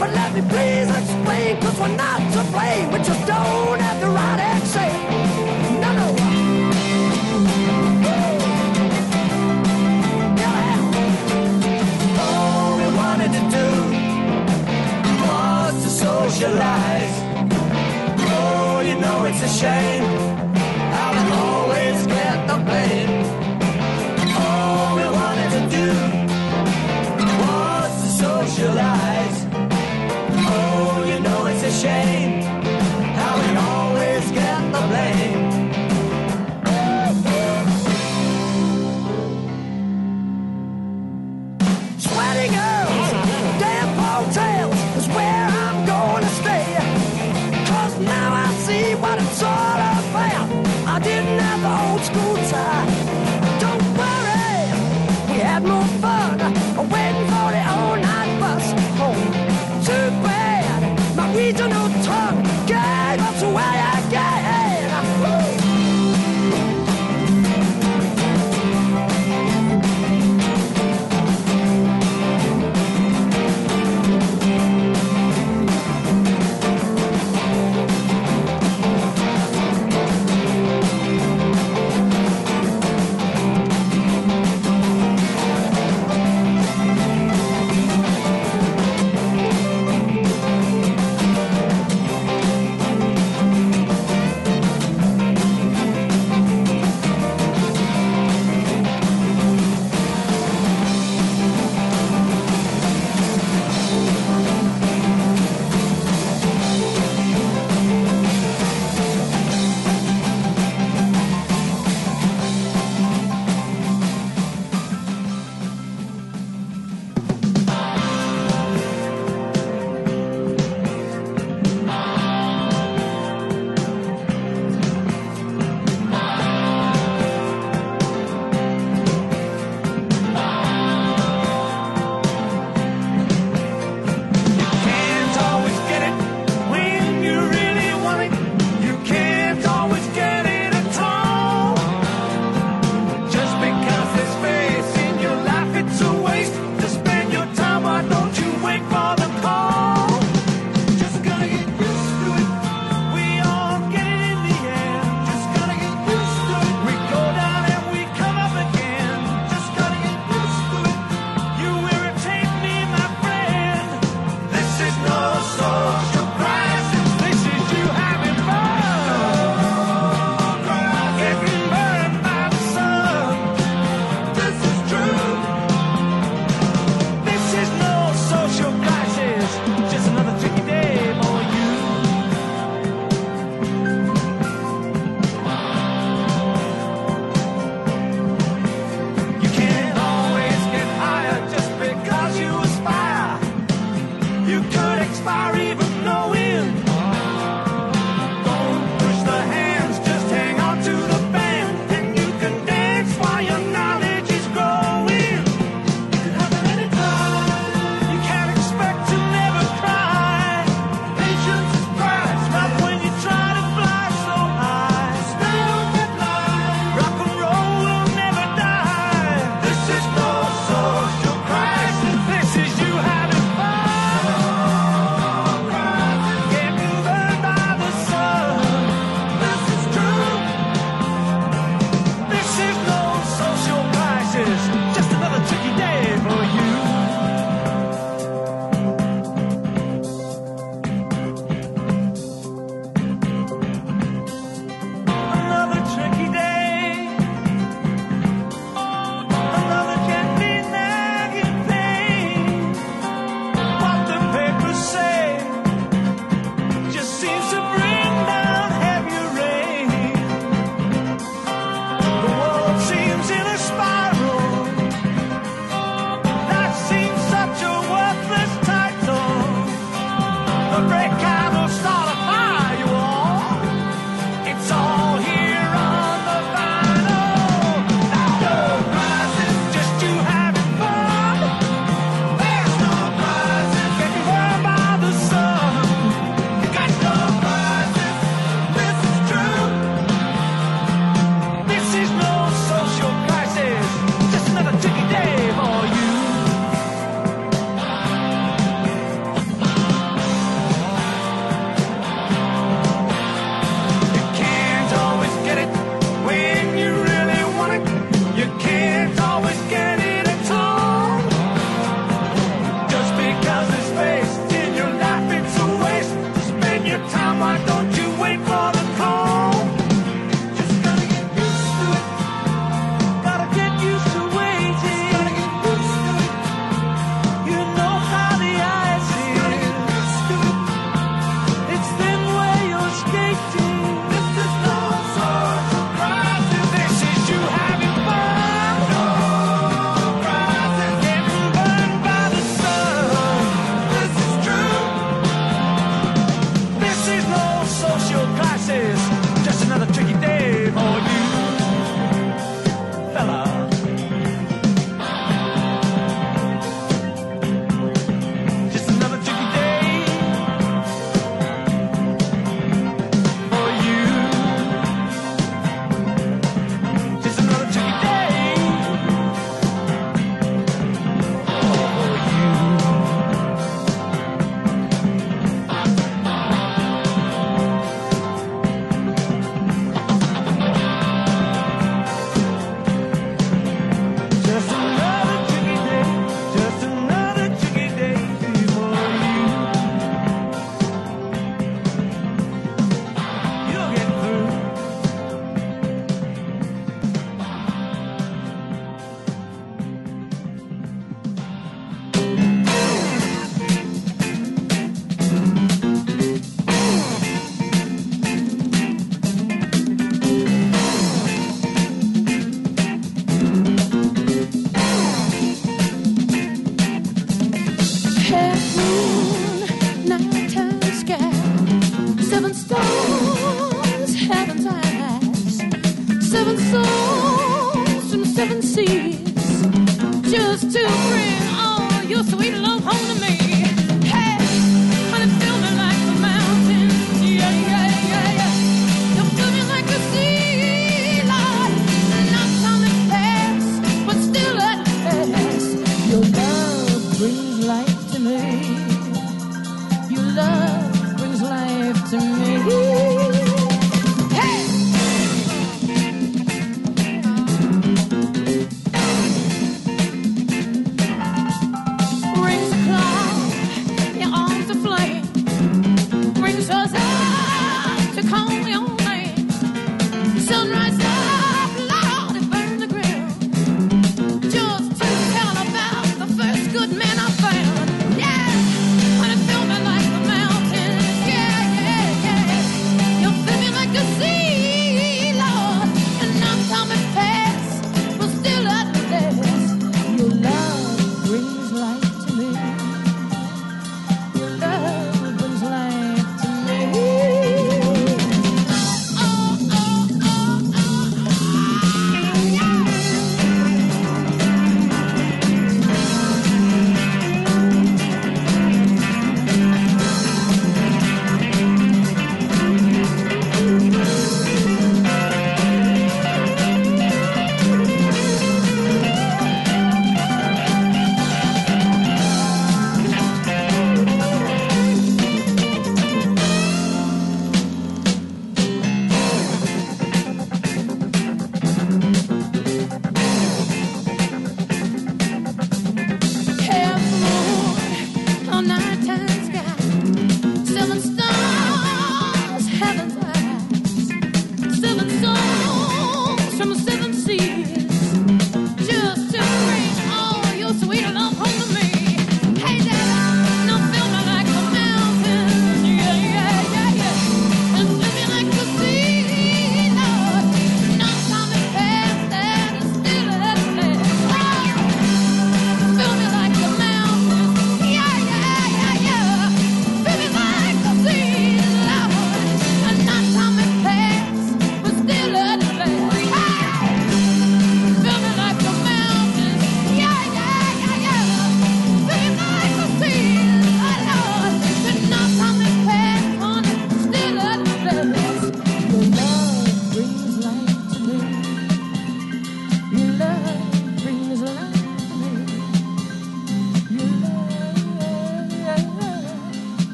But 0.00 0.10
let 0.12 0.34
me 0.34 0.42
please 0.42 0.88
explain, 1.00 1.60
cause 1.60 1.78
we're 1.80 1.96
not 1.96 2.20
to 2.34 2.42
blame. 2.52 2.92
We 2.92 2.98
just 2.98 3.26
don't 3.26 3.80
have 3.80 4.00
the 4.00 4.08
right 4.08 4.40
accent. 4.40 4.94
No, 5.84 5.94
All 12.20 12.76
we 12.76 12.86
wanted 13.02 13.32
to 13.38 13.42
do 13.58 13.68
was 15.24 15.74
to 15.84 15.90
socialize. 15.90 17.16
Oh, 18.30 18.82
you 18.88 18.96
know 19.00 19.24
it's 19.24 19.42
a 19.42 19.48
shame. 19.60 20.04
I 21.02 21.06
will 21.14 21.32
always 21.46 22.06
get 22.06 22.46
the 22.48 22.56
blame. 22.64 23.17
l'amour. 55.58 55.97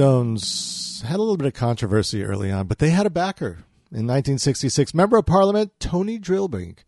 Stones 0.00 1.04
had 1.06 1.16
a 1.16 1.18
little 1.18 1.36
bit 1.36 1.46
of 1.46 1.52
controversy 1.52 2.24
early 2.24 2.50
on, 2.50 2.66
but 2.66 2.78
they 2.78 2.88
had 2.88 3.04
a 3.04 3.10
backer. 3.10 3.58
In 3.92 4.06
1966, 4.06 4.94
Member 4.94 5.18
of 5.18 5.26
Parliament 5.26 5.72
Tom 5.78 6.06
Driberg 6.06 6.78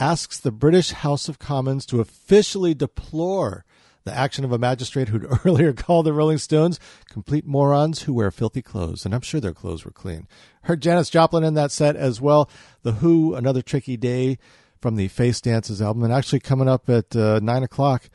asks 0.00 0.36
the 0.36 0.50
British 0.50 0.90
House 0.90 1.28
of 1.28 1.38
Commons 1.38 1.86
to 1.86 2.00
officially 2.00 2.74
deplore 2.74 3.64
the 4.02 4.12
action 4.12 4.44
of 4.44 4.50
a 4.50 4.58
magistrate 4.58 5.10
who'd 5.10 5.28
earlier 5.44 5.72
called 5.72 6.06
the 6.06 6.12
Rolling 6.12 6.38
Stones 6.38 6.80
complete 7.08 7.46
morons 7.46 8.02
who 8.02 8.14
wear 8.14 8.32
filthy 8.32 8.62
clothes. 8.62 9.04
And 9.04 9.14
I'm 9.14 9.20
sure 9.20 9.40
their 9.40 9.54
clothes 9.54 9.84
were 9.84 9.92
clean. 9.92 10.26
Heard 10.62 10.82
Janis 10.82 11.08
Joplin 11.08 11.44
in 11.44 11.54
that 11.54 11.70
set 11.70 11.94
as 11.94 12.20
well. 12.20 12.50
The 12.82 12.94
Who, 12.94 13.36
Another 13.36 13.62
Tricky 13.62 13.96
Day 13.96 14.38
from 14.80 14.96
the 14.96 15.06
Face 15.06 15.40
Dances 15.40 15.80
album. 15.80 16.02
And 16.02 16.12
actually 16.12 16.40
coming 16.40 16.68
up 16.68 16.90
at 16.90 17.14
uh, 17.14 17.38
9 17.40 17.62
o'clock, 17.62 18.10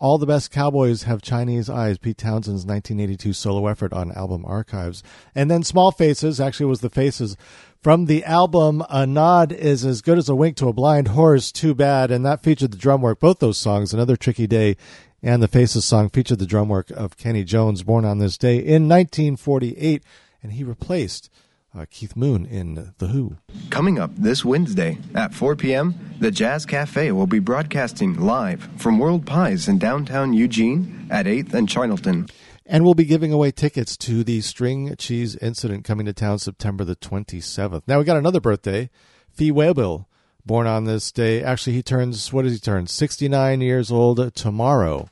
all 0.00 0.16
the 0.16 0.26
Best 0.26 0.50
Cowboys 0.50 1.02
Have 1.02 1.20
Chinese 1.20 1.68
Eyes, 1.68 1.98
Pete 1.98 2.16
Townshend's 2.16 2.64
1982 2.64 3.34
solo 3.34 3.66
effort 3.66 3.92
on 3.92 4.10
Album 4.12 4.44
Archives. 4.46 5.02
And 5.34 5.50
then 5.50 5.62
Small 5.62 5.92
Faces, 5.92 6.40
actually 6.40 6.66
was 6.66 6.80
the 6.80 6.88
Faces 6.88 7.36
from 7.82 8.06
the 8.06 8.24
album 8.24 8.82
A 8.88 9.06
Nod 9.06 9.52
is 9.52 9.84
as 9.84 10.00
Good 10.00 10.16
as 10.16 10.30
a 10.30 10.34
Wink 10.34 10.56
to 10.56 10.68
a 10.68 10.72
Blind 10.72 11.08
Horse, 11.08 11.52
Too 11.52 11.74
Bad. 11.74 12.10
And 12.10 12.24
that 12.24 12.42
featured 12.42 12.72
the 12.72 12.78
drum 12.78 13.02
work, 13.02 13.20
both 13.20 13.40
those 13.40 13.58
songs, 13.58 13.92
Another 13.92 14.16
Tricky 14.16 14.46
Day 14.46 14.78
and 15.22 15.42
the 15.42 15.48
Faces 15.48 15.84
song 15.84 16.08
featured 16.08 16.38
the 16.38 16.46
drum 16.46 16.70
work 16.70 16.90
of 16.90 17.18
Kenny 17.18 17.44
Jones, 17.44 17.82
born 17.82 18.06
on 18.06 18.18
this 18.18 18.38
day 18.38 18.56
in 18.56 18.88
1948. 18.88 20.02
And 20.42 20.54
he 20.54 20.64
replaced 20.64 21.30
uh, 21.74 21.86
Keith 21.90 22.16
Moon 22.16 22.46
in 22.46 22.92
The 22.98 23.08
Who. 23.08 23.36
Coming 23.70 23.98
up 23.98 24.10
this 24.16 24.44
Wednesday 24.44 24.98
at 25.14 25.34
4 25.34 25.56
p.m., 25.56 25.94
the 26.18 26.30
Jazz 26.30 26.66
Cafe 26.66 27.12
will 27.12 27.26
be 27.26 27.38
broadcasting 27.38 28.18
live 28.20 28.68
from 28.76 28.98
World 28.98 29.26
Pies 29.26 29.68
in 29.68 29.78
downtown 29.78 30.32
Eugene 30.32 31.06
at 31.10 31.26
8th 31.26 31.54
and 31.54 31.68
Charnelton. 31.68 32.30
And 32.66 32.84
we'll 32.84 32.94
be 32.94 33.04
giving 33.04 33.32
away 33.32 33.50
tickets 33.50 33.96
to 33.98 34.22
the 34.22 34.40
String 34.40 34.94
Cheese 34.96 35.34
Incident 35.36 35.84
coming 35.84 36.06
to 36.06 36.12
town 36.12 36.38
September 36.38 36.84
the 36.84 36.96
27th. 36.96 37.82
Now, 37.86 37.98
we 37.98 38.04
got 38.04 38.16
another 38.16 38.40
birthday. 38.40 38.90
Fee 39.32 39.50
Waybill, 39.50 40.06
born 40.46 40.66
on 40.66 40.84
this 40.84 41.10
day. 41.10 41.42
Actually, 41.42 41.72
he 41.74 41.82
turns, 41.82 42.32
what 42.32 42.42
does 42.42 42.52
he 42.52 42.58
turn? 42.58 42.86
69 42.86 43.60
years 43.60 43.90
old 43.90 44.34
tomorrow. 44.34 45.08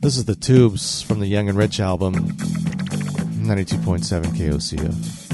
This 0.00 0.16
is 0.16 0.26
the 0.26 0.36
Tubes 0.36 1.02
from 1.02 1.20
the 1.20 1.26
Young 1.26 1.48
and 1.48 1.58
Rich 1.58 1.80
album, 1.80 2.36
92.7 3.42 4.32
KOCF. 4.36 5.27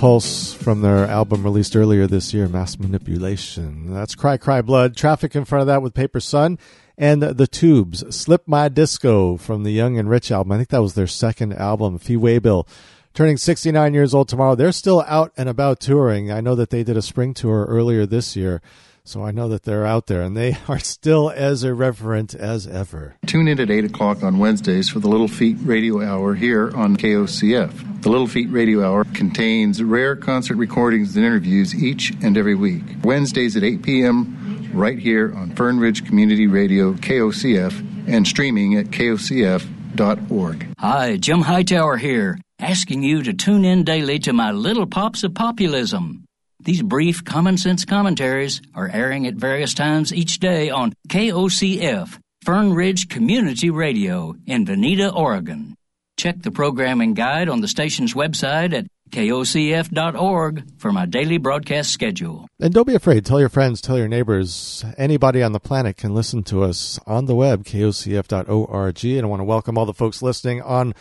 Pulse 0.00 0.54
from 0.54 0.80
their 0.80 1.04
album 1.04 1.42
released 1.42 1.76
earlier 1.76 2.06
this 2.06 2.32
year, 2.32 2.48
Mass 2.48 2.78
Manipulation. 2.78 3.92
That's 3.92 4.14
Cry 4.14 4.38
Cry 4.38 4.62
Blood. 4.62 4.96
Traffic 4.96 5.36
in 5.36 5.44
front 5.44 5.60
of 5.60 5.66
that 5.66 5.82
with 5.82 5.92
Paper 5.92 6.20
Sun. 6.20 6.58
And 6.96 7.20
The 7.22 7.46
Tubes, 7.46 8.02
Slip 8.16 8.48
My 8.48 8.70
Disco 8.70 9.36
from 9.36 9.62
the 9.62 9.72
Young 9.72 9.98
and 9.98 10.08
Rich 10.08 10.30
album. 10.30 10.52
I 10.52 10.56
think 10.56 10.70
that 10.70 10.80
was 10.80 10.94
their 10.94 11.06
second 11.06 11.52
album. 11.52 11.98
Fee 11.98 12.16
Waybill 12.16 12.66
turning 13.12 13.36
69 13.36 13.92
years 13.92 14.14
old 14.14 14.28
tomorrow. 14.28 14.54
They're 14.54 14.72
still 14.72 15.04
out 15.06 15.32
and 15.36 15.50
about 15.50 15.80
touring. 15.80 16.32
I 16.32 16.40
know 16.40 16.54
that 16.54 16.70
they 16.70 16.82
did 16.82 16.96
a 16.96 17.02
spring 17.02 17.34
tour 17.34 17.66
earlier 17.66 18.06
this 18.06 18.34
year. 18.34 18.62
So 19.04 19.24
I 19.24 19.30
know 19.30 19.48
that 19.48 19.64
they're 19.64 19.86
out 19.86 20.06
there 20.06 20.22
and 20.22 20.36
they 20.36 20.56
are 20.68 20.78
still 20.78 21.30
as 21.30 21.64
irreverent 21.64 22.34
as 22.34 22.66
ever. 22.66 23.16
Tune 23.26 23.48
in 23.48 23.60
at 23.60 23.70
8 23.70 23.84
o'clock 23.86 24.22
on 24.22 24.38
Wednesdays 24.38 24.88
for 24.88 25.00
the 25.00 25.08
Little 25.08 25.28
Feat 25.28 25.56
Radio 25.62 26.02
Hour 26.02 26.34
here 26.34 26.70
on 26.76 26.96
KOCF. 26.96 28.02
The 28.02 28.08
Little 28.08 28.26
Feat 28.26 28.50
Radio 28.50 28.84
Hour 28.84 29.04
contains 29.04 29.82
rare 29.82 30.16
concert 30.16 30.56
recordings 30.56 31.16
and 31.16 31.24
interviews 31.24 31.74
each 31.74 32.12
and 32.22 32.36
every 32.36 32.54
week. 32.54 32.82
Wednesdays 33.02 33.56
at 33.56 33.64
8 33.64 33.82
p.m. 33.82 34.70
right 34.72 34.98
here 34.98 35.34
on 35.34 35.50
Fern 35.54 35.78
Ridge 35.78 36.06
Community 36.06 36.46
Radio, 36.46 36.94
KOCF, 36.94 38.08
and 38.08 38.26
streaming 38.26 38.76
at 38.76 38.86
kocf.org. 38.86 40.66
Hi, 40.78 41.16
Jim 41.16 41.42
Hightower 41.42 41.96
here, 41.98 42.38
asking 42.58 43.02
you 43.02 43.22
to 43.22 43.32
tune 43.34 43.64
in 43.64 43.84
daily 43.84 44.18
to 44.20 44.32
my 44.32 44.50
Little 44.52 44.86
Pops 44.86 45.24
of 45.24 45.34
Populism. 45.34 46.24
These 46.62 46.82
brief 46.82 47.24
common 47.24 47.56
sense 47.56 47.84
commentaries 47.84 48.60
are 48.74 48.90
airing 48.92 49.26
at 49.26 49.34
various 49.34 49.72
times 49.72 50.12
each 50.12 50.40
day 50.40 50.68
on 50.68 50.92
KOCF, 51.08 52.18
Fern 52.44 52.74
Ridge 52.74 53.08
Community 53.08 53.70
Radio 53.70 54.34
in 54.46 54.66
Veneta, 54.66 55.14
Oregon. 55.14 55.74
Check 56.18 56.42
the 56.42 56.50
programming 56.50 57.14
guide 57.14 57.48
on 57.48 57.62
the 57.62 57.68
station's 57.68 58.12
website 58.12 58.74
at 58.74 58.86
kocf.org 59.10 60.64
for 60.78 60.92
my 60.92 61.06
daily 61.06 61.38
broadcast 61.38 61.90
schedule. 61.90 62.46
And 62.60 62.72
don't 62.72 62.86
be 62.86 62.94
afraid. 62.94 63.24
Tell 63.24 63.40
your 63.40 63.48
friends, 63.48 63.80
tell 63.80 63.98
your 63.98 64.06
neighbors. 64.06 64.84
Anybody 64.96 65.42
on 65.42 65.52
the 65.52 65.60
planet 65.60 65.96
can 65.96 66.14
listen 66.14 66.42
to 66.44 66.62
us 66.62 67.00
on 67.06 67.24
the 67.24 67.34
web, 67.34 67.64
kocf.org. 67.64 69.04
And 69.04 69.22
I 69.22 69.28
want 69.28 69.40
to 69.40 69.44
welcome 69.44 69.78
all 69.78 69.86
the 69.86 69.94
folks 69.94 70.22
listening 70.22 70.62
on 70.62 70.94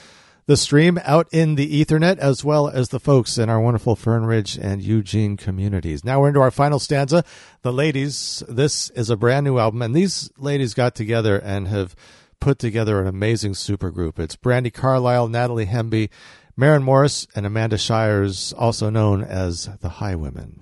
the 0.49 0.57
stream 0.57 0.99
out 1.03 1.27
in 1.31 1.53
the 1.53 1.85
Ethernet, 1.85 2.17
as 2.17 2.43
well 2.43 2.67
as 2.67 2.89
the 2.89 2.99
folks 2.99 3.37
in 3.37 3.51
our 3.51 3.61
wonderful 3.61 3.95
Fern 3.95 4.25
Ridge 4.25 4.57
and 4.57 4.81
Eugene 4.81 5.37
communities. 5.37 6.03
Now 6.03 6.19
we're 6.19 6.29
into 6.29 6.41
our 6.41 6.49
final 6.49 6.79
stanza. 6.79 7.23
The 7.61 7.71
ladies, 7.71 8.41
this 8.49 8.89
is 8.89 9.11
a 9.11 9.15
brand 9.15 9.43
new 9.43 9.59
album, 9.59 9.83
and 9.83 9.93
these 9.93 10.31
ladies 10.39 10.73
got 10.73 10.95
together 10.95 11.37
and 11.37 11.67
have 11.67 11.95
put 12.39 12.57
together 12.57 12.99
an 12.99 13.05
amazing 13.05 13.53
supergroup. 13.53 14.17
It's 14.17 14.35
Brandi 14.35 14.73
Carlile, 14.73 15.27
Natalie 15.27 15.67
Hemby, 15.67 16.09
Maren 16.57 16.81
Morris, 16.81 17.27
and 17.35 17.45
Amanda 17.45 17.77
Shires, 17.77 18.51
also 18.57 18.89
known 18.89 19.23
as 19.23 19.65
the 19.81 19.89
Highwomen. 19.89 20.53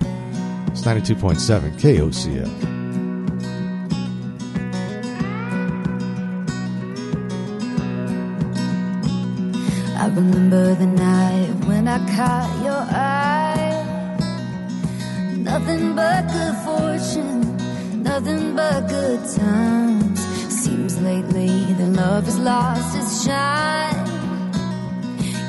It's 0.68 0.82
92.7 0.82 1.80
KOCF. 1.80 2.87
I 10.08 10.10
remember 10.10 10.74
the 10.74 10.86
night 10.86 11.66
when 11.66 11.86
I 11.86 11.98
caught 12.16 12.64
your 12.64 12.84
eye. 12.96 13.84
Nothing 15.36 15.96
but 15.96 16.22
good 16.32 16.56
fortune, 16.64 18.04
nothing 18.04 18.56
but 18.56 18.88
good 18.88 19.20
times. 19.36 20.20
Seems 20.64 20.98
lately 21.02 21.50
that 21.74 21.90
love 21.90 22.24
has 22.24 22.40
lost 22.40 22.96
its 22.96 23.26
shine. 23.26 24.08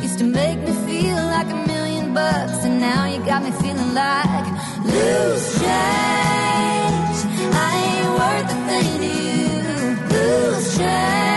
Used 0.02 0.18
to 0.18 0.24
make 0.24 0.58
me 0.58 0.72
feel 0.88 1.22
like 1.36 1.46
a 1.46 1.60
million 1.68 2.12
bucks, 2.12 2.64
and 2.64 2.80
now 2.80 3.06
you 3.06 3.24
got 3.24 3.44
me 3.44 3.52
feeling 3.62 3.94
like 3.94 4.46
loose 4.82 5.52
change. 5.62 7.18
I 7.54 7.70
ain't 7.86 8.10
worth 8.18 8.56
a 8.56 8.60
thing 8.68 8.90
to 9.04 9.10
you. 9.22 9.46
Loose 10.10 10.76
change. 10.76 11.27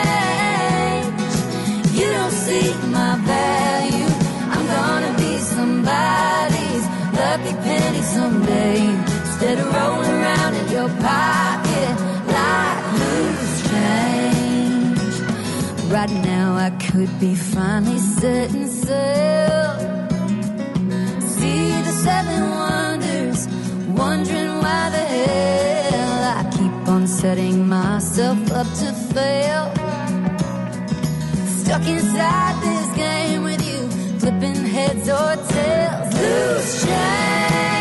Of 9.51 9.57
rolling 9.65 10.09
around 10.09 10.53
in 10.55 10.69
your 10.71 10.87
pocket 10.87 11.93
like 12.37 12.83
loose 12.99 13.69
change. 13.69 15.13
Right 15.91 16.13
now 16.23 16.55
I 16.55 16.69
could 16.79 17.11
be 17.19 17.35
finally 17.35 17.97
setting 17.97 18.67
sail. 18.67 19.75
See 21.19 21.69
the 21.87 21.93
seven 22.05 22.49
wonders, 22.49 23.47
wondering 23.89 24.53
why 24.63 24.89
the 24.95 25.05
hell 25.15 26.23
I 26.37 26.49
keep 26.51 26.87
on 26.87 27.05
setting 27.05 27.67
myself 27.67 28.39
up 28.53 28.67
to 28.79 28.93
fail. 29.13 29.63
Stuck 31.59 31.85
inside 31.87 32.55
this 32.63 32.87
game 32.95 33.43
with 33.43 33.61
you, 33.69 33.89
flipping 34.17 34.63
heads 34.75 35.09
or 35.09 35.35
tails. 35.51 36.13
Loose 36.13 36.85
change. 36.85 37.80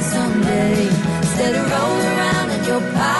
someday. 0.00 0.88
Instead 1.22 1.54
of 1.54 1.70
rolling 1.70 2.06
around 2.18 2.50
in 2.50 2.64
your 2.64 2.80
pocket 2.92 3.15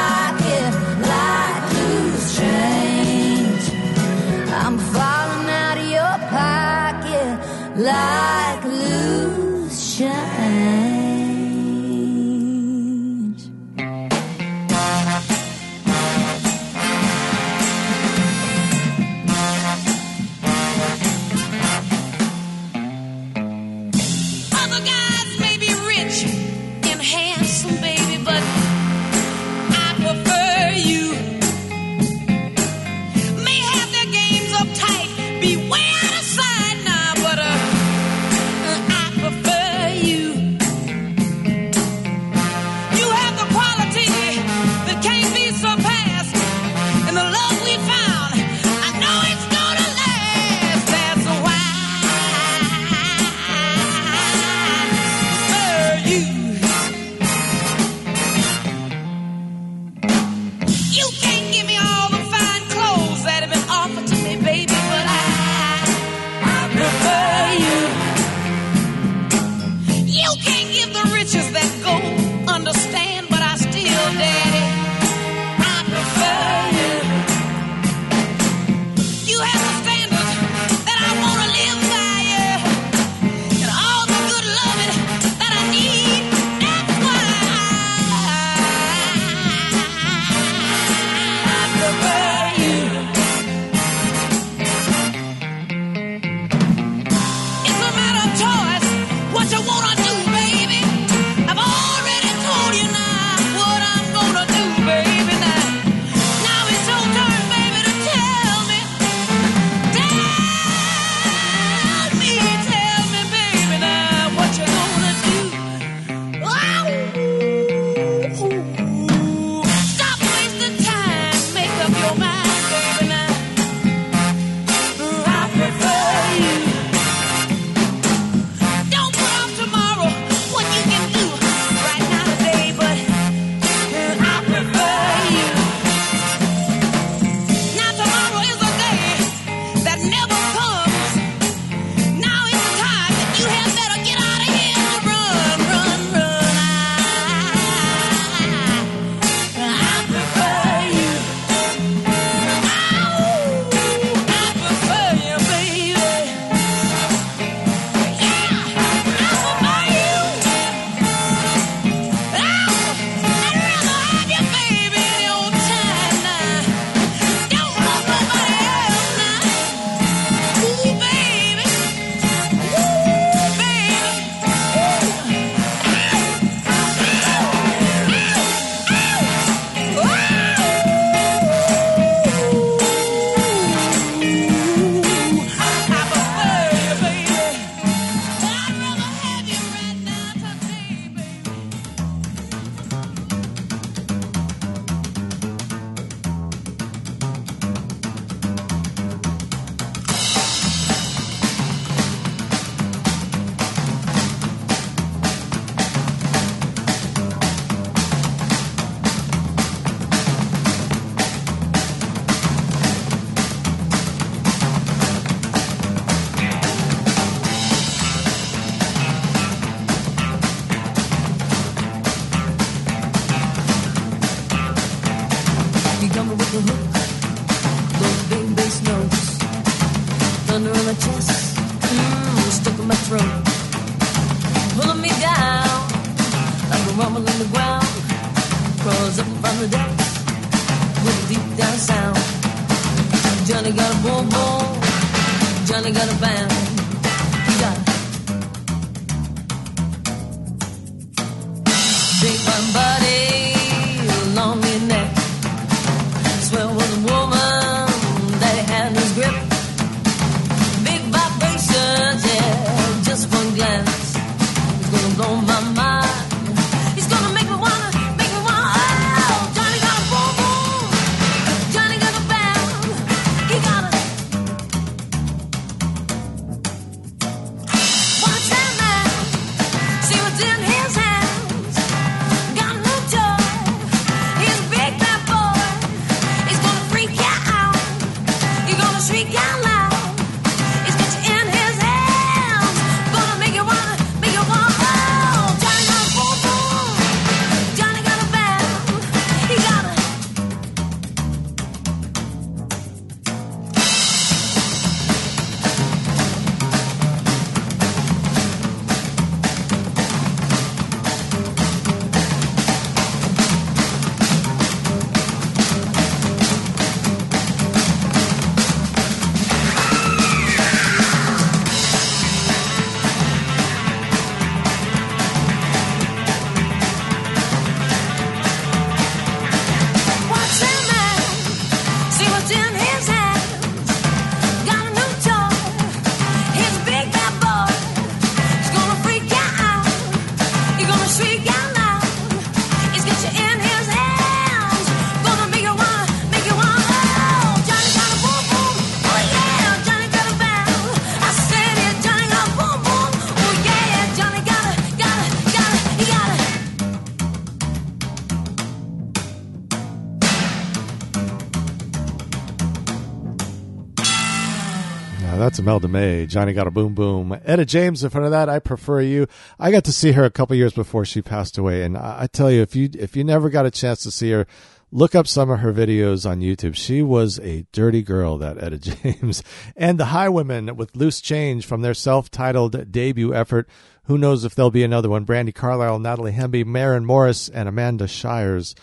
that's 365.56 365.62
Imelda 365.62 365.88
May. 365.88 366.26
Johnny 366.26 366.52
got 366.52 366.66
a 366.66 366.70
boom 366.70 366.92
boom. 366.92 367.40
Etta 367.46 367.64
James 367.64 368.04
in 368.04 368.10
front 368.10 368.26
of 368.26 368.30
that. 368.32 368.50
I 368.50 368.58
prefer 368.58 369.00
you. 369.00 369.26
I 369.58 369.70
got 369.70 369.84
to 369.84 369.92
see 369.92 370.12
her 370.12 370.26
a 370.26 370.30
couple 370.30 370.54
years 370.54 370.74
before 370.74 371.06
she 371.06 371.22
passed 371.22 371.56
away, 371.56 371.82
and 371.82 371.96
I, 371.96 372.28
tell 372.30 372.50
you, 372.50 372.60
if 372.60 372.76
you 372.76 372.90
if 372.92 373.16
you 373.16 373.24
never 373.24 373.48
got 373.48 373.64
a 373.64 373.70
chance 373.70 374.02
to 374.02 374.10
see 374.10 374.32
her, 374.32 374.46
look 374.92 375.14
up 375.14 375.26
some 375.26 375.48
of 375.48 375.60
her 375.60 375.72
videos 375.72 376.28
on 376.28 376.42
YouTube. 376.42 376.74
She 376.74 377.00
was 377.00 377.38
a 377.38 377.64
dirty 377.72 378.02
girl, 378.02 378.36
that 378.36 378.62
Etta 378.62 378.78
James, 379.02 379.42
and 379.74 379.98
the 379.98 380.06
Highwomen 380.06 380.76
with 380.76 380.94
Loose 380.94 381.22
Change 381.22 381.64
from 381.64 381.80
their 381.80 381.94
self-titled 381.94 382.92
debut 382.92 383.32
effort. 383.32 383.66
Who 384.04 384.18
knows 384.18 384.44
if 384.44 384.54
there'll 384.54 384.70
be 384.70 384.84
another 384.84 385.08
one? 385.08 385.24
Brandi 385.24 385.54
Carlile, 385.54 386.00
Natalie 386.00 386.32
Hemby, 386.32 386.66
Maren 386.66 387.06
Morris, 387.06 387.48
and 387.48 387.66
Amanda 387.66 388.06
Shires 388.06 388.74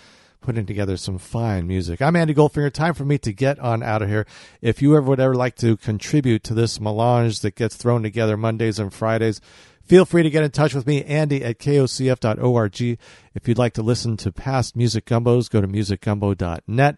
putting 0.43 0.65
together 0.65 0.97
some 0.97 1.17
fine 1.17 1.65
music. 1.65 2.01
I'm 2.01 2.17
Andy 2.17 2.33
Goldfinger. 2.33 2.71
Time 2.71 2.93
for 2.93 3.05
me 3.05 3.17
to 3.19 3.31
get 3.31 3.57
on 3.59 3.81
out 3.81 4.01
of 4.01 4.09
here. 4.09 4.27
If 4.61 4.81
you 4.81 4.95
ever 4.95 5.07
would 5.07 5.21
ever 5.21 5.33
like 5.33 5.55
to 5.57 5.77
contribute 5.77 6.43
to 6.43 6.53
this 6.53 6.81
melange 6.81 7.39
that 7.39 7.55
gets 7.55 7.77
thrown 7.77 8.03
together 8.03 8.35
Mondays 8.35 8.77
and 8.77 8.93
Fridays, 8.93 9.39
feel 9.85 10.03
free 10.05 10.21
to 10.21 10.29
get 10.29 10.43
in 10.43 10.51
touch 10.51 10.75
with 10.75 10.85
me, 10.85 11.01
Andy 11.05 11.43
at 11.43 11.59
kocf.org. 11.59 12.81
If 12.81 13.47
you'd 13.47 13.57
like 13.57 13.73
to 13.75 13.81
listen 13.81 14.17
to 14.17 14.33
past 14.33 14.75
Music 14.75 15.05
Gumbos, 15.05 15.49
go 15.49 15.61
to 15.61 15.67
musicgumbo.net. 15.67 16.97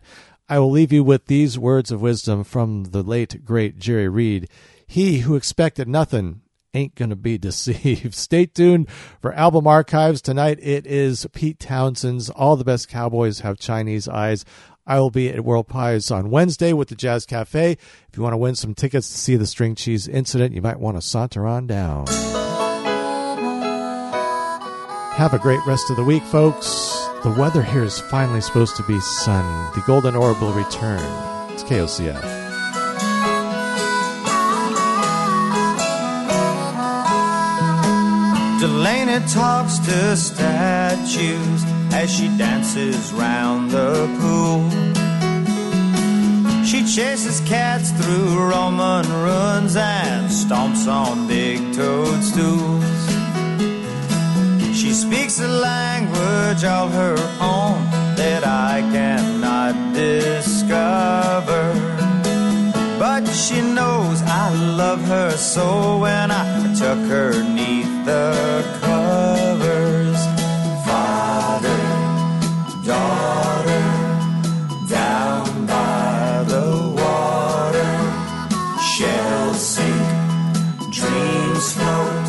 I 0.49 0.59
will 0.59 0.72
leave 0.72 0.91
you 0.91 1.03
with 1.03 1.27
these 1.27 1.57
words 1.59 1.91
of 1.91 2.01
wisdom 2.01 2.43
from 2.43 2.85
the 2.85 3.03
late, 3.03 3.45
great 3.45 3.77
Jerry 3.77 4.09
Reed. 4.09 4.49
He 4.88 5.19
who 5.19 5.35
expected 5.35 5.88
nothing 5.88 6.41
ain't 6.75 6.95
going 6.95 7.09
to 7.09 7.15
be 7.15 7.37
deceived. 7.39 8.13
Stay 8.13 8.45
tuned 8.45 8.89
for 9.21 9.33
album 9.33 9.65
archives. 9.65 10.21
Tonight 10.21 10.59
it 10.61 10.85
is 10.85 11.25
Pete 11.33 11.59
Townshend's 11.59 12.29
All 12.29 12.55
the 12.55 12.65
Best 12.65 12.89
Cowboys 12.89 13.39
Have 13.39 13.57
Chinese 13.57 14.07
Eyes. 14.07 14.45
I 14.87 14.99
will 14.99 15.09
be 15.09 15.29
at 15.29 15.43
World 15.43 15.67
Pies 15.67 16.11
on 16.11 16.29
Wednesday 16.29 16.71
with 16.71 16.89
the 16.89 16.95
Jazz 16.95 17.25
Cafe. 17.25 17.71
If 17.71 18.17
you 18.17 18.21
want 18.21 18.33
to 18.33 18.37
win 18.37 18.53
some 18.53 18.75
tickets 18.75 19.09
to 19.09 19.17
see 19.17 19.35
the 19.35 19.47
String 19.47 19.73
Cheese 19.73 20.07
Incident, 20.07 20.53
you 20.53 20.61
might 20.61 20.79
want 20.79 20.97
to 20.97 21.01
saunter 21.01 21.47
on 21.47 21.65
down. 21.65 22.05
Have 25.15 25.33
a 25.33 25.39
great 25.39 25.65
rest 25.65 25.89
of 25.89 25.95
the 25.95 26.03
week, 26.03 26.23
folks. 26.23 27.07
The 27.23 27.33
weather 27.35 27.63
here 27.63 27.83
is 27.83 27.99
finally 27.99 28.41
supposed 28.41 28.75
to 28.75 28.83
be 28.83 28.99
sun. 28.99 29.73
The 29.73 29.81
golden 29.87 30.15
orb 30.15 30.39
will 30.39 30.53
return. 30.53 30.99
It's 31.51 31.63
KOCF. 31.63 32.44
Delaney 38.59 39.19
talks 39.27 39.80
to 39.80 40.16
statues 40.16 41.64
as 41.93 42.09
she 42.09 42.30
dances 42.38 43.11
round 43.11 43.69
the 43.69 44.08
pool. 44.17 44.69
She 46.64 46.85
chases 46.85 47.42
cats 47.42 47.92
through 47.92 48.40
Roman 48.40 49.06
ruins 49.24 49.75
and 49.75 50.30
stomps 50.30 50.88
on 50.88 51.27
big 51.27 51.74
toadstools. 51.74 52.85
She 54.74 54.93
speaks 54.93 55.42
a 55.42 55.50
language 55.50 56.64
of 56.64 56.93
her 56.93 57.17
own 57.42 57.84
that 58.16 58.43
I 58.45 58.80
cannot 58.93 59.93
discover. 59.93 61.74
But 62.98 63.27
she 63.27 63.59
knows 63.59 64.22
I 64.22 64.53
love 64.77 65.01
her 65.01 65.32
so 65.32 65.98
when 65.98 66.32
I 66.32 66.74
took 66.74 67.00
her 67.09 67.43
neath 67.43 67.94
the 68.06 68.64
covers. 68.82 70.19
Father, 70.85 71.82
daughter, 72.85 73.85
down 74.88 75.66
by 75.66 76.43
the 76.48 76.67
water. 77.01 77.93
Shells 78.80 79.59
sink, 79.59 80.93
dreams 80.93 81.74
float. 81.74 82.27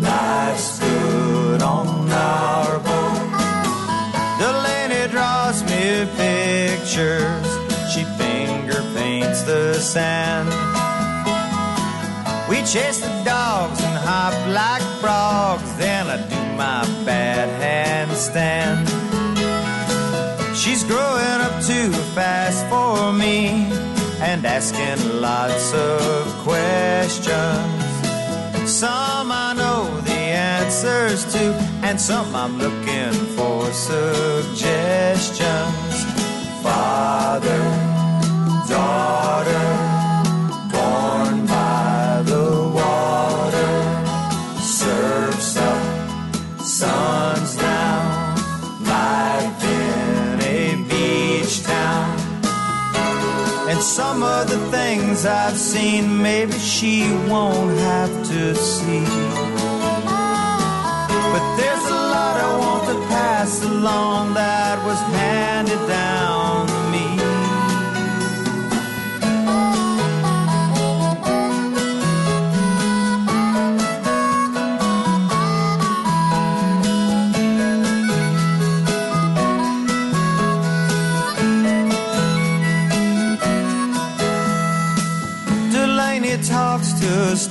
Life's 0.00 0.78
good 0.78 1.60
on 1.62 2.10
our 2.10 2.78
boat. 2.78 3.28
Delaney 4.38 5.10
draws 5.12 5.62
me 5.64 6.06
pictures. 6.16 7.46
She 7.92 8.04
finger 8.16 8.80
paints 8.94 9.42
the 9.42 9.74
sand. 9.74 10.48
We 12.48 12.62
chase 12.62 13.00
the 13.00 13.22
dogs 13.24 13.83
hop 14.04 14.34
like 14.48 14.82
frogs. 15.00 15.74
Then 15.76 16.06
I 16.06 16.16
do 16.28 16.42
my 16.56 16.84
bad 17.04 17.48
handstand. 17.60 18.86
She's 20.54 20.84
growing 20.84 21.40
up 21.46 21.62
too 21.62 21.90
fast 22.14 22.66
for 22.68 23.12
me 23.12 23.68
and 24.20 24.46
asking 24.46 25.20
lots 25.20 25.72
of 25.74 26.26
questions. 26.42 27.84
Some 28.70 29.30
I 29.30 29.52
know 29.56 30.00
the 30.00 30.12
answers 30.12 31.24
to, 31.34 31.54
and 31.82 32.00
some 32.00 32.34
I'm 32.34 32.58
looking 32.58 33.12
for 33.36 33.70
suggestions. 33.72 34.64
Father, 36.62 37.62
daughter, 38.66 39.66
And 53.74 53.82
some 53.82 54.22
of 54.22 54.48
the 54.48 54.70
things 54.70 55.26
I've 55.26 55.58
seen, 55.58 56.22
maybe 56.22 56.52
she 56.52 57.10
won't 57.28 57.76
have 57.80 58.12
to 58.28 58.54
see. 58.54 59.04
But 61.32 61.56
there's 61.56 61.86
a 61.98 62.00
lot 62.14 62.36
I 62.38 62.56
want 62.56 62.84
to 62.90 62.94
pass 63.08 63.64
along 63.64 64.34
that 64.34 64.78
was 64.86 65.00
handed 65.18 65.88
down 65.88 66.73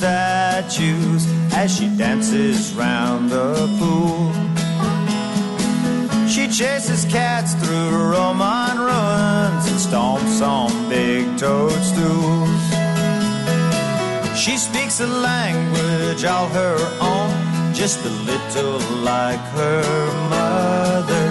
statues 0.03 1.25
as 1.53 1.73
she 1.73 1.87
dances 1.95 2.73
round 2.73 3.29
the 3.29 3.55
pool. 3.79 4.33
She 6.27 6.49
chases 6.49 7.05
cats 7.05 7.53
through 7.53 8.11
Roman 8.11 8.79
ruins 8.79 9.65
and 9.71 9.79
stomps 9.87 10.41
on 10.45 10.67
big 10.89 11.23
toadstools. 11.37 12.63
She 14.37 14.57
speaks 14.57 14.99
a 14.99 15.07
language 15.07 16.25
all 16.25 16.49
her 16.49 16.77
own, 16.99 17.73
just 17.73 18.03
a 18.05 18.13
little 18.29 18.79
like 19.11 19.43
her 19.59 19.83
mother. 20.35 21.27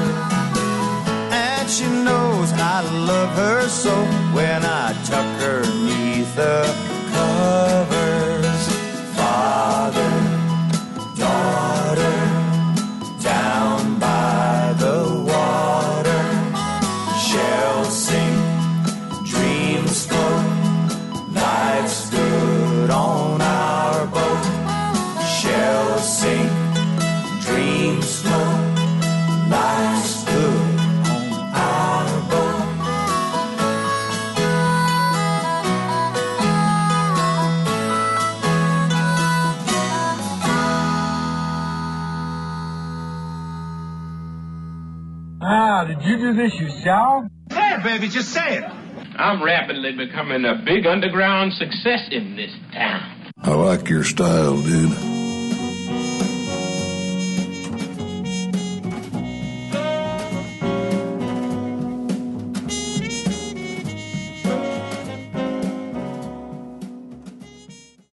And 1.31 1.69
she 1.69 1.85
knows 2.07 2.49
I 2.55 2.81
love 3.11 3.33
her 3.37 3.69
so 3.69 3.95
when 4.33 4.65
I 4.65 4.95
tuck 5.05 5.29
her 5.43 5.61
neath 5.85 6.35
the 6.37 6.65
covers. 7.13 7.92
Did 46.33 46.39
you 46.39 46.49
do 46.49 46.51
this 46.51 46.61
yourself? 46.61 47.25
Say 47.51 47.75
it, 47.75 47.83
baby, 47.83 48.09
just 48.09 48.31
say 48.33 48.57
it. 48.57 48.65
I'm 48.65 49.43
rapidly 49.43 49.93
becoming 49.93 50.47
a 50.47 50.63
big 50.65 50.87
underground 50.87 51.53
success 51.53 52.09
in 52.11 52.37
this 52.37 52.51
town. 52.73 53.31
I 53.43 53.51
like 53.51 53.89
your 53.91 54.05
style, 54.05 54.63
dude. 54.63 54.93